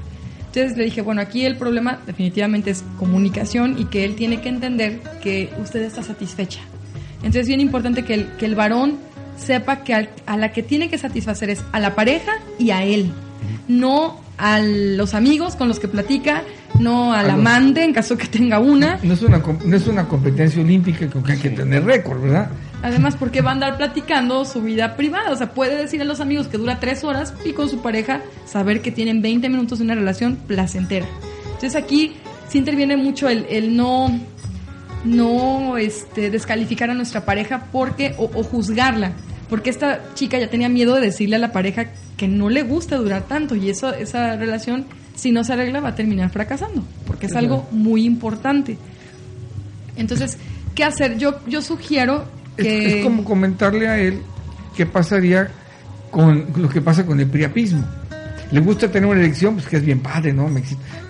Entonces 0.57 0.79
le 0.79 0.85
dije, 0.85 1.03
bueno, 1.03 1.21
aquí 1.21 1.45
el 1.45 1.57
problema 1.59 1.99
definitivamente 2.07 2.71
es 2.71 2.83
comunicación 2.99 3.77
y 3.79 3.85
que 3.85 4.07
él 4.07 4.15
tiene 4.15 4.41
que 4.41 4.49
entender 4.49 5.01
que 5.23 5.51
usted 5.63 5.83
está 5.83 6.03
satisfecha. 6.03 6.61
Entonces 7.17 7.43
es 7.43 7.49
bien 7.49 7.61
importante 7.61 8.05
que 8.05 8.15
el, 8.15 8.27
que 8.39 8.47
el 8.47 8.55
varón 8.55 8.97
sepa 9.37 9.85
que 9.85 9.93
al- 9.93 10.09
a 10.25 10.39
la 10.39 10.53
que 10.53 10.63
tiene 10.63 10.89
que 10.89 10.97
satisfacer 10.97 11.51
es 11.51 11.63
a 11.73 11.79
la 11.81 11.95
pareja 11.95 12.33
y 12.59 12.71
a 12.71 12.85
él, 12.85 13.13
no 13.69 14.19
a 14.39 14.61
los 14.61 15.13
amigos 15.13 15.57
con 15.57 15.69
los 15.69 15.79
que 15.79 15.89
platica, 15.89 16.43
no 16.81 17.13
al 17.13 17.29
amante 17.31 17.85
en 17.85 17.93
caso 17.93 18.17
que 18.17 18.27
tenga 18.27 18.59
una. 18.59 18.99
No 19.03 19.13
es 19.13 19.21
una, 19.23 19.43
no 19.65 19.77
es 19.77 19.87
una 19.87 20.09
competencia 20.09 20.63
olímpica 20.63 21.07
con 21.09 21.23
que 21.23 21.33
hay 21.33 21.39
que 21.39 21.51
tener 21.51 21.85
récord, 21.85 22.23
¿verdad? 22.23 22.51
Además, 22.87 23.17
porque 23.17 23.41
va 23.41 23.51
a 23.51 23.55
andar 23.55 23.77
platicando 23.79 24.45
su 24.45 24.63
vida 24.63 24.95
privada. 24.95 25.33
O 25.33 25.37
sea, 25.37 25.51
puede 25.51 25.77
decir 25.77 26.01
a 26.01 26.05
los 26.05 26.21
amigos 26.21 26.47
que 26.47 26.57
dura 26.57 26.79
tres 26.79 27.03
horas 27.03 27.35
y 27.45 27.53
con 27.53 27.69
su 27.69 27.83
pareja 27.83 28.23
saber 28.45 28.81
que 28.81 28.93
tienen 28.93 29.23
20 29.23 29.49
minutos 29.49 29.81
de 29.81 29.85
una 29.87 29.97
relación 29.97 30.37
placentera. 30.37 31.05
Entonces 31.47 31.75
aquí 31.75 32.15
sí 32.49 32.59
interviene 32.59 32.97
mucho 32.97 33.29
el, 33.29 33.45
el 33.51 33.77
no, 33.77 34.17
no 35.05 35.77
este, 35.79 36.31
descalificar 36.31 36.89
a 36.89 36.95
nuestra 36.95 37.25
pareja 37.25 37.67
porque 37.73 38.15
o, 38.19 38.31
o 38.33 38.45
juzgarla. 38.45 39.15
Porque 39.51 39.71
esta 39.71 40.15
chica 40.15 40.39
ya 40.39 40.49
tenía 40.49 40.69
miedo 40.69 40.95
de 40.95 41.01
decirle 41.01 41.35
a 41.35 41.41
la 41.41 41.51
pareja 41.51 41.87
que 42.17 42.29
no 42.29 42.51
le 42.51 42.63
gusta 42.63 42.99
durar 42.99 43.27
tanto 43.27 43.57
y 43.57 43.69
eso, 43.69 43.93
esa 43.95 44.37
relación, 44.37 44.87
si 45.17 45.33
no 45.33 45.43
se 45.43 45.55
arregla, 45.55 45.81
va 45.81 45.89
a 45.89 45.95
terminar 45.97 46.31
fracasando. 46.31 46.85
Porque 47.05 47.27
es 47.27 47.35
algo 47.35 47.67
muy 47.73 48.05
importante. 48.05 48.79
Entonces, 49.97 50.39
¿qué 50.77 50.85
hacer? 50.85 51.19
Yo, 51.19 51.41
yo 51.49 51.63
sugiero 51.63 52.37
que... 52.65 52.99
es 52.99 53.05
como 53.05 53.25
comentarle 53.25 53.89
a 53.89 53.99
él 53.99 54.21
qué 54.77 54.87
pasaría 54.87 55.49
con 56.11 56.47
lo 56.57 56.69
que 56.69 56.81
pasa 56.81 57.05
con 57.05 57.21
el 57.21 57.27
priapismo. 57.27 57.85
Le 58.53 58.61
gusta 58.61 58.89
tener 58.89 59.09
una 59.11 59.19
erección, 59.19 59.55
pues 59.55 59.67
que 59.67 59.77
es 59.77 59.85
bien 59.85 59.99
padre, 59.99 60.33
¿no? 60.33 60.49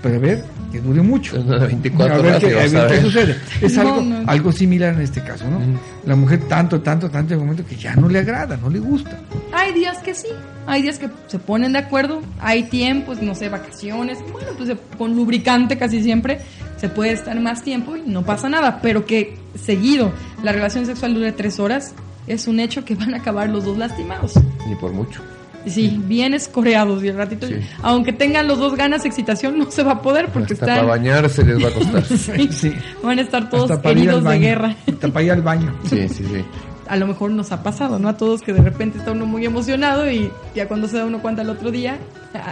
Pero 0.02 0.16
a 0.16 0.18
ver, 0.18 0.42
que 0.72 0.80
dure 0.80 1.02
mucho. 1.02 1.38
Una 1.38 1.58
de 1.58 1.66
24 1.66 2.14
a 2.14 2.18
ver, 2.18 2.26
horas 2.26 2.40
qué, 2.42 2.48
y 2.48 2.52
a 2.52 2.56
vas 2.56 2.72
ver 2.72 2.80
a 2.80 2.86
qué 2.86 2.92
ver. 2.94 3.02
sucede. 3.02 3.36
Es 3.60 3.74
No, 3.74 3.80
algo, 3.82 4.00
no. 4.02 4.22
algo 4.30 4.52
similar 4.52 4.94
en 4.94 5.02
este 5.02 5.22
caso, 5.22 5.44
¿no? 5.50 5.60
La 6.06 6.16
mujer 6.16 6.40
tanto, 6.48 6.80
tanto, 6.80 7.10
tanto, 7.10 7.34
un 7.34 7.40
momento 7.40 7.66
que 7.66 7.76
ya 7.76 7.94
no 7.94 8.08
le 8.08 8.20
agrada, 8.20 8.56
no 8.56 8.70
le 8.70 8.78
gusta. 8.78 9.18
Hay 9.52 9.74
días 9.74 9.98
que 9.98 10.14
sí, 10.14 10.28
hay 10.66 10.80
días 10.80 10.98
que 10.98 11.10
se 11.26 11.38
ponen 11.38 11.74
de 11.74 11.80
acuerdo, 11.80 12.22
hay 12.40 12.62
tiempos, 12.64 13.20
no 13.20 13.34
sé, 13.34 13.50
vacaciones, 13.50 14.18
bueno, 14.32 14.48
pues 14.56 14.70
con 14.96 15.14
lubricante 15.14 15.76
casi 15.76 16.02
siempre 16.02 16.40
se 16.78 16.88
puede 16.88 17.12
estar 17.12 17.38
más 17.38 17.62
tiempo 17.62 17.96
y 17.96 18.02
no 18.06 18.24
pasa 18.24 18.48
nada, 18.48 18.80
pero 18.80 19.04
que 19.04 19.36
seguido 19.58 20.12
la 20.42 20.52
relación 20.52 20.86
sexual 20.86 21.14
dure 21.14 21.32
tres 21.32 21.58
horas 21.60 21.94
es 22.26 22.46
un 22.48 22.58
hecho 22.60 22.84
que 22.84 22.94
van 22.94 23.14
a 23.14 23.18
acabar 23.18 23.48
los 23.48 23.64
dos 23.64 23.76
lastimados. 23.78 24.34
Ni 24.68 24.74
por 24.74 24.92
mucho. 24.92 25.22
Y 25.64 25.70
Sí, 25.70 26.00
bien 26.04 26.32
escoreados 26.34 27.02
y 27.02 27.08
el 27.08 27.16
ratito, 27.16 27.46
Sí. 27.48 27.54
aunque 27.82 28.12
tengan 28.12 28.46
los 28.46 28.58
dos 28.58 28.76
ganas 28.76 29.02
de 29.02 29.08
excitación, 29.08 29.58
no 29.58 29.68
se 29.70 29.82
va 29.82 29.92
a 29.92 30.02
poder 30.02 30.28
porque 30.28 30.52
Hasta 30.54 30.66
para 30.66 30.76
están, 30.80 30.88
bañarse 30.88 31.44
les 31.44 31.62
va 31.64 31.68
a 31.68 31.72
costar. 31.72 32.04
sí, 32.04 32.48
Sí. 32.52 32.72
van 33.02 33.18
a 33.18 33.22
estar 33.22 33.50
todos 33.50 33.70
para 33.80 33.90
heridos 33.90 34.22
de 34.24 34.38
guerra. 34.38 34.76
Hasta 34.86 35.08
para 35.08 35.24
ir 35.24 35.32
al 35.32 35.42
baño. 35.42 35.74
Sí, 35.88 36.08
sí, 36.08 36.24
sí. 36.24 36.44
a 36.88 36.96
lo 36.96 37.06
mejor 37.08 37.30
nos 37.32 37.50
ha 37.50 37.64
pasado, 37.64 37.98
¿no? 37.98 38.08
A 38.08 38.16
todos 38.16 38.42
que 38.42 38.52
de 38.52 38.62
repente 38.62 38.98
está 38.98 39.10
uno 39.10 39.26
muy 39.26 39.44
emocionado 39.44 40.08
y 40.08 40.30
ya 40.54 40.68
cuando 40.68 40.86
se 40.86 40.98
da 40.98 41.04
uno 41.04 41.20
cuenta 41.20 41.42
el 41.42 41.50
otro 41.50 41.72
día, 41.72 41.98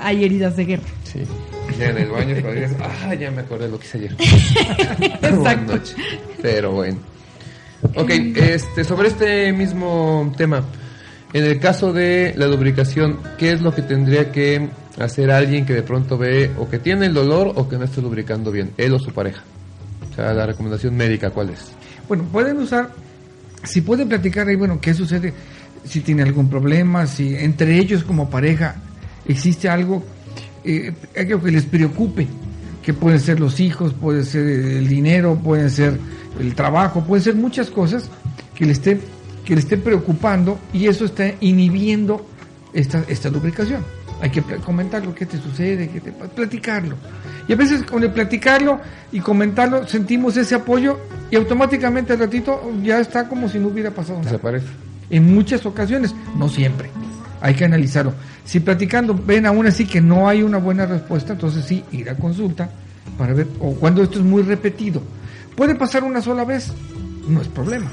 hay 0.03 0.25
heridas 0.25 0.57
de 0.57 0.65
guerra. 0.65 0.83
Sí. 1.05 1.21
Ya 1.79 1.91
en 1.91 1.99
el 1.99 2.11
baño, 2.11 2.35
digas, 2.35 2.73
ah, 2.81 3.15
ya 3.15 3.31
me 3.31 3.41
acordé 3.43 3.67
de 3.67 3.73
lo 3.73 3.79
que 3.79 3.87
hice 3.87 3.99
ayer. 3.99 4.17
Exacto. 5.23 5.81
Pero 6.41 6.73
bueno. 6.73 6.99
Ok, 7.97 8.11
este, 8.11 8.83
sobre 8.85 9.09
este 9.09 9.53
mismo 9.53 10.33
tema, 10.37 10.65
en 11.33 11.45
el 11.45 11.61
caso 11.61 11.93
de 11.93 12.33
la 12.37 12.47
lubricación, 12.47 13.19
¿qué 13.39 13.53
es 13.53 13.61
lo 13.61 13.75
que 13.75 13.83
tendría 13.83 14.33
que 14.33 14.71
hacer 14.99 15.31
alguien 15.31 15.67
que 15.67 15.75
de 15.75 15.83
pronto 15.83 16.17
ve 16.17 16.51
o 16.59 16.69
que 16.69 16.79
tiene 16.79 17.07
el 17.07 17.15
dolor 17.15 17.53
o 17.57 17.69
que 17.69 17.77
no 17.77 17.85
está 17.85 18.01
lubricando 18.01 18.51
bien, 18.51 18.71
él 18.79 18.95
o 18.95 18.99
su 18.99 19.13
pareja? 19.13 19.43
O 20.11 20.15
sea, 20.15 20.33
la 20.33 20.47
recomendación 20.47 20.97
médica, 20.97 21.31
¿cuál 21.31 21.51
es? 21.51 21.73
Bueno, 22.09 22.25
pueden 22.25 22.57
usar, 22.59 22.91
si 23.65 23.83
pueden 23.83 24.09
platicar 24.09 24.49
ahí, 24.49 24.57
bueno, 24.57 24.81
qué 24.81 24.95
sucede, 24.95 25.35
si 25.85 26.01
tiene 26.01 26.23
algún 26.23 26.49
problema, 26.49 27.07
si 27.07 27.35
entre 27.37 27.79
ellos 27.79 28.05
como 28.05 28.31
pareja 28.31 28.77
existe 29.27 29.69
algo, 29.69 30.05
eh, 30.65 30.93
algo 31.17 31.43
que 31.43 31.51
les 31.51 31.65
preocupe, 31.65 32.27
que 32.83 32.95
pueden 32.95 33.21
ser 33.21 33.41
los 33.41 33.61
hijos, 33.61 33.95
puede 33.95 34.25
ser 34.25 34.47
el 34.47 34.89
dinero, 34.89 35.39
pueden 35.43 35.71
ser 35.71 35.99
el 36.39 36.55
trabajo, 36.55 37.03
pueden 37.05 37.23
ser 37.23 37.35
muchas 37.35 37.71
cosas 37.71 38.11
que 38.55 38.67
le 38.67 38.73
esté, 38.73 39.01
que 39.45 39.55
le 39.55 39.61
esté 39.61 39.77
preocupando 39.77 40.59
y 40.73 40.87
eso 40.87 41.05
está 41.05 41.33
inhibiendo 41.41 42.27
esta, 42.73 43.05
esta 43.09 43.31
lubricación. 43.31 43.85
Hay 44.21 44.31
que 44.31 44.43
comentar 44.65 45.05
lo 45.05 45.15
que 45.15 45.27
te 45.27 45.39
sucede, 45.39 45.89
que 45.89 46.01
te, 46.01 46.13
platicarlo. 46.13 46.97
Y 47.49 47.53
a 47.53 47.57
veces 47.57 47.83
con 47.83 48.03
el 48.03 48.11
platicarlo 48.11 48.81
y 49.13 49.21
comentarlo 49.21 49.87
sentimos 49.87 50.37
ese 50.37 50.55
apoyo 50.55 50.99
y 51.31 51.37
automáticamente 51.37 52.15
al 52.15 52.21
ratito 52.21 52.73
ya 52.83 53.01
está 53.01 53.29
como 53.29 53.49
si 53.49 53.59
no 53.59 53.69
hubiera 53.69 53.91
pasado 53.91 54.19
nada. 54.19 54.31
Desaparece. 54.31 54.67
En 55.11 55.35
muchas 55.35 55.67
ocasiones, 55.67 56.15
no 56.37 56.49
siempre. 56.49 56.91
Hay 57.41 57.55
que 57.55 57.65
analizarlo. 57.65 58.15
Si 58.45 58.61
platicando 58.61 59.15
ven 59.15 59.47
aún 59.47 59.67
así 59.67 59.87
que 59.87 60.01
no 60.01 60.29
hay 60.29 60.43
una 60.43 60.59
buena 60.59 60.87
respuesta, 60.87 61.33
entonces 61.33 61.65
sí, 61.65 61.85
ir 61.93 62.11
a 62.11 62.17
consulta 62.17 62.71
para 63.17 63.33
ver, 63.33 63.49
o 63.61 63.75
cuando 63.75 64.03
esto 64.03 64.19
es 64.19 64.25
muy 64.25 64.43
repetido. 64.43 65.03
Puede 65.57 65.75
pasar 65.75 66.05
una 66.05 66.21
sola 66.21 66.45
vez, 66.45 66.73
no 67.29 67.41
es 67.41 67.49
problema. 67.49 67.91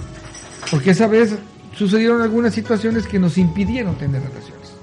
Porque 0.69 0.91
esa 0.91 1.07
vez 1.07 1.35
sucedieron 1.75 2.21
algunas 2.21 2.53
situaciones 2.53 3.07
que 3.07 3.19
nos 3.19 3.37
impidieron 3.37 3.95
tener 3.95 4.21
relaciones. 4.21 4.73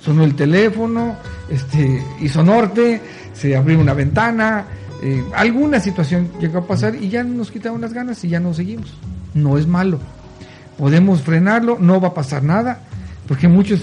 Sonó 0.00 0.24
el 0.24 0.34
teléfono, 0.34 1.16
este, 1.48 2.02
hizo 2.20 2.42
norte, 2.42 3.00
se 3.34 3.56
abrió 3.56 3.80
una 3.80 3.92
ventana, 3.92 4.64
eh, 5.02 5.24
alguna 5.34 5.80
situación 5.80 6.30
llegó 6.40 6.58
a 6.58 6.66
pasar 6.66 6.94
y 6.94 7.08
ya 7.08 7.22
nos 7.22 7.50
quitaron 7.50 7.80
las 7.80 7.92
ganas 7.92 8.22
y 8.24 8.28
ya 8.28 8.40
no 8.40 8.54
seguimos. 8.54 8.94
No 9.34 9.58
es 9.58 9.66
malo. 9.66 9.98
Podemos 10.78 11.22
frenarlo, 11.22 11.78
no 11.80 12.00
va 12.00 12.08
a 12.08 12.14
pasar 12.14 12.42
nada, 12.42 12.80
porque 13.26 13.48
muchos 13.48 13.80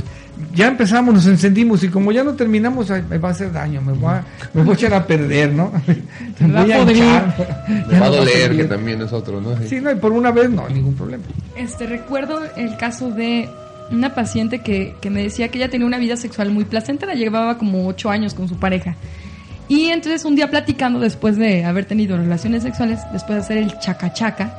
ya 0.53 0.67
empezamos, 0.67 1.13
nos 1.13 1.25
encendimos 1.27 1.83
y 1.83 1.89
como 1.89 2.11
ya 2.11 2.23
no 2.23 2.33
terminamos, 2.33 2.89
ay, 2.91 3.03
me 3.09 3.17
va 3.17 3.29
a 3.29 3.31
hacer 3.31 3.51
daño, 3.51 3.81
me 3.81 3.93
voy 3.93 4.13
a, 4.13 4.25
me 4.53 4.63
voy 4.63 4.71
a 4.71 4.75
echar 4.75 4.93
a 4.93 5.05
perder, 5.05 5.53
¿no? 5.53 5.71
Me 6.39 6.51
va 6.51 6.61
a 6.61 6.63
voy 6.63 7.01
a 7.01 7.35
Ya 7.91 7.99
va 7.99 8.05
a 8.07 8.09
doler, 8.09 8.55
que 8.55 8.63
también 8.65 9.01
es 9.01 9.13
otro, 9.13 9.39
¿no? 9.39 9.57
Sí. 9.57 9.67
Sí, 9.67 9.81
no, 9.81 9.91
y 9.91 9.95
por 9.95 10.11
una 10.11 10.31
vez 10.31 10.49
no, 10.49 10.67
ningún 10.69 10.95
problema. 10.95 11.23
Este, 11.55 11.85
recuerdo 11.85 12.41
el 12.55 12.75
caso 12.77 13.09
de 13.09 13.49
una 13.91 14.13
paciente 14.15 14.59
que, 14.59 14.95
que 15.01 15.09
me 15.09 15.23
decía 15.23 15.49
que 15.49 15.57
ella 15.57 15.69
tenía 15.69 15.87
una 15.87 15.99
vida 15.99 16.17
sexual 16.17 16.51
muy 16.51 16.65
placentera, 16.65 17.13
llevaba 17.13 17.57
como 17.57 17.87
ocho 17.87 18.09
años 18.09 18.33
con 18.33 18.47
su 18.47 18.57
pareja. 18.57 18.95
Y 19.67 19.85
entonces 19.85 20.25
un 20.25 20.35
día 20.35 20.49
platicando 20.49 20.99
después 20.99 21.37
de 21.37 21.63
haber 21.65 21.85
tenido 21.85 22.17
relaciones 22.17 22.63
sexuales, 22.63 22.99
después 23.11 23.37
de 23.37 23.43
hacer 23.43 23.57
el 23.57 23.79
chaca-chaca, 23.79 24.53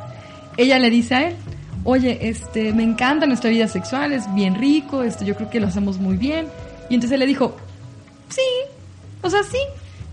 ella 0.57 0.79
le 0.79 0.91
dice 0.91 1.15
a 1.15 1.29
él, 1.29 1.37
oye, 1.85 2.29
este, 2.29 2.73
me 2.73 2.83
encanta 2.83 3.27
nuestra 3.27 3.51
vida 3.51 3.69
sexual, 3.69 4.13
es 4.13 4.33
bien 4.35 4.55
rico, 4.57 5.03
este, 5.03 5.25
yo 5.25 5.37
creo 5.37 5.51
que 5.51 5.61
lo 5.61 5.69
hacemos 5.69 5.99
muy 5.99 6.17
bien. 6.17 6.49
Y 6.91 6.95
entonces 6.95 7.13
él 7.15 7.21
le 7.21 7.27
dijo, 7.27 7.57
sí, 8.29 8.43
o 9.23 9.31
sea, 9.31 9.43
sí. 9.43 9.59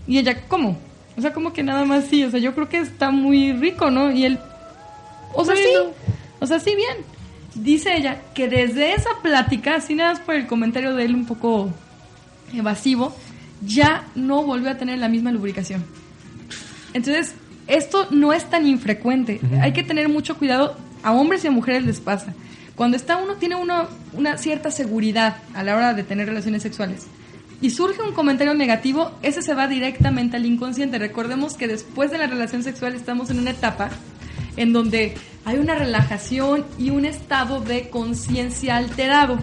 Y 0.06 0.18
ella, 0.18 0.46
¿cómo? 0.48 0.78
O 1.16 1.20
sea, 1.20 1.32
como 1.32 1.52
que 1.52 1.62
nada 1.62 1.84
más 1.84 2.04
sí, 2.04 2.24
o 2.24 2.30
sea, 2.30 2.40
yo 2.40 2.54
creo 2.54 2.68
que 2.68 2.78
está 2.78 3.10
muy 3.10 3.52
rico, 3.52 3.90
¿no? 3.90 4.10
Y 4.10 4.24
él, 4.24 4.38
o 5.34 5.44
sea, 5.44 5.56
sí, 5.56 5.74
o 6.40 6.46
sea, 6.46 6.58
sí, 6.58 6.74
bien. 6.74 6.96
Dice 7.54 7.94
ella 7.96 8.22
que 8.34 8.48
desde 8.48 8.94
esa 8.94 9.10
plática, 9.22 9.76
así 9.76 9.94
nada 9.94 10.14
más 10.14 10.20
por 10.20 10.34
el 10.34 10.46
comentario 10.46 10.94
de 10.94 11.04
él 11.04 11.14
un 11.14 11.26
poco 11.26 11.70
evasivo, 12.54 13.14
ya 13.64 14.06
no 14.14 14.42
volvió 14.42 14.70
a 14.70 14.76
tener 14.76 14.98
la 14.98 15.08
misma 15.08 15.32
lubricación. 15.32 15.84
Entonces, 16.94 17.34
esto 17.66 18.08
no 18.10 18.32
es 18.32 18.48
tan 18.48 18.66
infrecuente. 18.66 19.40
Hay 19.60 19.72
que 19.72 19.82
tener 19.82 20.08
mucho 20.08 20.36
cuidado. 20.36 20.76
A 21.02 21.12
hombres 21.12 21.44
y 21.44 21.48
a 21.48 21.50
mujeres 21.50 21.84
les 21.84 22.00
pasa. 22.00 22.34
Cuando 22.74 22.96
está 22.96 23.16
uno 23.16 23.34
tiene 23.34 23.56
una 23.56 24.38
cierta 24.38 24.70
seguridad 24.70 25.36
a 25.54 25.62
la 25.62 25.76
hora 25.76 25.94
de 25.94 26.04
tener 26.04 26.26
relaciones 26.26 26.62
sexuales 26.62 27.06
y 27.60 27.70
surge 27.70 28.02
un 28.02 28.12
comentario 28.12 28.54
negativo, 28.54 29.12
ese 29.22 29.40
se 29.40 29.54
va 29.54 29.68
directamente 29.68 30.36
al 30.36 30.46
inconsciente. 30.46 30.98
Recordemos 30.98 31.54
que 31.54 31.68
después 31.68 32.10
de 32.10 32.18
la 32.18 32.26
relación 32.26 32.62
sexual 32.62 32.94
estamos 32.94 33.30
en 33.30 33.38
una 33.38 33.50
etapa 33.50 33.90
en 34.56 34.72
donde 34.72 35.14
hay 35.44 35.58
una 35.58 35.74
relajación 35.74 36.64
y 36.78 36.90
un 36.90 37.04
estado 37.04 37.60
de 37.60 37.88
conciencia 37.88 38.76
alterado. 38.76 39.38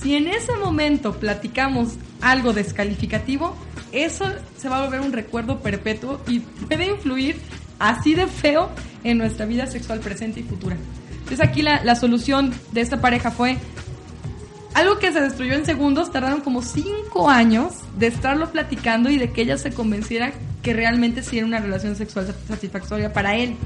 Si 0.00 0.14
en 0.14 0.28
ese 0.28 0.56
momento 0.56 1.18
platicamos 1.18 1.94
algo 2.20 2.52
descalificativo, 2.52 3.56
eso 3.92 4.26
se 4.56 4.68
va 4.68 4.78
a 4.78 4.84
volver 4.84 5.00
un 5.00 5.12
recuerdo 5.12 5.60
perpetuo 5.60 6.20
y 6.28 6.40
puede 6.40 6.86
influir 6.86 7.36
así 7.78 8.14
de 8.14 8.26
feo 8.26 8.70
en 9.04 9.18
nuestra 9.18 9.46
vida 9.46 9.66
sexual 9.66 10.00
presente 10.00 10.40
y 10.40 10.42
futura. 10.42 10.76
Entonces 11.10 11.40
aquí 11.40 11.62
la, 11.62 11.84
la 11.84 11.94
solución 11.94 12.52
de 12.72 12.80
esta 12.80 13.00
pareja 13.00 13.30
fue 13.30 13.58
algo 14.74 14.98
que 14.98 15.12
se 15.12 15.20
destruyó 15.20 15.54
en 15.54 15.66
segundos, 15.66 16.12
tardaron 16.12 16.40
como 16.40 16.62
cinco 16.62 17.28
años 17.28 17.74
de 17.98 18.06
estarlo 18.06 18.50
platicando 18.50 19.10
y 19.10 19.18
de 19.18 19.32
que 19.32 19.42
ella 19.42 19.58
se 19.58 19.72
convenciera 19.72 20.32
que 20.62 20.72
realmente 20.72 21.22
sí 21.22 21.38
era 21.38 21.46
una 21.46 21.58
relación 21.58 21.96
sexual 21.96 22.32
satisfactoria 22.46 23.12
para 23.12 23.36
él. 23.36 23.56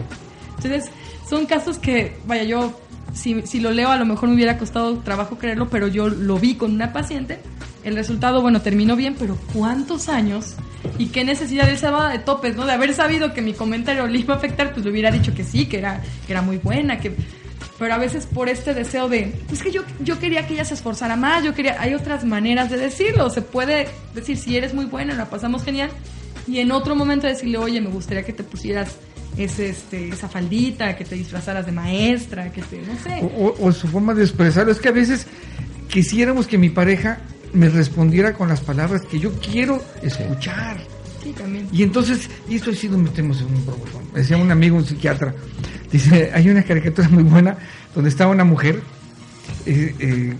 Entonces, 0.56 0.90
son 1.28 1.46
casos 1.46 1.78
que, 1.78 2.16
vaya, 2.26 2.44
yo, 2.44 2.78
si, 3.14 3.42
si 3.42 3.60
lo 3.60 3.72
leo, 3.72 3.90
a 3.90 3.96
lo 3.96 4.06
mejor 4.06 4.28
me 4.28 4.36
hubiera 4.36 4.58
costado 4.58 4.98
trabajo 4.98 5.38
creerlo, 5.38 5.68
pero 5.68 5.86
yo 5.88 6.08
lo 6.08 6.38
vi 6.38 6.54
con 6.54 6.72
una 6.72 6.92
paciente. 6.92 7.40
El 7.84 7.94
resultado, 7.94 8.40
bueno, 8.40 8.62
terminó 8.62 8.96
bien, 8.96 9.16
pero 9.18 9.36
¿cuántos 9.52 10.08
años? 10.08 10.54
Y 10.98 11.06
qué 11.06 11.24
necesidad 11.24 11.68
él 11.68 11.78
se 11.78 11.90
va 11.90 12.10
de 12.10 12.18
topes, 12.18 12.56
¿no? 12.56 12.66
De 12.66 12.72
haber 12.72 12.92
sabido 12.94 13.32
que 13.32 13.42
mi 13.42 13.52
comentario 13.52 14.06
le 14.06 14.18
iba 14.18 14.34
a 14.34 14.36
afectar, 14.36 14.72
pues 14.72 14.84
le 14.84 14.90
hubiera 14.90 15.10
dicho 15.10 15.34
que 15.34 15.44
sí, 15.44 15.66
que 15.66 15.78
era, 15.78 16.00
que 16.26 16.32
era 16.32 16.42
muy 16.42 16.58
buena, 16.58 16.98
que 17.00 17.12
pero 17.78 17.94
a 17.94 17.98
veces 17.98 18.26
por 18.26 18.48
este 18.48 18.74
deseo 18.74 19.08
de, 19.08 19.32
es 19.52 19.60
que 19.62 19.72
yo, 19.72 19.82
yo 20.00 20.18
quería 20.20 20.46
que 20.46 20.54
ella 20.54 20.64
se 20.64 20.74
esforzara 20.74 21.16
más, 21.16 21.42
yo 21.42 21.52
quería, 21.52 21.80
hay 21.80 21.94
otras 21.94 22.24
maneras 22.24 22.70
de 22.70 22.76
decirlo, 22.76 23.28
se 23.30 23.42
puede 23.42 23.88
decir, 24.14 24.36
si 24.36 24.56
eres 24.56 24.72
muy 24.72 24.84
buena, 24.84 25.14
la 25.14 25.28
pasamos 25.28 25.64
genial, 25.64 25.90
y 26.46 26.58
en 26.58 26.70
otro 26.70 26.94
momento 26.94 27.26
decirle, 27.26 27.58
oye, 27.58 27.80
me 27.80 27.88
gustaría 27.90 28.22
que 28.24 28.32
te 28.32 28.44
pusieras 28.44 28.94
ese, 29.36 29.70
este, 29.70 30.10
esa 30.10 30.28
faldita, 30.28 30.94
que 30.96 31.04
te 31.04 31.16
disfrazaras 31.16 31.66
de 31.66 31.72
maestra, 31.72 32.52
que 32.52 32.62
te, 32.62 32.82
no 32.82 32.96
sé. 33.02 33.18
O, 33.22 33.46
o- 33.48 33.66
o 33.68 33.72
su 33.72 33.88
forma 33.88 34.14
de 34.14 34.22
expresarlo. 34.22 34.70
Es 34.70 34.78
que 34.78 34.88
a 34.88 34.92
veces 34.92 35.26
quisiéramos 35.88 36.46
que 36.46 36.58
mi 36.58 36.68
pareja 36.70 37.18
me 37.52 37.68
respondiera 37.68 38.34
con 38.34 38.48
las 38.48 38.60
palabras 38.60 39.02
que 39.02 39.18
yo 39.18 39.32
quiero 39.40 39.82
escuchar. 40.02 40.78
Sí, 41.22 41.32
también. 41.32 41.68
Y 41.70 41.82
entonces, 41.82 42.28
y 42.48 42.56
esto 42.56 42.72
sí 42.72 42.88
nos 42.88 42.98
metemos 42.98 43.40
en 43.40 43.46
un 43.46 43.64
problema. 43.64 44.00
Decía 44.14 44.36
un 44.36 44.50
amigo, 44.50 44.76
un 44.76 44.84
psiquiatra, 44.84 45.34
dice, 45.90 46.30
hay 46.34 46.48
una 46.48 46.62
caricatura 46.62 47.08
muy 47.08 47.22
buena 47.22 47.56
donde 47.94 48.10
está 48.10 48.26
una 48.26 48.44
mujer, 48.44 48.82
eh, 49.66 49.94
eh, 49.98 50.34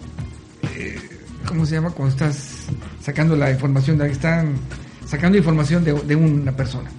eh, 0.74 0.98
¿cómo 1.46 1.66
se 1.66 1.76
llama? 1.76 1.90
Cuando 1.90 2.12
estás 2.12 2.66
sacando 3.00 3.36
la 3.36 3.50
información, 3.50 3.98
de, 3.98 4.10
están 4.10 4.54
sacando 5.06 5.38
información 5.38 5.84
de, 5.84 5.92
de 5.92 6.16
una 6.16 6.52
persona. 6.52 6.90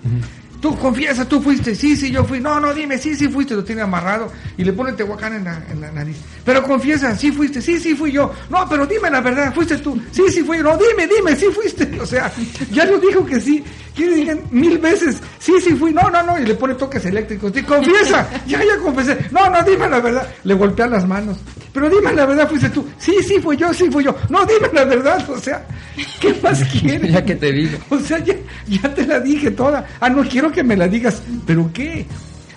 Tú 0.64 0.78
confiesa, 0.78 1.28
tú 1.28 1.41
fuiste, 1.41 1.76
sí, 1.76 1.97
sí, 1.97 2.09
yo 2.09 2.24
fui, 2.24 2.39
no, 2.39 2.57
no, 2.57 2.74
dime, 2.74 2.97
sí, 2.97 3.18
sí 3.18 3.28
fuiste, 3.28 3.53
lo 3.53 3.66
tiene 3.66 3.82
amarrado 3.82 4.32
y 4.57 4.64
le 4.64 4.72
pone 4.72 4.93
tehuacán 4.93 5.34
en 5.34 5.43
la, 5.43 5.61
en 5.70 5.82
la 5.82 5.91
nariz. 5.91 6.16
Pero 6.45 6.64
confiesa, 6.64 7.14
sí 7.18 7.34
fuiste, 7.34 7.61
sí, 7.61 7.82
sí 7.82 7.93
fui 7.95 8.14
yo, 8.14 8.32
no, 8.49 8.66
pero 8.70 8.88
dime 8.88 9.09
la 9.09 9.20
verdad, 9.20 9.53
fuiste 9.53 9.76
tú, 9.80 10.01
sí, 10.11 10.24
sí 10.30 10.41
fui 10.41 10.59
no, 10.59 10.78
dime, 10.78 11.05
dime, 11.05 11.36
sí 11.36 11.47
fuiste, 11.53 11.99
o 11.99 12.05
sea, 12.05 12.32
ya 12.72 12.86
lo 12.86 12.97
dijo 12.97 13.26
que 13.26 13.41
sí, 13.41 13.61
quiere 13.95 14.15
decir 14.15 14.41
mil 14.51 14.77
veces, 14.77 15.21
sí, 15.39 15.53
sí 15.61 15.75
fui, 15.75 15.93
no, 15.93 16.09
no, 16.09 16.23
no, 16.23 16.39
y 16.39 16.45
le 16.45 16.55
pone 16.55 16.75
toques 16.75 17.05
eléctricos, 17.05 17.51
sí, 17.53 17.63
confiesa, 17.63 18.27
ya, 18.45 18.59
ya 18.59 18.77
confesé, 18.81 19.17
no, 19.31 19.49
no, 19.49 19.63
dime 19.63 19.89
la 19.89 19.99
verdad, 19.99 20.27
le 20.43 20.53
golpea 20.53 20.87
las 20.87 21.07
manos, 21.07 21.37
pero 21.71 21.89
dime 21.89 22.13
la 22.13 22.25
verdad, 22.25 22.49
fuiste 22.49 22.69
tú, 22.69 22.87
sí, 22.97 23.15
sí 23.25 23.39
fui 23.39 23.57
yo, 23.57 23.73
sí 23.73 23.89
fui 23.89 24.03
yo, 24.03 24.15
no, 24.29 24.45
dime 24.45 24.69
la 24.73 24.83
verdad, 24.85 25.29
o 25.29 25.37
sea, 25.37 25.65
¿qué 26.19 26.33
más 26.41 26.63
quieres? 26.79 27.11
ya 27.11 27.23
que 27.23 27.35
te 27.35 27.51
digo. 27.51 27.77
O 27.89 27.99
sea, 27.99 28.19
ya, 28.19 28.35
ya 28.67 28.93
te 28.93 29.05
la 29.05 29.19
dije 29.19 29.51
toda. 29.51 29.85
Ah, 29.99 30.09
no 30.09 30.23
quiero 30.23 30.51
que 30.51 30.63
me 30.63 30.75
la 30.75 30.87
digas. 30.87 31.21
¿Pero 31.45 31.69
qué? 31.73 32.05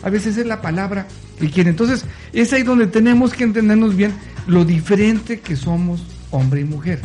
A 0.02 0.10
veces 0.10 0.36
es 0.36 0.46
la 0.46 0.60
palabra 0.60 1.06
que 1.38 1.50
quiere. 1.50 1.70
Entonces, 1.70 2.04
es 2.32 2.52
ahí 2.52 2.62
donde 2.62 2.86
tenemos 2.86 3.34
que 3.34 3.44
entendernos 3.44 3.96
bien 3.96 4.14
lo 4.46 4.64
diferente 4.64 5.40
que 5.40 5.56
somos 5.56 6.02
hombre 6.30 6.60
y 6.60 6.64
mujer. 6.64 7.00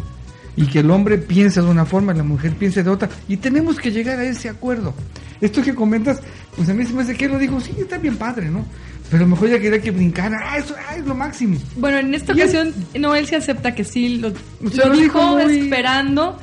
Y 0.56 0.66
que 0.66 0.80
el 0.80 0.92
hombre 0.92 1.18
piensa 1.18 1.62
de 1.62 1.70
una 1.70 1.86
forma 1.86 2.14
y 2.14 2.18
la 2.18 2.24
mujer 2.24 2.52
piensa 2.54 2.84
de 2.84 2.90
otra. 2.90 3.10
Y 3.28 3.38
tenemos 3.38 3.80
que 3.80 3.92
llegar 3.92 4.20
a 4.20 4.24
ese 4.26 4.50
acuerdo. 4.50 4.94
Esto 5.40 5.62
que 5.62 5.74
comentas, 5.74 6.20
pues 6.56 6.70
a 6.70 6.74
mí 6.74 6.86
se 6.86 6.94
me 6.94 7.04
hace 7.04 7.16
que 7.16 7.28
lo 7.28 7.40
digo, 7.40 7.60
sí, 7.62 7.72
está 7.80 7.98
bien 7.98 8.18
padre, 8.18 8.50
¿no? 8.50 8.66
Pero 9.10 9.28
mejor 9.28 9.50
ya 9.50 9.60
quería 9.60 9.82
que 9.82 9.92
brincara. 9.92 10.40
Ah, 10.44 10.58
eso 10.58 10.76
ah, 10.88 10.96
es 10.96 11.06
lo 11.06 11.16
máximo. 11.16 11.58
Bueno, 11.76 11.98
en 12.00 12.14
esta 12.14 12.32
él- 12.34 12.40
ocasión, 12.40 12.74
él 12.94 13.28
se 13.28 13.36
acepta 13.36 13.74
que 13.76 13.84
sí, 13.84 14.18
lo, 14.18 14.32
dijo 14.62 14.90
dijo 14.92 15.38
muy- 15.38 15.60
esperando 15.60 16.38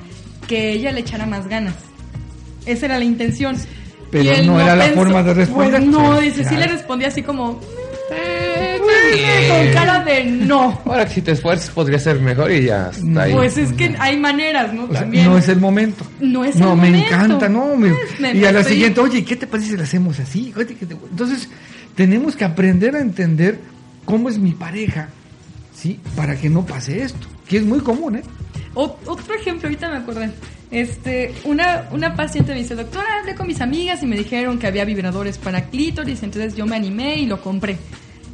que 0.47 0.73
ella 0.73 0.93
le 0.93 1.01
echara 1.01 1.27
más 1.27 1.47
ganas. 1.47 1.75
Esa 2.67 2.87
era 2.87 2.99
la 2.99 3.05
intención. 3.05 3.57
Pero 4.11 4.31
él 4.31 4.47
no 4.47 4.61
era 4.61 4.75
la 4.75 4.89
forma 4.89 5.23
de 5.23 5.35
responder. 5.35 5.81
Pues 5.81 5.87
no, 5.87 6.21
dice, 6.21 6.45
sí 6.45 6.57
le 6.57 6.67
respondía 6.67 7.09
así 7.09 7.23
como... 7.23 7.61
Con 9.49 9.73
cara 9.75 10.05
de 10.05 10.25
no. 10.25 10.81
Ahora 10.85 11.07
que 11.07 11.15
si 11.15 11.23
te 11.23 11.33
esfuerzas 11.33 11.71
podría 11.71 11.99
ser 11.99 12.21
mejor 12.21 12.51
y 12.53 12.65
ya 12.65 12.91
está 12.91 13.23
ahí. 13.23 13.33
Pues 13.33 13.57
es 13.59 13.73
que 13.73 13.95
hay 13.99 14.17
maneras, 14.19 14.73
¿no? 14.73 14.85
También. 14.87 15.25
no 15.27 15.39
es 15.39 15.49
el 15.49 15.59
momento. 15.61 16.05
No 16.21 16.45
es 16.45 16.57
No, 16.57 16.73
el 16.73 16.79
me 16.79 16.87
momento. 16.89 17.07
encanta, 17.15 17.49
no. 17.49 17.77
me- 17.77 17.91
Pues, 17.91 18.21
me- 18.21 18.33
y 18.35 18.45
a 18.45 18.53
la 18.53 18.61
estoy- 18.61 18.75
siguiente, 18.75 19.01
oye, 19.01 19.25
¿qué 19.25 19.37
te 19.37 19.47
parece 19.47 19.71
si 19.71 19.77
lo 19.77 19.83
hacemos 19.83 20.19
así? 20.21 20.53
Oye, 20.57 20.75
¿qué 20.79 20.87
te- 20.87 20.95
Entonces, 20.95 21.49
tenemos 21.95 22.37
que 22.37 22.45
aprender 22.45 22.95
a 22.97 23.01
entender 23.01 23.59
cómo 24.05 24.29
es 24.29 24.39
mi 24.39 24.53
pareja, 24.53 25.09
¿sí? 25.75 26.01
Para 26.17 26.37
que 26.37 26.49
no 26.49 26.65
pase 26.67 27.03
esto, 27.03 27.27
que 27.47 27.59
es 27.59 27.65
muy 27.65 27.81
común, 27.81 28.17
¿eh? 28.17 28.23
Ot- 28.75 28.97
Otro 29.07 29.35
ejemplo, 29.35 29.69
ahorita 29.69 29.89
me 29.91 29.97
acordé. 29.99 30.31
Este, 30.71 31.35
una, 31.45 31.89
una 31.93 32.15
paciente 32.15 32.53
me 32.53 32.59
dice, 32.59 32.75
doctora, 32.75 33.07
hablé 33.21 33.35
con 33.35 33.47
mis 33.47 33.61
amigas 33.63 34.03
y 34.03 34.07
me 34.07 34.17
dijeron 34.17 34.59
que 34.59 34.67
había 34.67 34.85
vibradores 34.85 35.39
para 35.39 35.63
clítoris, 35.63 36.23
entonces 36.23 36.55
yo 36.57 36.67
me 36.67 36.77
animé 36.77 37.17
y 37.21 37.27
lo 37.27 37.41
compré. 37.41 37.79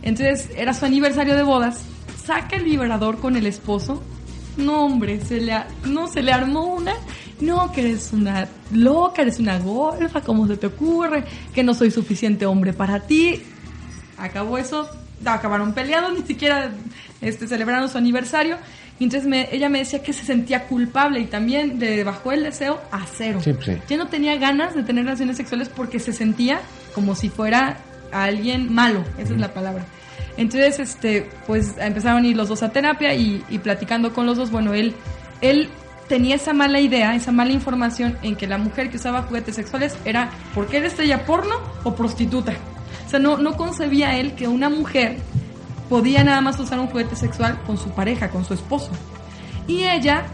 Entonces 0.04 0.50
era 0.56 0.72
su 0.74 0.84
aniversario 0.84 1.34
de 1.34 1.42
bodas, 1.42 1.80
saca 2.24 2.56
el 2.56 2.62
vibrador 2.64 3.18
con 3.18 3.34
el 3.36 3.46
esposo. 3.46 4.02
No, 4.56 4.84
hombre, 4.84 5.20
se 5.24 5.40
le, 5.40 5.52
a- 5.52 5.66
no, 5.86 6.06
se 6.06 6.22
le 6.22 6.30
armó 6.32 6.66
una. 6.74 6.92
No, 7.40 7.72
que 7.72 7.80
eres 7.80 8.12
una 8.12 8.46
loca, 8.72 9.22
eres 9.22 9.40
una 9.40 9.58
golfa, 9.58 10.20
¿cómo 10.20 10.46
se 10.46 10.56
te 10.56 10.68
ocurre? 10.68 11.24
Que 11.52 11.64
no 11.64 11.74
soy 11.74 11.90
suficiente 11.90 12.46
hombre 12.46 12.72
para 12.72 13.00
ti. 13.00 13.42
Acabó 14.16 14.56
eso, 14.58 14.88
acabaron 15.24 15.72
peleados, 15.72 16.12
ni 16.16 16.22
siquiera 16.24 16.70
este, 17.20 17.48
celebraron 17.48 17.88
su 17.88 17.98
aniversario. 17.98 18.58
Y 19.00 19.04
entonces 19.04 19.28
me- 19.28 19.48
ella 19.50 19.68
me 19.68 19.78
decía 19.80 20.02
que 20.04 20.12
se 20.12 20.24
sentía 20.24 20.68
culpable 20.68 21.18
y 21.18 21.24
también 21.26 21.80
le 21.80 22.04
bajó 22.04 22.30
el 22.30 22.44
deseo 22.44 22.80
a 22.92 23.04
cero. 23.12 23.40
Sí, 23.42 23.52
pues 23.54 23.66
sí. 23.66 23.72
Ya 23.88 23.96
no 23.96 24.06
tenía 24.06 24.36
ganas 24.36 24.74
de 24.76 24.84
tener 24.84 25.04
relaciones 25.04 25.36
sexuales 25.36 25.68
porque 25.68 25.98
se 25.98 26.12
sentía 26.12 26.60
como 26.94 27.16
si 27.16 27.28
fuera 27.28 27.78
alguien 28.22 28.72
malo, 28.72 29.04
esa 29.18 29.34
es 29.34 29.40
la 29.40 29.52
palabra. 29.52 29.84
Entonces, 30.36 30.78
este, 30.78 31.28
pues 31.46 31.74
empezaron 31.78 32.24
a 32.24 32.26
ir 32.26 32.36
los 32.36 32.48
dos 32.48 32.62
a 32.62 32.70
terapia 32.70 33.14
y, 33.14 33.44
y 33.48 33.58
platicando 33.58 34.12
con 34.12 34.26
los 34.26 34.36
dos, 34.36 34.50
bueno, 34.50 34.74
él, 34.74 34.94
él 35.40 35.68
tenía 36.08 36.36
esa 36.36 36.52
mala 36.52 36.80
idea, 36.80 37.14
esa 37.14 37.32
mala 37.32 37.52
información 37.52 38.18
en 38.22 38.36
que 38.36 38.46
la 38.46 38.58
mujer 38.58 38.90
que 38.90 38.96
usaba 38.96 39.22
juguetes 39.22 39.54
sexuales 39.54 39.96
era 40.04 40.30
porque 40.54 40.78
era 40.78 40.86
estrella 40.86 41.24
porno 41.24 41.54
o 41.84 41.94
prostituta. 41.94 42.52
O 43.06 43.10
sea, 43.10 43.18
no, 43.18 43.36
no 43.38 43.56
concebía 43.56 44.18
él 44.18 44.34
que 44.34 44.48
una 44.48 44.68
mujer 44.68 45.16
podía 45.88 46.24
nada 46.24 46.40
más 46.40 46.58
usar 46.58 46.80
un 46.80 46.88
juguete 46.88 47.16
sexual 47.16 47.60
con 47.66 47.78
su 47.78 47.90
pareja, 47.90 48.30
con 48.30 48.44
su 48.44 48.54
esposo. 48.54 48.90
Y 49.66 49.84
ella, 49.84 50.24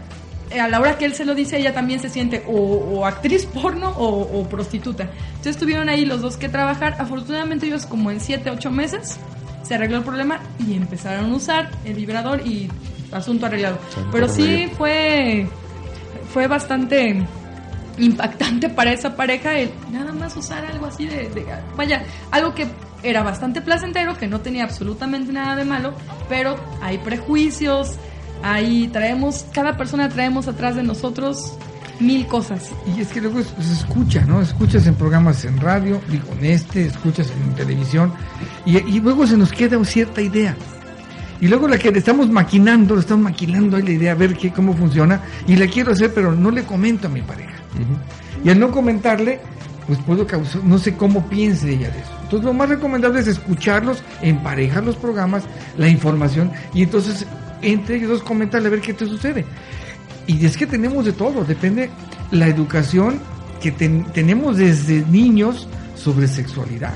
a 0.59 0.67
la 0.67 0.79
hora 0.79 0.97
que 0.97 1.05
él 1.05 1.13
se 1.13 1.25
lo 1.25 1.35
dice, 1.35 1.57
ella 1.57 1.73
también 1.73 1.99
se 1.99 2.09
siente 2.09 2.43
o, 2.47 2.51
o 2.53 3.05
actriz 3.05 3.45
porno 3.45 3.89
o, 3.91 4.39
o 4.39 4.49
prostituta. 4.49 5.09
Entonces 5.29 5.57
tuvieron 5.57 5.87
ahí 5.89 6.05
los 6.05 6.21
dos 6.21 6.37
que 6.37 6.49
trabajar. 6.49 6.95
Afortunadamente 6.99 7.65
ellos 7.67 7.85
como 7.85 8.11
en 8.11 8.19
7, 8.19 8.49
8 8.51 8.71
meses 8.71 9.17
se 9.63 9.75
arregló 9.75 9.97
el 9.97 10.03
problema 10.03 10.39
y 10.67 10.73
empezaron 10.75 11.31
a 11.31 11.35
usar 11.35 11.69
el 11.85 11.93
vibrador 11.93 12.45
y 12.45 12.69
asunto 13.11 13.45
arreglado. 13.45 13.77
Pero 14.11 14.27
sí 14.27 14.69
fue, 14.77 15.47
fue 16.33 16.47
bastante 16.47 17.23
impactante 17.97 18.69
para 18.75 18.91
esa 18.91 19.15
pareja 19.15 19.57
el 19.57 19.69
nada 19.91 20.11
más 20.11 20.35
usar 20.35 20.65
algo 20.65 20.85
así 20.87 21.05
de, 21.07 21.29
de- 21.29 21.45
vaya, 21.75 22.03
algo 22.31 22.53
que 22.53 22.67
era 23.03 23.23
bastante 23.23 23.61
placentero, 23.61 24.15
que 24.17 24.27
no 24.27 24.41
tenía 24.41 24.63
absolutamente 24.63 25.31
nada 25.33 25.55
de 25.55 25.65
malo, 25.65 25.93
pero 26.29 26.55
hay 26.81 26.99
prejuicios, 26.99 27.95
ahí 28.43 28.89
traemos, 28.91 29.45
cada 29.53 29.77
persona 29.77 30.09
traemos 30.09 30.47
atrás 30.47 30.75
de 30.75 30.83
nosotros 30.83 31.53
mil 31.99 32.25
cosas. 32.27 32.69
Y 32.95 33.01
es 33.01 33.09
que 33.09 33.21
luego 33.21 33.41
se 33.41 33.73
escucha, 33.73 34.25
¿no? 34.25 34.41
Escuchas 34.41 34.87
en 34.87 34.95
programas 34.95 35.45
en 35.45 35.59
radio, 35.59 36.01
digo, 36.09 36.25
en 36.39 36.45
este, 36.45 36.85
escuchas 36.85 37.31
en 37.31 37.53
televisión, 37.55 38.11
y, 38.65 38.77
y 38.77 38.99
luego 38.99 39.27
se 39.27 39.37
nos 39.37 39.51
queda 39.51 39.83
cierta 39.85 40.21
idea. 40.21 40.55
Y 41.39 41.47
luego 41.47 41.67
la 41.67 41.77
que 41.77 41.91
le 41.91 41.99
estamos 41.99 42.29
maquinando, 42.29 42.95
le 42.95 43.01
estamos 43.01 43.23
maquinando 43.23 43.77
ahí 43.77 43.83
la 43.83 43.91
idea, 43.91 44.11
a 44.11 44.15
ver 44.15 44.35
qué, 44.35 44.51
cómo 44.51 44.75
funciona, 44.75 45.21
y 45.47 45.55
la 45.55 45.67
quiero 45.67 45.91
hacer, 45.91 46.13
pero 46.13 46.31
no 46.33 46.51
le 46.51 46.63
comento 46.63 47.07
a 47.07 47.09
mi 47.09 47.21
pareja. 47.21 47.53
Y 48.43 48.49
al 48.49 48.59
no 48.59 48.71
comentarle, 48.71 49.39
pues 49.87 49.97
puedo 49.99 50.27
causar, 50.27 50.63
no 50.63 50.77
sé 50.77 50.95
cómo 50.95 51.27
piense 51.27 51.71
ella 51.71 51.89
de 51.89 51.99
eso. 51.99 52.11
Entonces 52.23 52.45
lo 52.45 52.53
más 52.53 52.69
recomendable 52.69 53.19
es 53.19 53.27
escucharlos, 53.27 54.03
emparejar 54.21 54.83
los 54.83 54.95
programas, 54.95 55.43
la 55.77 55.87
información, 55.87 56.51
y 56.73 56.83
entonces 56.83 57.25
entre 57.61 57.95
ellos 57.97 58.09
dos 58.09 58.23
comentarle 58.23 58.67
a 58.67 58.71
ver 58.71 58.81
qué 58.81 58.93
te 58.93 59.05
sucede. 59.05 59.45
Y 60.27 60.45
es 60.45 60.55
que 60.57 60.65
tenemos 60.67 61.05
de 61.05 61.13
todo, 61.13 61.43
depende 61.43 61.89
la 62.31 62.47
educación 62.47 63.19
que 63.61 63.71
ten- 63.71 64.05
tenemos 64.13 64.57
desde 64.57 65.03
niños 65.07 65.67
sobre 65.95 66.27
sexualidad. 66.27 66.93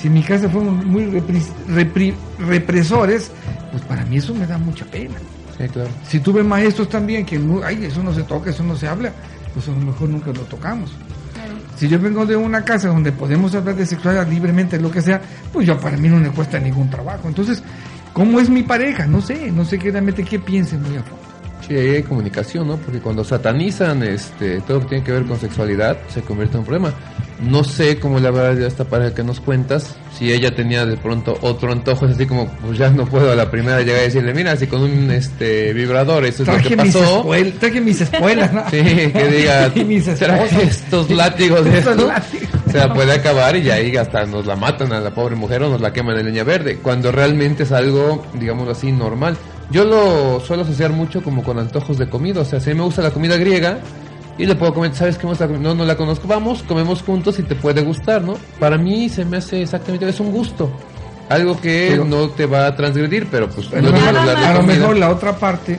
Si 0.00 0.08
en 0.08 0.14
mi 0.14 0.22
casa 0.22 0.48
fuimos 0.48 0.84
muy 0.84 1.04
repris- 1.04 1.50
repri- 1.68 2.14
represores, 2.38 3.30
pues 3.70 3.82
para 3.84 4.04
mí 4.04 4.16
eso 4.18 4.34
me 4.34 4.46
da 4.46 4.58
mucha 4.58 4.84
pena. 4.86 5.14
Sí, 5.58 5.66
claro. 5.68 5.88
Si 6.06 6.20
tuve 6.20 6.42
maestros 6.42 6.88
también 6.88 7.24
que, 7.24 7.40
ay, 7.64 7.84
eso 7.84 8.02
no 8.02 8.12
se 8.14 8.22
toca, 8.24 8.50
eso 8.50 8.62
no 8.62 8.76
se 8.76 8.86
habla, 8.88 9.10
pues 9.54 9.66
a 9.68 9.70
lo 9.72 9.78
mejor 9.78 10.08
nunca 10.08 10.26
lo 10.32 10.42
tocamos. 10.42 10.92
Si 11.76 11.88
yo 11.88 11.98
vengo 11.98 12.24
de 12.26 12.36
una 12.36 12.64
casa 12.64 12.88
donde 12.88 13.12
podemos 13.12 13.54
hablar 13.54 13.74
de 13.76 13.84
sexualidad 13.86 14.26
libremente, 14.28 14.78
lo 14.80 14.90
que 14.90 15.02
sea, 15.02 15.20
pues 15.52 15.66
ya 15.66 15.78
para 15.78 15.96
mí 15.96 16.08
no 16.08 16.16
me 16.16 16.30
cuesta 16.30 16.58
ningún 16.58 16.88
trabajo. 16.90 17.28
Entonces, 17.28 17.62
¿cómo 18.16 18.40
es 18.40 18.48
mi 18.48 18.62
pareja? 18.62 19.06
No 19.06 19.20
sé, 19.20 19.52
no 19.52 19.62
sé 19.66 19.78
qué 19.78 19.90
realmente 19.90 20.24
qué 20.24 20.38
piensen 20.38 20.80
muy 20.82 20.96
a 20.96 21.02
fondo. 21.02 21.22
Sí, 21.68 21.74
ahí 21.76 21.96
hay 21.96 22.02
comunicación, 22.02 22.66
¿no? 22.66 22.76
Porque 22.78 23.00
cuando 23.00 23.24
satanizan 23.24 24.02
este, 24.02 24.60
todo 24.62 24.78
lo 24.78 24.82
que 24.84 24.88
tiene 24.90 25.04
que 25.04 25.12
ver 25.12 25.24
con 25.24 25.38
sexualidad, 25.38 25.98
se 26.08 26.22
convierte 26.22 26.54
en 26.54 26.60
un 26.60 26.64
problema. 26.66 26.94
No 27.42 27.64
sé 27.64 27.98
cómo 27.98 28.18
la 28.18 28.30
verdad 28.30 28.54
de 28.54 28.66
esta 28.66 28.84
pareja 28.84 29.14
que 29.14 29.22
nos 29.22 29.40
cuentas, 29.40 29.94
si 30.16 30.32
ella 30.32 30.54
tenía 30.54 30.86
de 30.86 30.96
pronto 30.96 31.36
otro 31.42 31.70
antojo, 31.72 32.06
es 32.06 32.14
así 32.14 32.24
como, 32.24 32.48
pues 32.64 32.78
ya 32.78 32.88
no 32.88 33.04
puedo 33.04 33.30
a 33.30 33.34
la 33.34 33.50
primera 33.50 33.80
llegar 33.82 34.00
y 34.00 34.04
decirle, 34.06 34.32
mira, 34.32 34.56
si 34.56 34.66
con 34.68 34.80
un 34.82 35.10
este 35.10 35.74
vibrador, 35.74 36.24
eso 36.24 36.44
es 36.44 36.48
lo 36.48 36.56
que 36.68 36.76
mis, 36.82 36.94
pasó. 36.96 37.24
espuel- 37.24 37.52
traje 37.58 37.80
mis 37.82 38.00
espuelas, 38.00 38.52
¿no? 38.54 38.62
Sí, 38.70 38.78
que 38.78 39.28
diga, 39.30 39.70
mis 39.86 40.06
estos 40.08 41.10
látigos 41.10 41.64
de 41.64 41.78
Estos 41.78 41.92
esto, 41.94 42.06
látigos. 42.08 42.48
Se 42.80 42.88
la 42.88 42.94
puede 42.94 43.12
acabar 43.12 43.56
y 43.56 43.62
ya 43.62 43.74
ahí 43.74 43.96
hasta 43.96 44.26
nos 44.26 44.46
la 44.46 44.56
matan 44.56 44.92
a 44.92 45.00
la 45.00 45.10
pobre 45.14 45.34
mujer 45.36 45.62
o 45.62 45.70
nos 45.70 45.80
la 45.80 45.92
queman 45.92 46.18
en 46.18 46.26
leña 46.26 46.44
verde, 46.44 46.78
cuando 46.78 47.12
realmente 47.12 47.64
es 47.64 47.72
algo, 47.72 48.24
digamos 48.34 48.68
así, 48.68 48.92
normal. 48.92 49.36
Yo 49.70 49.84
lo 49.84 50.40
suelo 50.40 50.62
asociar 50.62 50.92
mucho 50.92 51.22
como 51.22 51.42
con 51.42 51.58
antojos 51.58 51.98
de 51.98 52.08
comida, 52.08 52.40
o 52.40 52.44
sea, 52.44 52.60
si 52.60 52.70
a 52.70 52.72
mí 52.74 52.78
me 52.78 52.84
gusta 52.84 53.02
la 53.02 53.10
comida 53.10 53.36
griega 53.36 53.78
y 54.38 54.46
le 54.46 54.54
puedo 54.54 54.74
comentar, 54.74 54.98
¿sabes 54.98 55.18
qué? 55.18 55.26
No, 55.58 55.74
no 55.74 55.84
la 55.84 55.96
conozco, 55.96 56.28
vamos, 56.28 56.62
comemos 56.62 57.02
juntos 57.02 57.38
y 57.38 57.42
te 57.42 57.54
puede 57.54 57.82
gustar, 57.82 58.22
¿no? 58.22 58.36
Para 58.60 58.78
mí 58.78 59.08
se 59.08 59.24
me 59.24 59.38
hace 59.38 59.62
exactamente, 59.62 60.08
es 60.08 60.20
un 60.20 60.30
gusto. 60.30 60.70
Algo 61.28 61.60
que 61.60 61.88
Pero- 61.90 62.04
no 62.04 62.28
te 62.28 62.46
va 62.46 62.66
a 62.66 62.76
transgredir, 62.76 63.26
pero 63.30 63.48
pues 63.48 63.66
Pero 63.66 63.90
no 63.90 63.96
es 63.96 64.02
a, 64.04 64.54
lo 64.54 64.62
mejor 64.62 64.96
la 64.96 65.10
otra 65.10 65.36
parte, 65.36 65.78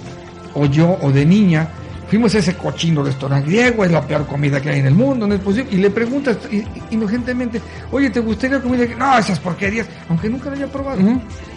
o 0.54 0.66
yo 0.66 0.98
o 1.02 1.12
de 1.12 1.26
niña, 1.26 1.70
fuimos 2.10 2.34
a 2.36 2.40
ese 2.40 2.56
cochino 2.56 3.04
restaurante 3.04 3.50
griego, 3.50 3.84
es 3.84 3.92
la 3.92 4.06
peor 4.06 4.26
comida 4.26 4.62
que 4.62 4.70
hay 4.70 4.80
en 4.80 4.88
el 4.88 4.94
mundo, 4.94 5.28
no 5.28 5.36
es 5.36 5.42
posible. 5.42 5.70
Y 5.72 5.78
le 5.78 5.90
preguntas 5.90 6.38
inocentemente, 6.92 7.62
oye, 7.92 8.10
¿te 8.10 8.20
gustaría 8.20 8.62
comida? 8.62 8.86
griega?" 8.86 9.06
No, 9.06 9.18
esas 9.18 9.40
porquerías, 9.40 9.88
aunque 10.10 10.30
nunca 10.30 10.50
lo 10.50 10.56
haya 10.56 10.68
probado. 10.68 11.02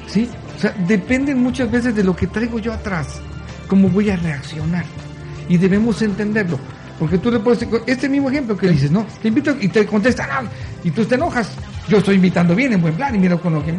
¿Sí? 0.07 0.29
O 0.57 0.61
sea, 0.61 0.75
dependen 0.87 1.43
muchas 1.43 1.71
veces 1.71 1.95
de 1.95 2.05
lo 2.05 2.15
que 2.15 2.27
traigo 2.27 2.59
yo 2.59 2.73
atrás, 2.73 3.21
cómo 3.69 3.89
voy 3.89 4.11
a 4.11 4.17
reaccionar. 4.17 4.85
Y 5.49 5.57
debemos 5.57 6.03
entenderlo. 6.03 6.59
Porque 6.99 7.17
tú 7.17 7.31
le 7.31 7.39
puedes 7.39 7.61
decir, 7.61 7.81
este 7.87 8.11
mismo 8.11 8.29
ejemplo 8.29 8.57
que 8.57 8.69
dices, 8.69 8.91
¿no? 8.91 9.07
Te 9.23 9.29
invito 9.29 9.57
y 9.59 9.69
te 9.69 9.87
contesta, 9.87 10.27
no, 10.27 10.49
y 10.85 10.91
tú 10.91 11.05
te 11.07 11.15
enojas. 11.15 11.51
Yo 11.91 11.99
estoy 11.99 12.15
invitando 12.15 12.55
bien, 12.55 12.73
en 12.73 12.81
buen 12.81 12.95
plan, 12.95 13.13
y 13.17 13.19
mira 13.19 13.37
con 13.37 13.53
lo 13.53 13.67
que... 13.67 13.73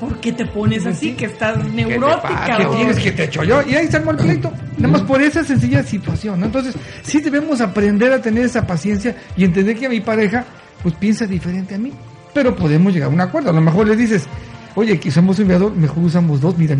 ¿Por 0.00 0.18
qué 0.18 0.32
te 0.32 0.44
pones 0.46 0.84
así? 0.84 1.12
Que 1.12 1.26
estás 1.26 1.64
neurótica. 1.72 2.56
¿Qué 2.58 2.66
tienes 2.76 2.98
que 2.98 3.12
te 3.12 3.24
echo 3.24 3.44
yo? 3.44 3.62
Y 3.62 3.76
ahí 3.76 3.86
se 3.86 3.98
armó 3.98 4.10
el 4.10 4.16
pleito. 4.16 4.52
Nada 4.78 4.94
más 4.94 5.02
por 5.02 5.22
esa 5.22 5.44
sencilla 5.44 5.80
situación, 5.84 6.40
¿no? 6.40 6.46
Entonces, 6.46 6.74
sí 7.02 7.20
debemos 7.20 7.60
aprender 7.60 8.12
a 8.12 8.20
tener 8.20 8.46
esa 8.46 8.66
paciencia 8.66 9.14
y 9.36 9.44
entender 9.44 9.78
que 9.78 9.88
mi 9.88 10.00
pareja, 10.00 10.44
pues 10.82 10.96
piensa 10.96 11.24
diferente 11.24 11.76
a 11.76 11.78
mí. 11.78 11.92
Pero 12.34 12.56
podemos 12.56 12.92
llegar 12.92 13.10
a 13.10 13.12
un 13.12 13.20
acuerdo. 13.20 13.50
A 13.50 13.52
lo 13.52 13.60
mejor 13.60 13.86
le 13.86 13.94
dices, 13.94 14.26
oye, 14.74 14.98
que 14.98 15.10
usamos 15.10 15.38
un 15.38 15.42
enviador, 15.42 15.72
mejor 15.72 16.02
usamos 16.02 16.40
dos. 16.40 16.58
Mira, 16.58 16.74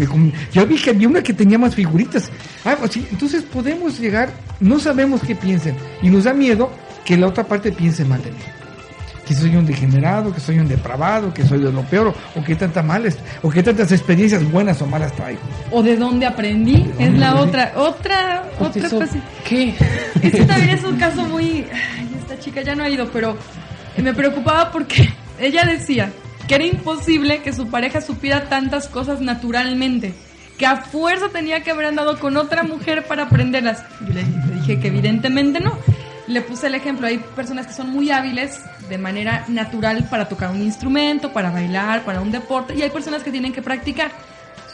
yo 0.52 0.66
vi 0.66 0.76
que 0.78 0.90
había 0.90 1.06
una 1.06 1.22
que 1.22 1.32
tenía 1.32 1.58
más 1.58 1.76
figuritas. 1.76 2.28
Ah, 2.64 2.74
pues 2.76 2.90
sí, 2.90 3.06
entonces 3.08 3.44
podemos 3.44 4.00
llegar, 4.00 4.30
no 4.58 4.80
sabemos 4.80 5.20
qué 5.20 5.36
piensen. 5.36 5.76
Y 6.02 6.10
nos 6.10 6.24
da 6.24 6.34
miedo 6.34 6.72
que 7.04 7.16
la 7.16 7.28
otra 7.28 7.44
parte 7.44 7.70
piense 7.70 8.04
mal 8.04 8.20
de 8.20 8.32
mí 8.32 8.38
que 9.26 9.34
soy 9.34 9.54
un 9.56 9.64
degenerado, 9.64 10.32
que 10.32 10.40
soy 10.40 10.58
un 10.58 10.68
depravado, 10.68 11.32
que 11.32 11.46
soy 11.46 11.60
de 11.60 11.72
lo 11.72 11.82
peor, 11.82 12.14
o 12.34 12.44
que 12.44 12.54
tantas 12.54 12.84
malas, 12.84 13.18
o 13.42 13.50
que 13.50 13.62
tantas 13.62 13.92
experiencias 13.92 14.48
buenas 14.50 14.80
o 14.82 14.86
malas 14.86 15.12
traigo. 15.12 15.40
O 15.70 15.82
de 15.82 15.96
dónde 15.96 16.26
aprendí. 16.26 16.90
Es 16.98 17.16
la 17.18 17.36
otra, 17.36 17.72
otra, 17.76 18.44
otra 18.58 18.86
Eso, 18.86 18.98
cosa. 18.98 19.16
¿Qué? 19.48 19.74
Este 20.22 20.44
también 20.44 20.70
es 20.70 20.84
un 20.84 20.96
caso 20.96 21.24
muy... 21.24 21.66
Ay, 21.72 22.08
esta 22.20 22.38
chica 22.38 22.62
ya 22.62 22.74
no 22.74 22.82
ha 22.82 22.88
ido, 22.88 23.08
pero 23.12 23.36
me 23.96 24.14
preocupaba 24.14 24.70
porque 24.70 25.08
ella 25.38 25.64
decía 25.64 26.10
que 26.48 26.56
era 26.56 26.66
imposible 26.66 27.42
que 27.42 27.52
su 27.52 27.68
pareja 27.68 28.00
supiera 28.00 28.48
tantas 28.48 28.88
cosas 28.88 29.20
naturalmente. 29.20 30.14
Que 30.58 30.66
a 30.66 30.76
fuerza 30.76 31.28
tenía 31.30 31.62
que 31.62 31.70
haber 31.70 31.86
andado 31.86 32.18
con 32.18 32.36
otra 32.36 32.62
mujer 32.62 33.04
para 33.06 33.24
aprenderlas. 33.24 33.82
Yo 34.06 34.14
le 34.14 34.24
dije 34.54 34.80
que 34.80 34.88
evidentemente 34.88 35.60
no. 35.60 35.78
Le 36.26 36.40
puse 36.40 36.68
el 36.68 36.74
ejemplo, 36.74 37.06
hay 37.06 37.18
personas 37.18 37.66
que 37.66 37.72
son 37.72 37.90
muy 37.90 38.10
hábiles 38.10 38.60
de 38.92 38.98
manera 38.98 39.44
natural 39.48 40.06
para 40.10 40.28
tocar 40.28 40.50
un 40.50 40.60
instrumento, 40.62 41.32
para 41.32 41.50
bailar, 41.50 42.04
para 42.04 42.20
un 42.20 42.30
deporte, 42.30 42.74
y 42.76 42.82
hay 42.82 42.90
personas 42.90 43.22
que 43.22 43.30
tienen 43.30 43.52
que 43.52 43.62
practicar. 43.62 44.10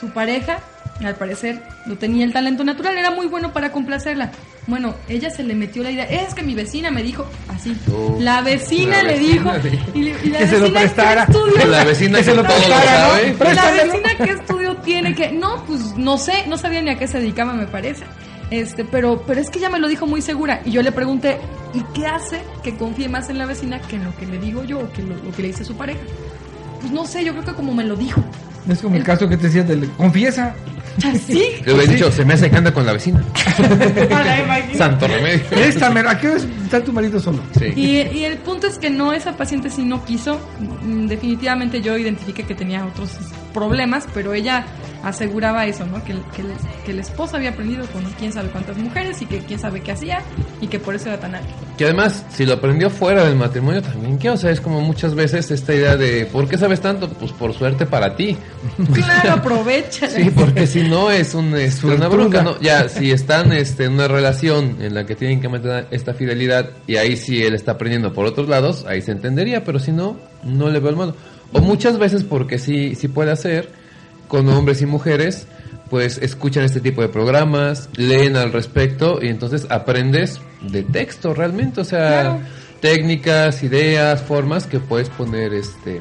Su 0.00 0.10
pareja, 0.10 0.58
al 1.04 1.14
parecer, 1.14 1.62
no 1.86 1.96
tenía 1.96 2.24
el 2.24 2.32
talento 2.32 2.64
natural, 2.64 2.98
era 2.98 3.10
muy 3.12 3.26
bueno 3.28 3.52
para 3.52 3.70
complacerla. 3.70 4.30
Bueno, 4.66 4.94
ella 5.08 5.30
se 5.30 5.42
le 5.44 5.54
metió 5.54 5.82
la 5.82 5.90
idea, 5.92 6.04
es 6.04 6.34
que 6.34 6.42
mi 6.42 6.54
vecina 6.54 6.90
me 6.90 7.02
dijo 7.02 7.24
así. 7.48 7.76
Oh, 7.92 8.16
la 8.20 8.42
vecina 8.42 8.98
la 8.98 9.02
le 9.04 9.18
vecina 9.18 9.58
dijo, 9.58 9.68
dijo. 9.70 9.84
y, 9.94 10.02
le- 10.02 10.16
y 10.24 10.30
la 10.30 10.38
Que 10.40 10.46
se 10.46 10.52
lo 10.58 10.60
vecina 10.64 10.80
prestara. 10.80 11.26
¿qué 11.26 11.32
estudio? 11.32 11.66
La 11.66 11.84
vecina 11.84 12.18
Que 12.18 12.24
se 12.24 12.30
que 12.30 12.36
lo 12.36 12.42
prestara, 12.42 13.08
¿no? 13.08 13.44
La 13.54 13.70
vecina 13.70 14.10
qué 14.18 14.30
estudio 14.32 14.76
tiene 14.78 15.14
que 15.14 15.30
no, 15.32 15.64
pues 15.64 15.96
no 15.96 16.18
sé, 16.18 16.44
no 16.48 16.58
sabía 16.58 16.82
ni 16.82 16.90
a 16.90 16.98
qué 16.98 17.06
se 17.06 17.18
dedicaba, 17.18 17.52
me 17.54 17.66
parece. 17.66 18.04
Este, 18.50 18.84
pero 18.84 19.22
pero 19.26 19.40
es 19.40 19.50
que 19.50 19.58
ella 19.58 19.68
me 19.68 19.78
lo 19.78 19.88
dijo 19.88 20.06
muy 20.06 20.22
segura 20.22 20.62
y 20.64 20.70
yo 20.70 20.82
le 20.82 20.90
pregunté, 20.92 21.38
¿y 21.74 21.82
qué 21.92 22.06
hace 22.06 22.40
que 22.62 22.76
confíe 22.76 23.08
más 23.08 23.28
en 23.28 23.38
la 23.38 23.46
vecina 23.46 23.80
que 23.80 23.96
en 23.96 24.04
lo 24.04 24.16
que 24.16 24.26
le 24.26 24.38
digo 24.38 24.64
yo 24.64 24.78
o 24.80 24.92
que 24.92 25.02
lo, 25.02 25.14
lo 25.16 25.30
que 25.32 25.42
le 25.42 25.48
dice 25.48 25.64
su 25.64 25.76
pareja? 25.76 26.00
Pues 26.80 26.92
no 26.92 27.04
sé, 27.06 27.24
yo 27.24 27.32
creo 27.32 27.44
que 27.44 27.52
como 27.52 27.74
me 27.74 27.84
lo 27.84 27.96
dijo. 27.96 28.22
Es 28.68 28.80
como 28.80 28.96
el 28.96 29.02
caso 29.02 29.28
que 29.28 29.36
te 29.36 29.46
decía 29.46 29.62
del 29.64 29.88
confiesa. 29.92 30.54
Así. 31.04 31.44
Le 31.64 31.72
hubiera 31.74 31.92
dicho, 31.92 32.10
se 32.10 32.24
me 32.24 32.34
hace 32.34 32.50
que 32.50 32.56
anda 32.56 32.72
con 32.72 32.84
la 32.84 32.92
vecina. 32.92 33.22
Santo 34.76 35.06
remedio. 35.06 35.44
Préstamelo, 35.46 36.10
¿a 36.10 36.18
qué 36.18 36.34
está 36.36 36.82
tu 36.82 36.92
marido 36.92 37.20
solo? 37.20 37.40
Sí. 37.58 37.66
Y, 37.76 38.18
y 38.18 38.24
el 38.24 38.38
punto 38.38 38.66
es 38.66 38.78
que 38.78 38.90
no, 38.90 39.12
esa 39.12 39.36
paciente 39.36 39.70
sí 39.70 39.84
no 39.84 40.04
quiso. 40.04 40.38
Mm, 40.84 41.06
Definitivamente 41.06 41.80
yo 41.80 41.96
identifiqué 41.96 42.44
que 42.44 42.54
tenía 42.54 42.84
otros 42.84 43.10
problemas, 43.54 44.06
pero 44.12 44.34
ella 44.34 44.64
aseguraba 45.02 45.66
eso, 45.66 45.86
¿no? 45.86 46.02
Que, 46.04 46.12
el- 46.12 46.22
que, 46.34 46.42
el, 46.42 46.48
que 46.84 46.90
el 46.92 46.98
esposo 46.98 47.36
había 47.36 47.50
aprendido 47.50 47.86
con 47.86 48.02
quién 48.18 48.32
sabe 48.32 48.48
cuántas 48.50 48.76
mujeres 48.78 49.20
y 49.22 49.26
que 49.26 49.38
quién 49.38 49.58
sabe 49.58 49.80
qué 49.80 49.92
hacía 49.92 50.22
y 50.60 50.66
que 50.66 50.78
por 50.78 50.94
eso 50.94 51.08
era 51.08 51.18
tan 51.20 51.34
hábil. 51.34 51.48
Que 51.76 51.84
además, 51.84 52.24
si 52.30 52.44
lo 52.44 52.54
aprendió 52.54 52.90
fuera 52.90 53.24
del 53.24 53.36
matrimonio 53.36 53.80
también, 53.82 54.18
que 54.18 54.30
o 54.30 54.36
sea, 54.36 54.50
es 54.50 54.60
como 54.60 54.80
muchas 54.80 55.14
veces 55.14 55.50
esta 55.50 55.74
idea 55.74 55.96
de, 55.96 56.26
¿por 56.26 56.48
qué 56.48 56.58
sabes 56.58 56.80
tanto? 56.80 57.08
Pues 57.08 57.32
por 57.32 57.54
suerte 57.54 57.86
para 57.86 58.16
ti. 58.16 58.36
Claro, 58.92 59.32
aprovecha. 59.34 60.08
Sí, 60.08 60.30
porque 60.34 60.66
si 60.66 60.82
no 60.82 61.10
es, 61.10 61.34
un, 61.34 61.54
es 61.54 61.82
una 61.84 62.08
bronca, 62.08 62.42
¿no? 62.42 62.58
Ya, 62.60 62.88
si 62.88 63.10
están 63.12 63.52
este, 63.52 63.84
en 63.84 63.92
una 63.92 64.08
relación 64.08 64.76
en 64.80 64.94
la 64.94 65.06
que 65.06 65.14
tienen 65.14 65.40
que 65.40 65.48
mantener 65.48 65.86
esta 65.90 66.14
fidelidad 66.14 66.70
y 66.86 66.96
ahí 66.96 67.16
sí 67.16 67.42
él 67.42 67.54
está 67.54 67.72
aprendiendo 67.72 68.12
por 68.12 68.26
otros 68.26 68.48
lados, 68.48 68.84
ahí 68.88 69.00
se 69.02 69.12
entendería, 69.12 69.62
pero 69.64 69.78
si 69.78 69.92
no, 69.92 70.16
no 70.44 70.68
le 70.70 70.80
veo 70.80 70.90
el 70.90 70.96
malo. 70.96 71.14
O 71.52 71.60
muchas 71.60 71.98
veces 71.98 72.24
porque 72.24 72.58
sí, 72.58 72.94
sí 72.94 73.08
puede 73.08 73.30
hacer, 73.30 73.70
con 74.28 74.48
hombres 74.48 74.80
y 74.82 74.86
mujeres, 74.86 75.46
pues 75.90 76.18
escuchan 76.18 76.64
este 76.64 76.80
tipo 76.80 77.00
de 77.02 77.08
programas, 77.08 77.88
leen 77.96 78.36
al 78.36 78.52
respecto 78.52 79.18
y 79.22 79.28
entonces 79.28 79.66
aprendes 79.70 80.40
de 80.62 80.82
texto 80.82 81.34
realmente, 81.34 81.80
o 81.80 81.84
sea, 81.84 82.08
Claro. 82.20 82.40
técnicas, 82.80 83.62
ideas, 83.62 84.22
formas 84.22 84.66
que 84.66 84.80
puedes 84.80 85.08
poner 85.08 85.52
este 85.54 85.98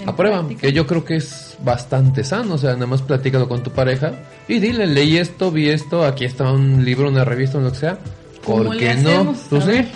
En 0.00 0.08
a 0.08 0.16
prueba, 0.16 0.38
práctica. 0.38 0.60
que 0.62 0.72
yo 0.72 0.86
creo 0.86 1.04
que 1.04 1.16
es 1.16 1.56
bastante 1.62 2.24
sano, 2.24 2.54
o 2.54 2.58
sea, 2.58 2.72
nada 2.74 2.86
más 2.86 3.02
platícalo 3.02 3.48
con 3.48 3.62
tu 3.62 3.70
pareja 3.70 4.12
y 4.48 4.58
dile, 4.58 4.86
leí 4.86 5.16
esto, 5.18 5.50
vi 5.52 5.68
esto, 5.68 6.04
aquí 6.04 6.24
está 6.24 6.50
un 6.50 6.84
libro, 6.84 7.08
una 7.08 7.24
revista, 7.24 7.58
lo 7.58 7.70
que 7.72 7.78
sea, 7.78 7.98
¿Cómo 8.44 8.64
¿por 8.64 8.74
le 8.74 8.80
qué 8.80 8.94
no? 8.96 9.30
A 9.30 9.60
sí. 9.60 9.86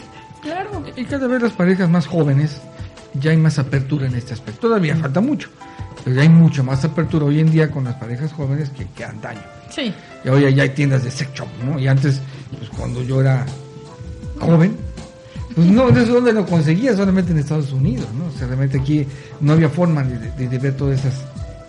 Claro. 0.43 0.85
Y 0.95 1.05
cada 1.07 1.27
vez 1.27 1.43
las 1.43 1.53
parejas 1.53 1.89
más 1.89 2.07
jóvenes 2.07 2.61
ya 3.14 3.31
hay 3.31 3.39
más 3.39 3.59
apertura 3.59 4.07
en 4.07 4.14
este 4.14 4.35
aspecto. 4.35 4.68
Todavía 4.68 4.95
falta 4.97 5.20
mucho, 5.22 5.49
pero 6.05 6.17
ya 6.17 6.23
hay 6.23 6.29
mucho 6.29 6.63
más 6.63 6.85
apertura 6.85 7.25
hoy 7.27 7.41
en 7.41 7.51
día 7.51 7.71
con 7.71 7.85
las 7.85 7.95
parejas 7.95 8.33
jóvenes 8.33 8.71
que, 8.71 8.87
que 8.89 9.05
antaño. 9.05 9.41
Sí. 9.71 9.93
Y 10.25 10.29
hoy 10.29 10.55
ya 10.55 10.63
hay 10.65 10.69
tiendas 10.71 11.03
de 11.05 11.11
sex 11.11 11.33
shop, 11.35 11.49
¿no? 11.65 11.79
Y 11.79 11.89
antes, 11.89 12.21
pues 12.59 12.69
cuando 12.71 13.03
yo 13.03 13.21
era 13.21 13.45
joven, 14.41 14.77
pues 15.55 15.67
no, 15.69 15.89
no 15.91 15.95
sé 16.01 16.07
dónde 16.07 16.33
lo 16.33 16.45
conseguía, 16.47 16.95
solamente 16.97 17.33
en 17.33 17.39
Estados 17.39 17.73
Unidos, 17.73 18.07
¿no? 18.19 18.27
O 18.27 18.31
sea, 18.31 18.47
realmente 18.47 18.79
aquí 18.79 19.07
no 19.41 19.53
había 19.53 19.69
forma 19.69 20.03
de, 20.03 20.19
de- 20.33 20.49
de 20.49 20.59
ver 20.59 20.77
todas 20.77 21.01
esas 21.01 21.25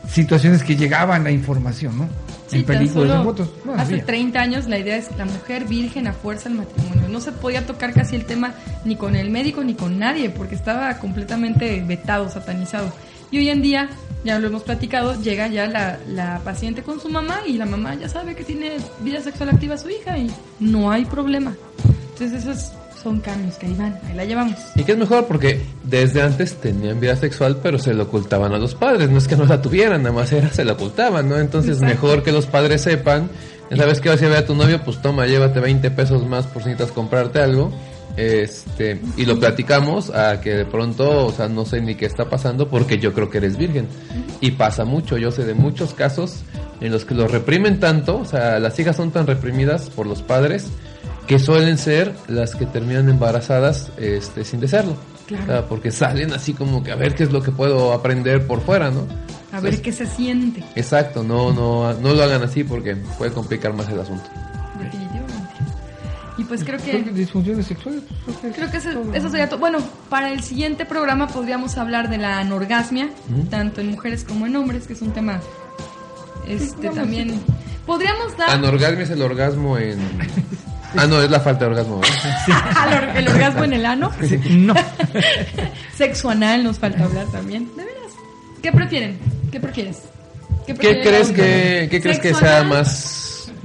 situaciones 0.10 0.64
que 0.64 0.76
llegaban 0.76 1.24
la 1.24 1.32
información, 1.32 1.98
¿no? 1.98 2.10
Sí, 2.48 2.58
en 2.58 2.66
películas, 2.66 3.18
en 3.18 3.24
fotos. 3.24 3.50
No 3.66 3.74
hace 3.74 3.94
había. 3.94 4.06
30 4.06 4.40
años 4.40 4.68
la 4.68 4.78
idea 4.78 4.98
es 4.98 5.10
la 5.18 5.26
mujer 5.26 5.66
virgen 5.66 6.06
a 6.08 6.14
fuerza 6.14 6.48
al 6.48 6.56
matrimonio. 6.56 7.10
No 7.10 7.20
se 7.20 7.32
podía 7.32 7.66
tocar 7.66 7.92
casi 7.94 8.16
el 8.16 8.26
tema 8.26 8.54
ni 8.86 8.96
con 8.96 9.16
el 9.16 9.32
médico 9.32 9.64
ni 9.64 9.74
con 9.74 9.98
nadie 9.98 10.30
porque 10.30 10.54
estaba 10.54 10.94
completamente 11.00 11.84
vetado, 11.88 12.30
satanizado. 12.30 12.94
Y 13.32 13.40
hoy 13.40 13.50
en 13.50 13.62
día, 13.62 13.90
ya 14.24 14.40
lo 14.40 14.48
hemos 14.48 14.64
platicado, 14.64 15.20
llega 15.22 15.48
ya 15.48 15.68
la, 15.68 16.00
la 16.08 16.42
paciente 16.44 16.84
con 16.84 17.00
su 17.00 17.10
mamá 17.10 17.42
y 17.46 17.54
la 17.54 17.66
mamá 17.66 17.96
ya 17.96 18.10
sabe 18.10 18.36
que 18.36 18.44
tiene 18.44 18.78
vida 19.02 19.22
sexual 19.22 19.50
activa 19.50 19.78
su 19.78 19.90
hija 19.90 20.18
y 20.18 20.32
no 20.60 20.92
hay 20.92 21.06
problema. 21.06 21.56
Entonces 22.14 22.44
esos 22.44 22.72
son 23.06 23.20
cambios 23.20 23.56
que 23.58 23.68
ahí 23.68 23.76
van, 23.76 24.00
ahí 24.08 24.16
la 24.16 24.26
llevamos. 24.26 24.56
Y 24.74 24.84
que 24.84 24.94
es 24.94 24.98
mejor 24.98 25.28
porque 25.28 25.62
desde 25.84 26.24
antes 26.24 26.56
tenían 26.56 27.00
vida 27.00 27.16
sexual, 27.16 27.60
pero 27.62 27.78
se 27.78 27.94
lo 27.94 28.04
ocultaban 28.04 28.52
a 28.52 28.58
los 28.58 28.74
padres. 28.74 29.12
No 29.12 29.20
es 29.20 29.28
que 29.28 29.36
no 29.36 29.46
la 29.46 29.62
tuvieran, 29.62 30.02
nada 30.02 30.16
más 30.16 30.32
era, 30.32 30.52
se 30.52 30.66
la 30.66 30.74
ocultaban, 30.74 31.30
¿no? 31.30 31.38
Entonces, 31.38 31.78
Exacto. 31.78 31.94
mejor 31.94 32.24
que 32.24 32.32
los 32.32 32.48
padres 32.48 32.82
sepan. 32.82 33.30
Sabes 33.76 34.02
que 34.02 34.10
vas 34.10 34.22
a 34.24 34.28
ver 34.28 34.38
a 34.38 34.46
tu 34.46 34.56
novio, 34.56 34.84
pues 34.84 35.02
toma, 35.04 35.28
llévate 35.28 35.60
20 35.60 35.92
pesos 35.92 36.26
más 36.28 36.48
por 36.48 36.64
si 36.64 36.70
necesitas 36.70 36.96
comprarte 36.96 37.40
algo. 37.40 37.72
Este, 38.18 39.01
y 39.18 39.26
lo 39.26 39.39
platicamos 39.39 40.09
a 40.09 40.39
que 40.39 40.53
de 40.53 40.66
pronto, 40.66 41.26
o 41.26 41.32
sea, 41.32 41.47
no 41.49 41.66
sé 41.66 41.82
ni 41.82 41.95
qué 41.95 42.05
está 42.05 42.30
pasando 42.30 42.70
porque 42.70 42.97
yo 42.97 43.13
creo 43.13 43.30
que 43.30 43.39
eres 43.39 43.57
virgen. 43.57 43.88
Y 44.41 44.51
pasa 44.51 44.86
mucho, 44.86 45.18
yo 45.18 45.32
sé 45.32 45.43
de 45.45 45.53
muchos 45.53 45.93
casos 45.93 46.43
en 46.82 46.91
los 46.91 47.05
que 47.05 47.13
los 47.13 47.32
reprimen 47.32 47.80
tanto, 47.80 48.18
o 48.20 48.26
sea, 48.26 48.59
las 48.59 48.78
hijas 48.80 48.95
son 48.95 49.11
tan 49.11 49.28
reprimidas 49.28 49.89
por 49.89 50.07
los 50.07 50.22
padres 50.22 50.68
que 51.28 51.39
suelen 51.39 51.78
ser 51.78 52.13
las 52.28 52.55
que 52.55 52.66
terminan 52.66 53.09
embarazadas 53.09 53.91
este, 53.97 54.43
sin 54.43 54.59
desearlo. 54.59 54.95
Claro. 55.26 55.43
O 55.43 55.47
sea, 55.47 55.66
porque 55.68 55.91
salen 55.91 56.34
así 56.34 56.53
como 56.53 56.84
que 56.84 56.91
a 56.91 56.95
ver 56.95 57.16
qué 57.16 57.24
es 57.24 57.32
lo 57.32 57.41
que 57.41 57.51
puedo 57.51 57.93
aprender 57.93 58.45
por 58.45 58.61
fuera, 58.61 58.91
¿no? 58.91 59.07
A 59.51 59.59
ver 59.59 59.82
qué 59.82 59.91
se 59.91 60.05
siente, 60.05 60.63
Exacto, 60.76 61.24
no, 61.24 61.53
no, 61.53 61.93
no 61.93 62.13
lo 62.13 62.24
hagan 62.24 62.43
así 62.43 62.63
porque 62.63 62.95
puede 63.18 63.32
complicar 63.32 63.74
más 63.74 63.88
el 63.89 63.99
asunto. 63.99 64.30
Pues 66.48 66.64
creo 66.64 66.78
que... 66.80 66.91
Creo 66.91 67.04
que 67.06 67.12
disfunciones 67.12 67.66
sexuales. 67.68 68.02
pues, 68.26 68.38
creo 68.38 68.52
que 68.52 68.58
Creo 68.60 68.72
que 68.72 68.78
eso, 68.78 68.89
todo. 68.91 69.14
eso 69.14 69.30
sería 69.30 69.50
todo. 69.50 69.60
Bueno, 69.60 69.80
para 70.10 70.32
el 70.32 70.41
siguiente 70.43 70.86
programa 70.86 71.28
podríamos 71.28 71.78
hablar 71.78 72.10
de 72.10 72.18
la 72.18 72.39
anorgasmia, 72.39 73.10
tanto 73.50 73.82
en 73.82 73.91
mujeres 73.91 74.24
como 74.24 74.46
en 74.46 74.56
hombres, 74.56 74.88
que 74.88 74.93
es 74.93 75.02
un 75.02 75.12
tema 75.12 75.39
este 76.48 76.89
también. 76.89 77.41
Podríamos 77.86 78.36
dar 78.38 78.50
Anorgasmia 78.52 79.04
es 79.04 79.10
el 79.12 79.22
orgasmo 79.22 79.78
en... 79.78 80.00
Ah, 80.98 81.08
no, 81.08 81.22
es 81.22 81.30
la 81.30 81.41
falta 81.41 81.66
de 81.66 81.72
orgasmo. 81.72 82.00
al 82.78 82.93
or- 83.04 83.18
el 83.18 83.28
orgasmo 83.28 83.66
en 83.66 83.74
el 83.74 83.86
ano. 83.86 84.12
Sí, 84.22 84.39
no. 84.52 84.74
Sexo 85.93 86.30
anal 86.30 86.64
nos 86.64 86.80
falta 86.80 87.04
hablar 87.04 87.26
también. 87.34 87.68
De 87.76 87.84
veras. 87.84 88.12
¿Qué 88.64 88.72
prefieren? 88.72 89.18
¿Qué 89.52 89.60
prefieres? 89.60 90.04
¿Qué 90.66 90.74
prefieren? 90.74 91.04
crees 91.06 91.32
que, 91.32 91.88
qué 91.91 92.02
crees 92.02 92.20
que 92.20 92.30
¿Sexo 92.30 92.39
sea 92.46 92.60
anal? 92.62 92.70
más, 92.70 92.88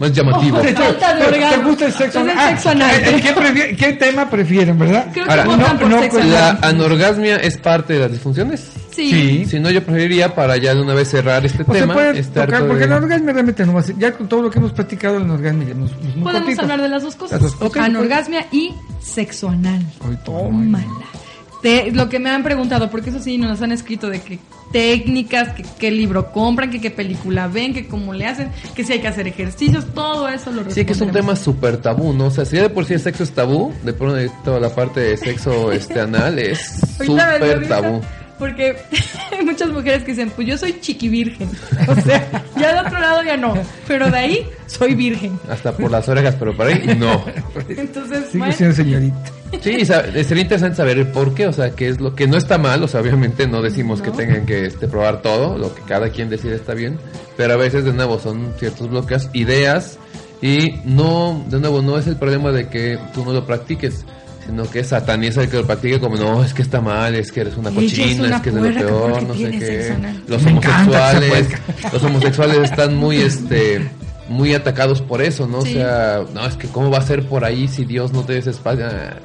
más 0.01 0.13
llamativo? 0.13 0.59
De 0.61 0.73
¿Te- 0.73 0.83
orgasmo. 0.83 1.63
¿Te 1.63 1.69
gusta 1.69 1.87
el 1.87 1.93
sexo 1.93 2.19
Ah, 2.19 2.23
anal. 2.71 3.77
¿qué, 3.79 3.93
tema 3.93 4.29
prefieren, 4.29 4.79
verdad? 4.79 5.07
Creo 5.13 5.27
que 5.27 5.31
Ahora, 5.31 5.45
no- 5.45 6.01
sexo 6.01 6.19
¿La 6.25 6.59
anorgasmia 6.63 7.37
es 7.37 7.57
parte 7.59 7.93
de 7.93 7.99
las 8.01 8.11
disfunciones? 8.13 8.73
Sí. 8.91 9.11
Sí. 9.11 9.47
Si 9.47 9.61
no, 9.61 9.71
yo 9.71 9.85
preferiría 9.85 10.35
para 10.35 10.57
ya 10.57 10.75
de 10.75 10.81
una 10.83 10.95
vez 10.95 11.09
cerrar 11.09 11.45
este 11.47 11.63
O 11.63 11.73
tema. 11.73 11.95
puede 11.95 12.23
tocar, 12.25 12.55
arco 12.55 12.67
porque 12.69 12.85
el 12.85 12.93
orgasmo 12.93 13.33
realmente 13.33 13.65
no 13.65 13.73
va 13.75 13.81
a 13.81 13.83
ser, 13.85 13.97
ya 13.99 14.13
con 14.13 14.29
todo 14.29 14.43
lo 14.43 14.51
que 14.51 14.59
hemos 14.59 14.73
platicado, 14.73 15.17
el 15.19 15.31
orgasmo 15.31 15.63
ya 15.63 15.75
nos, 15.75 15.91
Podemos 15.93 16.33
cortito. 16.33 16.63
hablar 16.63 16.83
de 16.83 16.89
las 16.89 17.03
dos 17.03 17.15
cosas. 17.15 17.41
Las 17.41 17.53
dos 17.53 17.55
cosas. 17.71 17.85
Anorgasmia 17.85 18.47
y 18.51 18.75
sexo 19.01 19.49
anal. 19.49 19.81
Tómala. 20.25 20.85
Te- 21.63 21.91
lo 21.93 22.09
que 22.09 22.19
me 22.19 22.31
han 22.31 22.43
preguntado, 22.43 22.91
porque 22.91 23.11
eso 23.11 23.21
sí 23.21 23.39
nos 23.39 23.61
han 23.63 23.73
escrito 23.73 24.09
de 24.11 24.21
que 24.21 24.39
técnicas, 24.73 25.49
que 25.55 25.65
qué 25.79 25.91
libro 25.91 26.31
compran, 26.33 26.71
que 26.71 26.81
qué 26.81 26.91
película 26.91 27.49
ven, 27.49 27.75
que 27.75 27.87
cómo 27.89 28.13
le 28.13 28.27
hacen, 28.27 28.51
que 28.75 28.85
si 28.85 28.93
hay 28.95 29.01
que 29.01 29.09
hacer 29.09 29.27
ejercicios, 29.27 29.85
todo 29.95 30.29
eso 30.29 30.53
lo 30.53 30.69
Sí, 30.71 30.85
que 30.85 30.93
es 30.93 31.01
un 31.01 31.11
tema 31.11 31.35
súper 31.37 31.79
tabú, 31.79 32.13
¿no? 32.13 32.27
O 32.27 32.31
sea, 32.31 32.45
si 32.45 32.57
ya 32.57 32.63
de 32.63 32.71
por 32.71 32.85
sí 32.85 32.95
el 32.95 33.01
sexo 33.01 33.25
es 33.25 33.33
tabú, 33.33 33.73
de 33.83 33.93
pronto 33.93 34.33
toda 34.45 34.61
la 34.61 34.71
parte 34.75 35.01
de 35.01 35.17
sexo 35.17 35.73
este 35.73 36.01
anal 36.01 36.39
es 36.39 36.61
súper 37.05 37.67
tabú. 37.69 38.01
Porque 38.41 38.75
hay 39.39 39.45
muchas 39.45 39.69
mujeres 39.69 40.03
que 40.03 40.11
dicen, 40.13 40.31
pues 40.35 40.49
yo 40.49 40.59
soy 40.59 40.81
chiqui 40.81 41.09
virgen. 41.09 41.49
O 41.87 41.95
sea, 41.95 42.45
ya 42.59 42.75
del 42.75 42.87
otro 42.87 42.99
lado 42.99 43.23
ya 43.23 43.37
no. 43.37 43.55
Pero 43.87 44.11
de 44.11 44.19
ahí 44.19 44.47
soy 44.67 44.97
virgen. 44.97 45.39
Hasta 45.49 45.71
por 45.77 45.91
las 45.91 46.09
orejas, 46.09 46.35
pero 46.37 46.57
para 46.57 46.71
ahí 46.71 46.97
no. 46.99 47.25
Entonces, 47.69 48.25
Sigue 48.27 48.39
bueno, 48.39 48.53
siendo 48.55 48.75
señorita. 48.75 49.17
Sí, 49.63 49.85
sería 49.85 50.43
interesante 50.43 50.77
saber 50.77 50.99
el 50.99 51.09
por 51.09 51.35
qué, 51.35 51.47
o 51.49 51.53
sea, 51.53 51.71
qué 51.73 51.89
es 51.89 52.01
lo 52.01 52.15
que 52.15 52.27
no 52.29 52.37
está 52.37 52.57
mal, 52.57 52.83
o 52.85 52.89
sea, 52.89 53.01
obviamente 53.01 53.47
no 53.49 53.61
decimos 53.63 54.01
que 54.01 54.11
No. 54.11 54.17
tengan 54.17 54.47
que 54.47 54.67
este, 54.67 54.87
probar 54.89 55.23
todo, 55.23 55.59
lo 55.59 55.75
que 55.75 55.83
cada 55.83 56.11
quien 56.11 56.31
decide 56.31 56.55
está 56.55 56.73
bien, 56.73 56.99
pero 57.37 57.55
a 57.55 57.57
veces 57.57 57.85
de 57.85 57.93
nuevo 57.93 58.21
son 58.21 58.55
ciertos 58.61 58.89
bloques, 58.89 59.29
ideas, 59.33 59.99
y 60.41 60.77
no, 60.85 61.45
de 61.49 61.59
nuevo, 61.59 61.83
no 61.83 61.99
es 61.99 62.07
el 62.07 62.15
problema 62.17 62.53
de 62.53 62.69
que 62.69 62.97
tú 63.13 63.25
no 63.25 63.33
lo 63.33 63.45
practiques, 63.45 64.05
sino 64.47 64.69
que 64.69 64.83
sataniza 64.85 65.43
el 65.43 65.49
que 65.49 65.59
lo 65.59 65.67
practique 65.67 66.01
como, 66.01 66.17
no, 66.17 66.43
es 66.43 66.55
que 66.55 66.63
está 66.63 66.81
mal, 66.81 67.15
es 67.15 67.31
que 67.31 67.43
eres 67.43 67.57
una 67.57 67.71
es 67.71 67.75
cochina, 67.75 68.25
una 68.25 68.37
es 68.37 68.43
que 68.43 68.49
es 68.49 68.55
de 68.55 68.71
lo 68.73 68.81
peor, 68.81 69.23
no 69.23 69.35
sé 69.35 69.51
qué. 69.51 69.97
Los 70.27 70.43
Me 70.43 70.51
homosexuales, 70.53 71.49
los 71.93 72.03
homosexuales 72.03 72.71
están 72.71 72.97
muy, 72.97 73.19
este, 73.19 73.91
muy 74.29 74.55
atacados 74.55 75.03
por 75.03 75.23
eso, 75.23 75.47
¿no? 75.47 75.63
Sí. 75.63 75.71
O 75.71 75.73
sea, 75.75 76.25
no, 76.35 76.47
es 76.47 76.57
que 76.57 76.69
cómo 76.69 76.91
va 76.91 76.99
a 76.99 77.03
ser 77.03 77.27
por 77.27 77.45
ahí 77.45 77.69
si 77.69 77.85
Dios 77.85 78.13
no 78.13 78.25
te 78.25 78.35
des 78.35 78.47
espacio, 78.47 78.87
ah, 78.87 79.17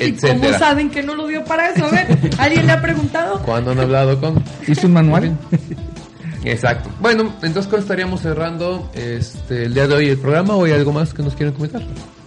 ¿y 0.00 0.12
cómo 0.12 0.32
etcétera. 0.32 0.58
saben 0.58 0.90
que 0.90 1.02
no 1.02 1.14
lo 1.14 1.26
dio 1.26 1.44
para 1.44 1.70
eso? 1.70 1.86
A 1.86 1.90
ver, 1.90 2.06
¿alguien 2.38 2.66
le 2.66 2.72
ha 2.72 2.80
preguntado? 2.80 3.40
¿Cuándo 3.42 3.72
han 3.72 3.80
hablado 3.80 4.20
con? 4.20 4.42
¿Hizo 4.66 4.86
un 4.86 4.94
manual? 4.94 5.36
Exacto. 6.44 6.90
Bueno, 7.00 7.32
entonces 7.42 7.66
¿cómo 7.66 7.80
estaríamos 7.80 8.20
cerrando 8.20 8.90
este 8.94 9.64
el 9.64 9.74
día 9.74 9.86
de 9.86 9.94
hoy 9.94 10.08
el 10.08 10.18
programa 10.18 10.54
o 10.56 10.64
hay 10.64 10.72
algo 10.72 10.92
más 10.92 11.14
que 11.14 11.22
nos 11.22 11.34
quieren 11.34 11.54
comentar? 11.54 11.82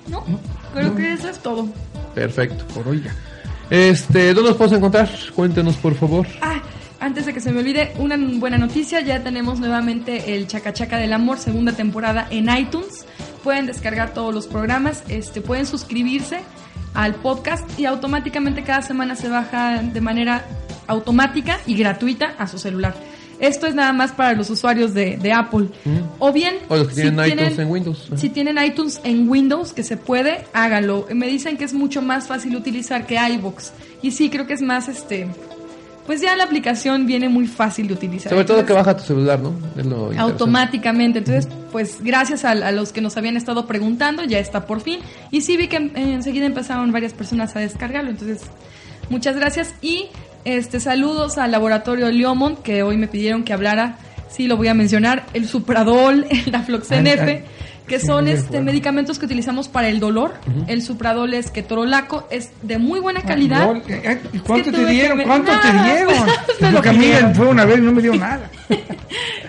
No, 0.08 0.24
creo 0.74 0.96
que 0.96 1.14
eso 1.14 1.30
es 1.30 1.40
todo. 1.40 1.68
Perfecto. 2.16 2.66
Por 2.74 2.88
hoy 2.88 3.04
ya. 3.04 3.14
Este, 3.70 4.34
¿dónde 4.34 4.50
nos 4.50 4.58
podemos 4.58 4.78
encontrar? 4.78 5.10
Cuéntenos, 5.36 5.76
por 5.76 5.96
favor. 5.96 6.26
Ah, 6.42 6.62
antes 7.00 7.26
de 7.26 7.34
que 7.34 7.42
se 7.42 7.52
me 7.52 7.60
olvide, 7.60 7.94
una 7.98 8.18
buena 8.18 8.58
noticia, 8.58 9.02
ya 9.02 9.22
tenemos 9.22 9.60
nuevamente 9.60 10.36
el 10.36 10.48
Chaca 10.48 10.74
Chaca 10.74 10.98
del 10.98 11.14
Amor, 11.14 11.38
segunda 11.38 11.74
temporada 11.74 12.28
en 12.30 12.50
iTunes. 12.56 13.06
Pueden 13.44 13.68
descargar 13.68 14.14
todos 14.14 14.34
los 14.34 14.48
programas, 14.48 15.04
este, 15.10 15.42
pueden 15.42 15.66
suscribirse 15.66 16.40
al 16.94 17.16
podcast 17.16 17.68
y 17.78 17.86
automáticamente 17.86 18.64
cada 18.64 18.82
semana 18.82 19.16
se 19.16 19.28
baja 19.28 19.82
de 19.82 20.02
manera 20.02 20.46
automática 20.88 21.60
y 21.68 21.76
gratuita 21.76 22.34
a 22.38 22.48
su 22.48 22.58
celular. 22.58 22.96
Esto 23.40 23.68
es 23.68 23.76
nada 23.76 23.92
más 23.94 24.12
para 24.12 24.34
los 24.34 24.50
usuarios 24.50 24.94
de, 24.94 25.18
de 25.18 25.34
Apple. 25.34 25.68
O 26.20 26.32
bien, 26.32 26.56
O 26.70 26.78
los 26.78 26.88
que 26.88 26.96
si 26.96 27.02
tienen 27.02 27.28
iTunes 27.28 27.60
en 27.60 27.70
Windows. 27.70 28.10
si 28.16 28.30
tienen 28.30 28.58
iTunes 28.64 29.02
en 29.04 29.28
Windows, 29.30 29.74
que 29.74 29.84
se 29.84 29.98
puede, 29.98 30.46
háganlo. 30.54 31.08
Me 31.14 31.28
dicen 31.28 31.58
que 31.58 31.66
es 31.66 31.74
mucho 31.74 32.02
más 32.02 32.28
fácil 32.28 32.56
utilizar 32.56 33.06
que 33.06 33.16
iBox. 33.34 33.74
Y 34.02 34.12
sí, 34.12 34.30
creo 34.30 34.48
que 34.48 34.54
es 34.54 34.62
más 34.62 34.88
este. 34.88 35.28
Pues 36.06 36.22
ya 36.22 36.36
la 36.36 36.44
aplicación 36.44 37.08
viene 37.08 37.30
muy 37.30 37.48
fácil 37.48 37.88
de 37.88 37.96
utilizar. 37.96 38.30
Sobre 38.32 38.46
todo 38.46 38.58
que 38.58 38.62
Entonces, 38.74 38.86
baja 38.86 38.98
tu 38.98 39.04
celular, 39.06 39.40
¿no? 39.40 39.54
Es 39.76 39.86
lo 39.88 40.12
automáticamente. 40.20 41.18
Entonces, 41.20 41.48
pues 41.72 41.98
gracias 42.02 42.46
a, 42.46 42.52
a 42.52 42.72
los 42.72 42.94
que 42.94 43.02
nos 43.02 43.18
habían 43.18 43.36
estado 43.38 43.66
preguntando, 43.66 44.24
ya 44.24 44.38
está 44.40 44.68
por 44.68 44.82
fin. 44.82 45.00
Y 45.32 45.42
sí 45.42 45.58
vi 45.58 45.68
que 45.68 45.78
en- 45.78 45.98
enseguida 45.98 46.46
empezaron 46.46 46.92
varias 46.92 47.14
personas 47.14 47.56
a 47.56 47.60
descargarlo. 47.60 48.12
Entonces, 48.12 48.42
muchas 49.10 49.36
gracias. 49.36 49.74
Y 49.82 50.06
este 50.46 50.80
saludos 50.80 51.38
al 51.38 51.52
laboratorio 51.52 52.10
Leomont, 52.12 52.60
que 52.62 52.84
hoy 52.84 52.98
me 52.98 53.08
pidieron 53.08 53.44
que 53.44 53.54
hablara. 53.54 53.98
Sí, 54.30 54.48
lo 54.48 54.58
voy 54.58 54.68
a 54.68 54.74
mencionar. 54.74 55.26
El 55.34 55.48
Supradol, 55.48 56.26
F, 56.30 56.52
ay. 56.92 57.44
que 57.88 58.00
Sí, 58.00 58.06
son 58.08 58.28
este 58.28 58.48
bueno. 58.50 58.66
medicamentos 58.66 59.18
que 59.20 59.26
utilizamos 59.26 59.68
para 59.70 59.88
el 59.88 60.00
dolor. 60.00 60.34
El 60.68 60.82
Supradol 60.82 61.34
es 61.34 61.52
ketorolaco, 61.52 62.28
es 62.32 62.52
de 62.62 62.78
muy 62.78 63.00
buena 63.00 63.22
calidad. 63.22 63.68
Gol. 63.68 63.84
Eh, 63.88 64.02
eh, 64.04 64.20
¿y 64.34 64.40
¿Cuánto 64.40 64.70
Es 64.72 64.76
que 64.76 64.84
te 64.84 64.92
dieron? 64.92 65.22
¿Cuánto 65.24 65.52
te 65.62 65.72
dieron? 65.72 66.14
pues, 66.60 66.72
Porque 66.74 66.90
a 66.90 66.94
mí 66.94 67.08
fue 67.34 67.48
una 67.48 67.66
vez 67.66 67.78
y 67.78 67.82
no 67.82 67.92
me 67.92 68.02
dio 68.02 68.16
nada. 68.20 68.50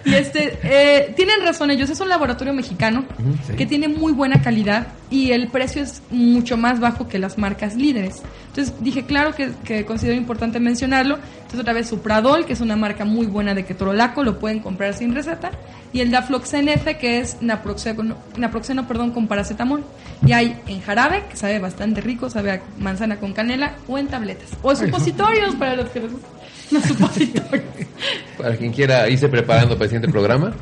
Y 0.04 0.14
este, 0.14 0.56
eh, 0.62 1.12
tienen 1.16 1.40
razón 1.42 1.70
ellos, 1.72 1.90
es 1.90 1.98
un 2.00 2.08
laboratorio 2.08 2.52
mexicano 2.52 3.04
sí. 3.48 3.54
que 3.54 3.66
tiene 3.66 3.88
muy 3.88 4.12
buena 4.12 4.40
calidad 4.40 4.86
y 5.10 5.32
el 5.32 5.48
precio 5.48 5.82
es 5.82 6.00
mucho 6.10 6.56
más 6.56 6.78
bajo 6.78 7.08
que 7.08 7.18
las 7.18 7.38
marcas 7.38 7.74
líderes. 7.74 8.22
Entonces 8.56 8.74
dije, 8.80 9.04
claro 9.04 9.34
que, 9.34 9.50
que 9.64 9.84
considero 9.84 10.16
importante 10.16 10.58
mencionarlo. 10.60 11.18
Entonces 11.36 11.60
otra 11.60 11.74
vez 11.74 11.88
Supradol, 11.88 12.46
que 12.46 12.54
es 12.54 12.62
una 12.62 12.74
marca 12.74 13.04
muy 13.04 13.26
buena 13.26 13.54
de 13.54 13.66
ketorolaco, 13.66 14.24
lo 14.24 14.38
pueden 14.38 14.60
comprar 14.60 14.94
sin 14.94 15.14
receta. 15.14 15.50
Y 15.92 16.00
el 16.00 16.10
Dafloxen 16.10 16.70
F, 16.70 16.96
que 16.96 17.18
es 17.18 17.36
naproxeno, 17.42 18.16
naproxeno 18.38 18.88
perdón, 18.88 19.10
con 19.10 19.26
paracetamol. 19.26 19.84
Y 20.26 20.32
hay 20.32 20.58
en 20.66 20.80
jarabe, 20.80 21.24
que 21.28 21.36
sabe 21.36 21.58
bastante 21.58 22.00
rico, 22.00 22.30
sabe 22.30 22.50
a 22.50 22.62
manzana 22.78 23.18
con 23.18 23.34
canela, 23.34 23.76
o 23.88 23.98
en 23.98 24.08
tabletas. 24.08 24.48
O 24.62 24.70
en 24.70 24.78
supositorios 24.78 25.54
para 25.56 25.76
los 25.76 25.90
que 25.90 26.00
les 26.00 26.12
gustan 26.12 26.30
los 26.70 26.82
supositorios. 26.82 27.64
Para 28.38 28.56
quien 28.56 28.72
quiera 28.72 29.08
irse 29.08 29.28
preparando 29.28 29.74
para 29.74 29.84
el 29.84 29.90
siguiente 29.90 30.08
programa. 30.08 30.52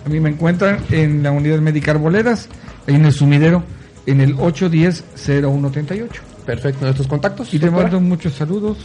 A 0.05 0.09
mí 0.09 0.19
me 0.19 0.29
encuentran 0.29 0.79
en 0.91 1.23
la 1.23 1.31
unidad 1.31 1.59
médica 1.59 1.91
Arboledas, 1.91 2.49
ahí 2.87 2.95
en 2.95 3.05
el 3.05 3.13
sumidero, 3.13 3.63
en 4.05 4.19
el 4.21 4.35
810-0138. 4.35 6.09
Perfecto, 6.45 6.85
nuestros 6.85 7.07
contactos. 7.07 7.53
Y 7.53 7.59
te 7.59 7.71
mando 7.71 8.01
muchos 8.01 8.33
saludos. 8.33 8.77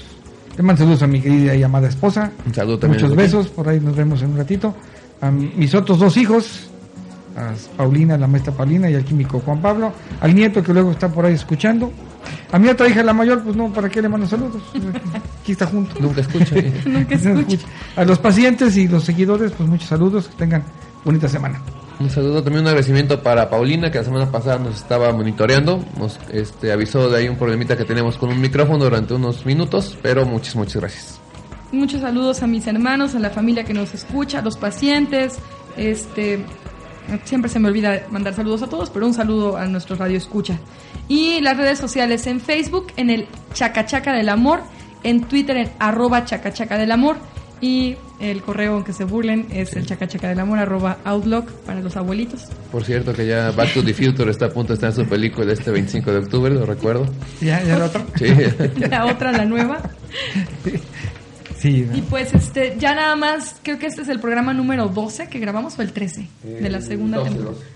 Te 0.54 0.62
mando 0.62 0.80
saludos 0.80 1.02
a 1.02 1.06
mi 1.06 1.20
querida 1.20 1.54
y 1.54 1.62
amada 1.62 1.88
esposa. 1.88 2.30
Un 2.46 2.54
saludo 2.54 2.78
también. 2.78 3.02
Muchos 3.02 3.16
besos, 3.16 3.48
por 3.48 3.68
ahí 3.68 3.80
nos 3.80 3.96
vemos 3.96 4.22
en 4.22 4.30
un 4.30 4.36
ratito. 4.36 4.74
A 5.20 5.30
mis 5.30 5.74
otros 5.74 5.98
dos 5.98 6.16
hijos, 6.16 6.68
a 7.36 7.52
Paulina, 7.76 8.16
la 8.16 8.28
maestra 8.28 8.52
Paulina 8.52 8.88
y 8.88 8.94
al 8.94 9.04
químico 9.04 9.40
Juan 9.40 9.60
Pablo. 9.60 9.92
Al 10.20 10.34
nieto 10.34 10.62
que 10.62 10.72
luego 10.72 10.92
está 10.92 11.08
por 11.08 11.26
ahí 11.26 11.34
escuchando. 11.34 11.92
A 12.52 12.58
mi 12.58 12.68
otra 12.68 12.88
hija, 12.88 13.02
la 13.02 13.12
mayor, 13.12 13.42
pues 13.42 13.56
no, 13.56 13.72
¿para 13.72 13.88
qué 13.88 14.00
le 14.02 14.08
mando 14.08 14.26
saludos? 14.26 14.62
Aquí 15.40 15.52
está 15.52 15.66
junto. 15.66 15.94
Nunca 16.00 16.20
escucha. 16.20 16.54
Nunca 16.84 17.14
escucho. 17.14 17.66
A 17.96 18.04
los 18.04 18.18
pacientes 18.18 18.76
y 18.76 18.88
los 18.88 19.04
seguidores, 19.04 19.52
pues 19.52 19.68
muchos 19.68 19.88
saludos. 19.88 20.28
Que 20.28 20.36
tengan 20.36 20.64
bonita 21.04 21.28
semana. 21.28 21.60
Un 22.00 22.10
saludo 22.10 22.44
también, 22.44 22.62
un 22.62 22.68
agradecimiento 22.68 23.22
para 23.22 23.50
Paulina, 23.50 23.90
que 23.90 23.98
la 23.98 24.04
semana 24.04 24.30
pasada 24.30 24.58
nos 24.58 24.76
estaba 24.76 25.12
monitoreando. 25.12 25.84
Nos 25.98 26.18
este, 26.32 26.70
avisó 26.70 27.10
de 27.10 27.18
ahí 27.18 27.28
un 27.28 27.36
problemita 27.36 27.76
que 27.76 27.84
tenemos 27.84 28.16
con 28.16 28.30
un 28.30 28.40
micrófono 28.40 28.84
durante 28.84 29.14
unos 29.14 29.44
minutos, 29.44 29.98
pero 30.00 30.24
muchas, 30.24 30.54
muchas 30.54 30.76
gracias. 30.76 31.20
Muchos 31.72 32.00
saludos 32.00 32.42
a 32.42 32.46
mis 32.46 32.66
hermanos, 32.66 33.14
a 33.14 33.18
la 33.18 33.30
familia 33.30 33.64
que 33.64 33.74
nos 33.74 33.92
escucha, 33.94 34.38
a 34.38 34.42
los 34.42 34.56
pacientes. 34.56 35.38
Este, 35.76 36.44
siempre 37.24 37.50
se 37.50 37.58
me 37.58 37.68
olvida 37.68 38.02
mandar 38.10 38.34
saludos 38.34 38.62
a 38.62 38.68
todos, 38.68 38.90
pero 38.90 39.06
un 39.06 39.14
saludo 39.14 39.56
a 39.56 39.66
nuestro 39.66 39.96
radio 39.96 40.16
escucha. 40.16 40.58
Y 41.08 41.40
las 41.40 41.56
redes 41.56 41.78
sociales 41.78 42.26
en 42.26 42.40
Facebook, 42.40 42.88
en 42.96 43.10
el 43.10 43.26
Chacachaca 43.54 44.12
del 44.12 44.28
Amor, 44.28 44.60
en 45.02 45.24
Twitter 45.24 45.56
en 45.56 45.70
arroba 45.78 46.24
Chacachaca 46.24 46.76
del 46.76 46.92
Amor 46.92 47.16
y 47.60 47.96
el 48.20 48.42
correo, 48.42 48.74
aunque 48.74 48.92
se 48.92 49.04
burlen, 49.04 49.46
es 49.50 49.74
el 49.74 49.86
chacachaca 49.86 50.28
del 50.28 50.40
amor 50.40 50.58
arroba 50.58 50.98
outlook 51.04 51.50
para 51.64 51.80
los 51.80 51.96
abuelitos. 51.96 52.46
Por 52.70 52.84
cierto, 52.84 53.12
que 53.12 53.26
ya 53.26 53.50
Back 53.52 53.74
to 53.74 53.84
the 53.84 53.94
Future 53.94 54.30
está 54.30 54.46
a 54.46 54.50
punto 54.50 54.72
de 54.72 54.74
estar 54.74 54.90
en 54.90 54.96
su 54.96 55.06
película 55.06 55.52
este 55.52 55.70
25 55.70 56.10
de 56.10 56.18
octubre, 56.18 56.54
lo 56.54 56.66
recuerdo. 56.66 57.06
¿Ya, 57.40 57.62
ya 57.62 57.78
la 57.78 57.86
otra? 57.86 58.04
Sí. 58.16 58.26
La 58.90 59.06
otra, 59.06 59.32
la 59.32 59.44
nueva. 59.44 59.80
Sí, 60.64 60.72
Y 61.64 62.02
pues 62.08 62.34
este, 62.34 62.76
ya 62.78 62.94
nada 62.94 63.16
más, 63.16 63.56
creo 63.62 63.78
que 63.78 63.86
este 63.86 64.02
es 64.02 64.08
el 64.08 64.20
programa 64.20 64.54
número 64.54 64.88
12 64.88 65.28
que 65.28 65.38
grabamos 65.38 65.78
o 65.78 65.82
el 65.82 65.92
13 65.92 66.28
de 66.44 66.70
la 66.70 66.80
segunda 66.80 67.18
12, 67.18 67.30
temporada. 67.30 67.56
12. 67.56 67.66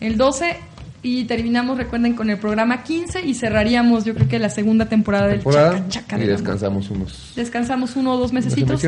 El 0.00 0.16
12 0.18 0.56
y 1.04 1.24
terminamos, 1.24 1.78
recuerden, 1.78 2.14
con 2.14 2.30
el 2.30 2.38
programa 2.38 2.84
15 2.84 3.22
y 3.26 3.34
cerraríamos 3.34 4.04
yo 4.04 4.14
creo 4.14 4.28
que 4.28 4.38
la 4.38 4.48
segunda 4.48 4.86
temporada 4.86 5.26
del 5.26 5.38
temporada 5.38 5.72
Chaca 5.72 5.88
Chaca 5.88 6.16
y 6.16 6.20
del 6.20 6.28
descansamos 6.28 6.90
unos 6.90 7.32
Descansamos 7.34 7.96
uno 7.96 8.12
o 8.14 8.18
dos 8.18 8.32
mesecitos 8.32 8.80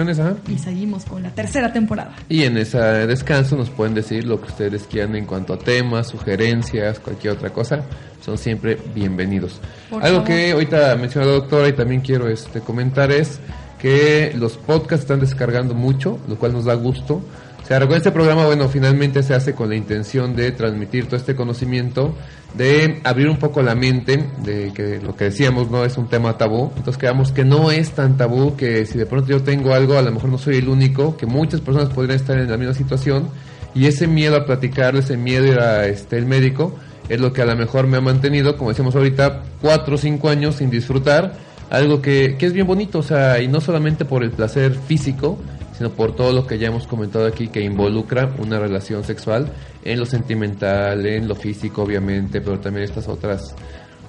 y 0.49 0.59
seguimos 0.59 1.05
con 1.05 1.24
la 1.24 1.30
tercera 1.30 1.72
temporada. 1.72 2.14
y 2.28 2.45
en 2.45 2.57
ese 2.57 2.78
descanso 2.78 3.57
nos 3.57 3.70
pueden 3.70 3.95
decir 3.95 4.24
lo 4.26 4.40
que 4.40 4.47
ustedes 4.47 4.84
quieran 4.84 5.16
en 5.16 5.26
cuanto 5.26 5.55
a 5.55 5.59
temas, 5.59 6.09
sugerencias, 6.09 7.01
cualquier 7.01 7.32
otra 7.32 7.51
cosa. 7.51 7.82
Son 8.24 8.38
siempre 8.38 8.78
bienvenidos. 8.95 9.61
Por 9.90 10.03
Algo 10.03 10.20
favor. 10.20 10.28
que 10.28 10.53
ahorita 10.53 10.97
mencionó 10.97 11.26
la 11.26 11.32
doctora 11.32 11.68
y 11.68 11.72
también 11.72 12.01
quiero 12.01 12.28
este, 12.28 12.61
comentar 12.61 13.11
es 13.11 13.40
que 13.78 14.32
los 14.36 14.56
podcasts 14.56 15.04
están 15.04 15.20
descargando 15.20 15.74
mucho, 15.74 16.18
lo 16.28 16.36
cual 16.36 16.52
nos 16.52 16.64
da 16.64 16.74
gusto. 16.74 17.22
O 17.64 17.66
sea, 17.66 17.78
este 17.78 18.10
programa, 18.10 18.44
bueno, 18.44 18.68
finalmente 18.68 19.22
se 19.22 19.32
hace 19.32 19.54
con 19.54 19.70
la 19.70 19.74
intención 19.74 20.36
de 20.36 20.52
transmitir 20.52 21.06
todo 21.06 21.16
este 21.16 21.34
conocimiento, 21.34 22.14
de 22.52 23.00
abrir 23.04 23.28
un 23.30 23.38
poco 23.38 23.62
la 23.62 23.74
mente, 23.74 24.28
de 24.42 24.70
que 24.74 25.00
lo 25.00 25.16
que 25.16 25.24
decíamos 25.24 25.70
no 25.70 25.82
es 25.82 25.96
un 25.96 26.08
tema 26.08 26.36
tabú. 26.36 26.72
Entonces 26.76 26.98
creamos 26.98 27.32
que 27.32 27.42
no 27.42 27.70
es 27.70 27.92
tan 27.92 28.18
tabú, 28.18 28.54
que 28.54 28.84
si 28.84 28.98
de 28.98 29.06
pronto 29.06 29.30
yo 29.30 29.42
tengo 29.42 29.72
algo, 29.72 29.96
a 29.96 30.02
lo 30.02 30.12
mejor 30.12 30.28
no 30.28 30.36
soy 30.36 30.56
el 30.56 30.68
único, 30.68 31.16
que 31.16 31.24
muchas 31.24 31.62
personas 31.62 31.88
podrían 31.88 32.16
estar 32.16 32.38
en 32.38 32.50
la 32.50 32.58
misma 32.58 32.74
situación 32.74 33.30
Y 33.74 33.86
ese 33.86 34.06
miedo 34.06 34.36
a 34.36 34.44
platicar, 34.44 34.94
ese 34.94 35.16
miedo 35.16 35.58
a 35.58 35.86
este, 35.86 36.18
el 36.18 36.26
médico, 36.26 36.74
es 37.08 37.18
lo 37.18 37.32
que 37.32 37.40
a 37.40 37.46
lo 37.46 37.56
mejor 37.56 37.86
me 37.86 37.96
ha 37.96 38.02
mantenido, 38.02 38.58
como 38.58 38.70
decíamos 38.70 38.94
ahorita, 38.94 39.42
cuatro 39.62 39.94
o 39.94 39.98
cinco 39.98 40.28
años 40.28 40.56
sin 40.56 40.68
disfrutar 40.68 41.32
algo 41.76 42.00
que, 42.02 42.36
que 42.38 42.46
es 42.46 42.52
bien 42.52 42.66
bonito, 42.66 42.98
o 42.98 43.02
sea, 43.02 43.40
y 43.40 43.48
no 43.48 43.60
solamente 43.60 44.04
por 44.04 44.22
el 44.22 44.30
placer 44.30 44.74
físico, 44.74 45.38
sino 45.76 45.90
por 45.90 46.14
todo 46.14 46.32
lo 46.32 46.46
que 46.46 46.58
ya 46.58 46.68
hemos 46.68 46.86
comentado 46.86 47.26
aquí 47.26 47.48
que 47.48 47.60
involucra 47.60 48.30
una 48.38 48.58
relación 48.58 49.04
sexual 49.04 49.52
en 49.84 49.98
lo 49.98 50.06
sentimental, 50.06 51.04
en 51.04 51.26
lo 51.26 51.34
físico, 51.34 51.82
obviamente, 51.82 52.40
pero 52.40 52.60
también 52.60 52.84
estas 52.84 53.08
otras 53.08 53.54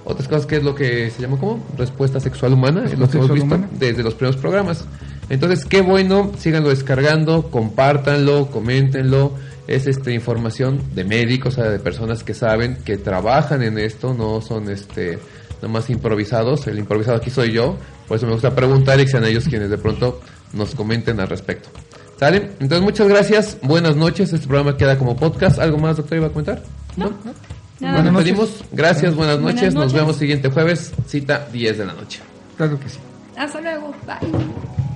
otras 0.06 0.28
cosas 0.28 0.46
que 0.46 0.58
es 0.58 0.64
lo 0.64 0.76
que 0.76 1.10
se 1.10 1.22
llama 1.22 1.38
como 1.38 1.66
respuesta 1.78 2.20
sexual 2.20 2.54
humana, 2.54 2.86
es 2.86 2.98
lo 2.98 3.10
que 3.10 3.18
hemos 3.18 3.32
visto 3.32 3.46
humana. 3.46 3.68
desde 3.72 4.04
los 4.04 4.14
primeros 4.14 4.40
programas. 4.40 4.86
Entonces, 5.30 5.66
qué 5.66 5.82
bueno, 5.82 6.32
síganlo 6.38 6.70
descargando, 6.70 7.50
compártanlo, 7.50 8.52
coméntenlo. 8.52 9.34
Es 9.68 9.88
este 9.88 10.14
información 10.14 10.80
de 10.94 11.04
médicos, 11.04 11.58
o 11.58 11.62
sea, 11.64 11.72
de 11.72 11.80
personas 11.80 12.24
que 12.24 12.36
saben, 12.36 12.78
que 12.86 12.98
trabajan 12.98 13.64
en 13.64 13.80
esto, 13.80 14.14
no 14.14 14.42
son 14.42 14.70
este 14.70 15.18
nomás 15.66 15.90
improvisados. 15.90 16.68
El 16.68 16.78
improvisado 16.78 17.18
aquí 17.18 17.32
soy 17.32 17.52
yo, 17.52 17.76
por 18.08 18.18
eso 18.18 18.28
me 18.28 18.34
gusta 18.34 18.54
preguntar 18.54 19.00
y 19.00 19.06
que 19.06 19.12
sean 19.12 19.26
ellos 19.26 19.46
quienes 19.50 19.72
de 19.72 19.80
pronto 19.80 20.22
nos 20.54 20.76
comenten 20.76 21.20
al 21.20 21.28
respecto. 21.28 21.70
¿Sale? 22.20 22.52
Entonces, 22.60 22.82
muchas 22.82 23.08
gracias, 23.08 23.58
buenas 23.64 23.96
noches. 23.96 24.32
Este 24.32 24.48
programa 24.48 24.78
queda 24.78 24.98
como 24.98 25.16
podcast. 25.18 25.58
¿Algo 25.60 25.80
más, 25.80 25.98
doctor, 25.98 26.18
iba 26.20 26.28
a 26.28 26.30
comentar? 26.30 26.62
No, 26.96 27.06
¿No? 27.10 27.16
nada 27.80 28.04
Nos 28.04 28.14
despedimos. 28.14 28.64
Gracias, 28.72 29.16
buenas 29.16 29.42
Buenas 29.42 29.56
noches. 29.56 29.74
Nos 29.74 29.86
noches. 29.86 30.00
vemos 30.00 30.16
siguiente 30.18 30.50
jueves, 30.50 30.94
cita 31.08 31.48
10 31.52 31.80
de 31.80 31.86
la 31.86 31.94
noche. 31.94 32.22
Claro 32.58 32.80
que 32.80 32.88
sí. 32.88 33.00
Hasta 33.36 33.60
luego. 33.60 33.92
Bye. 34.06 34.95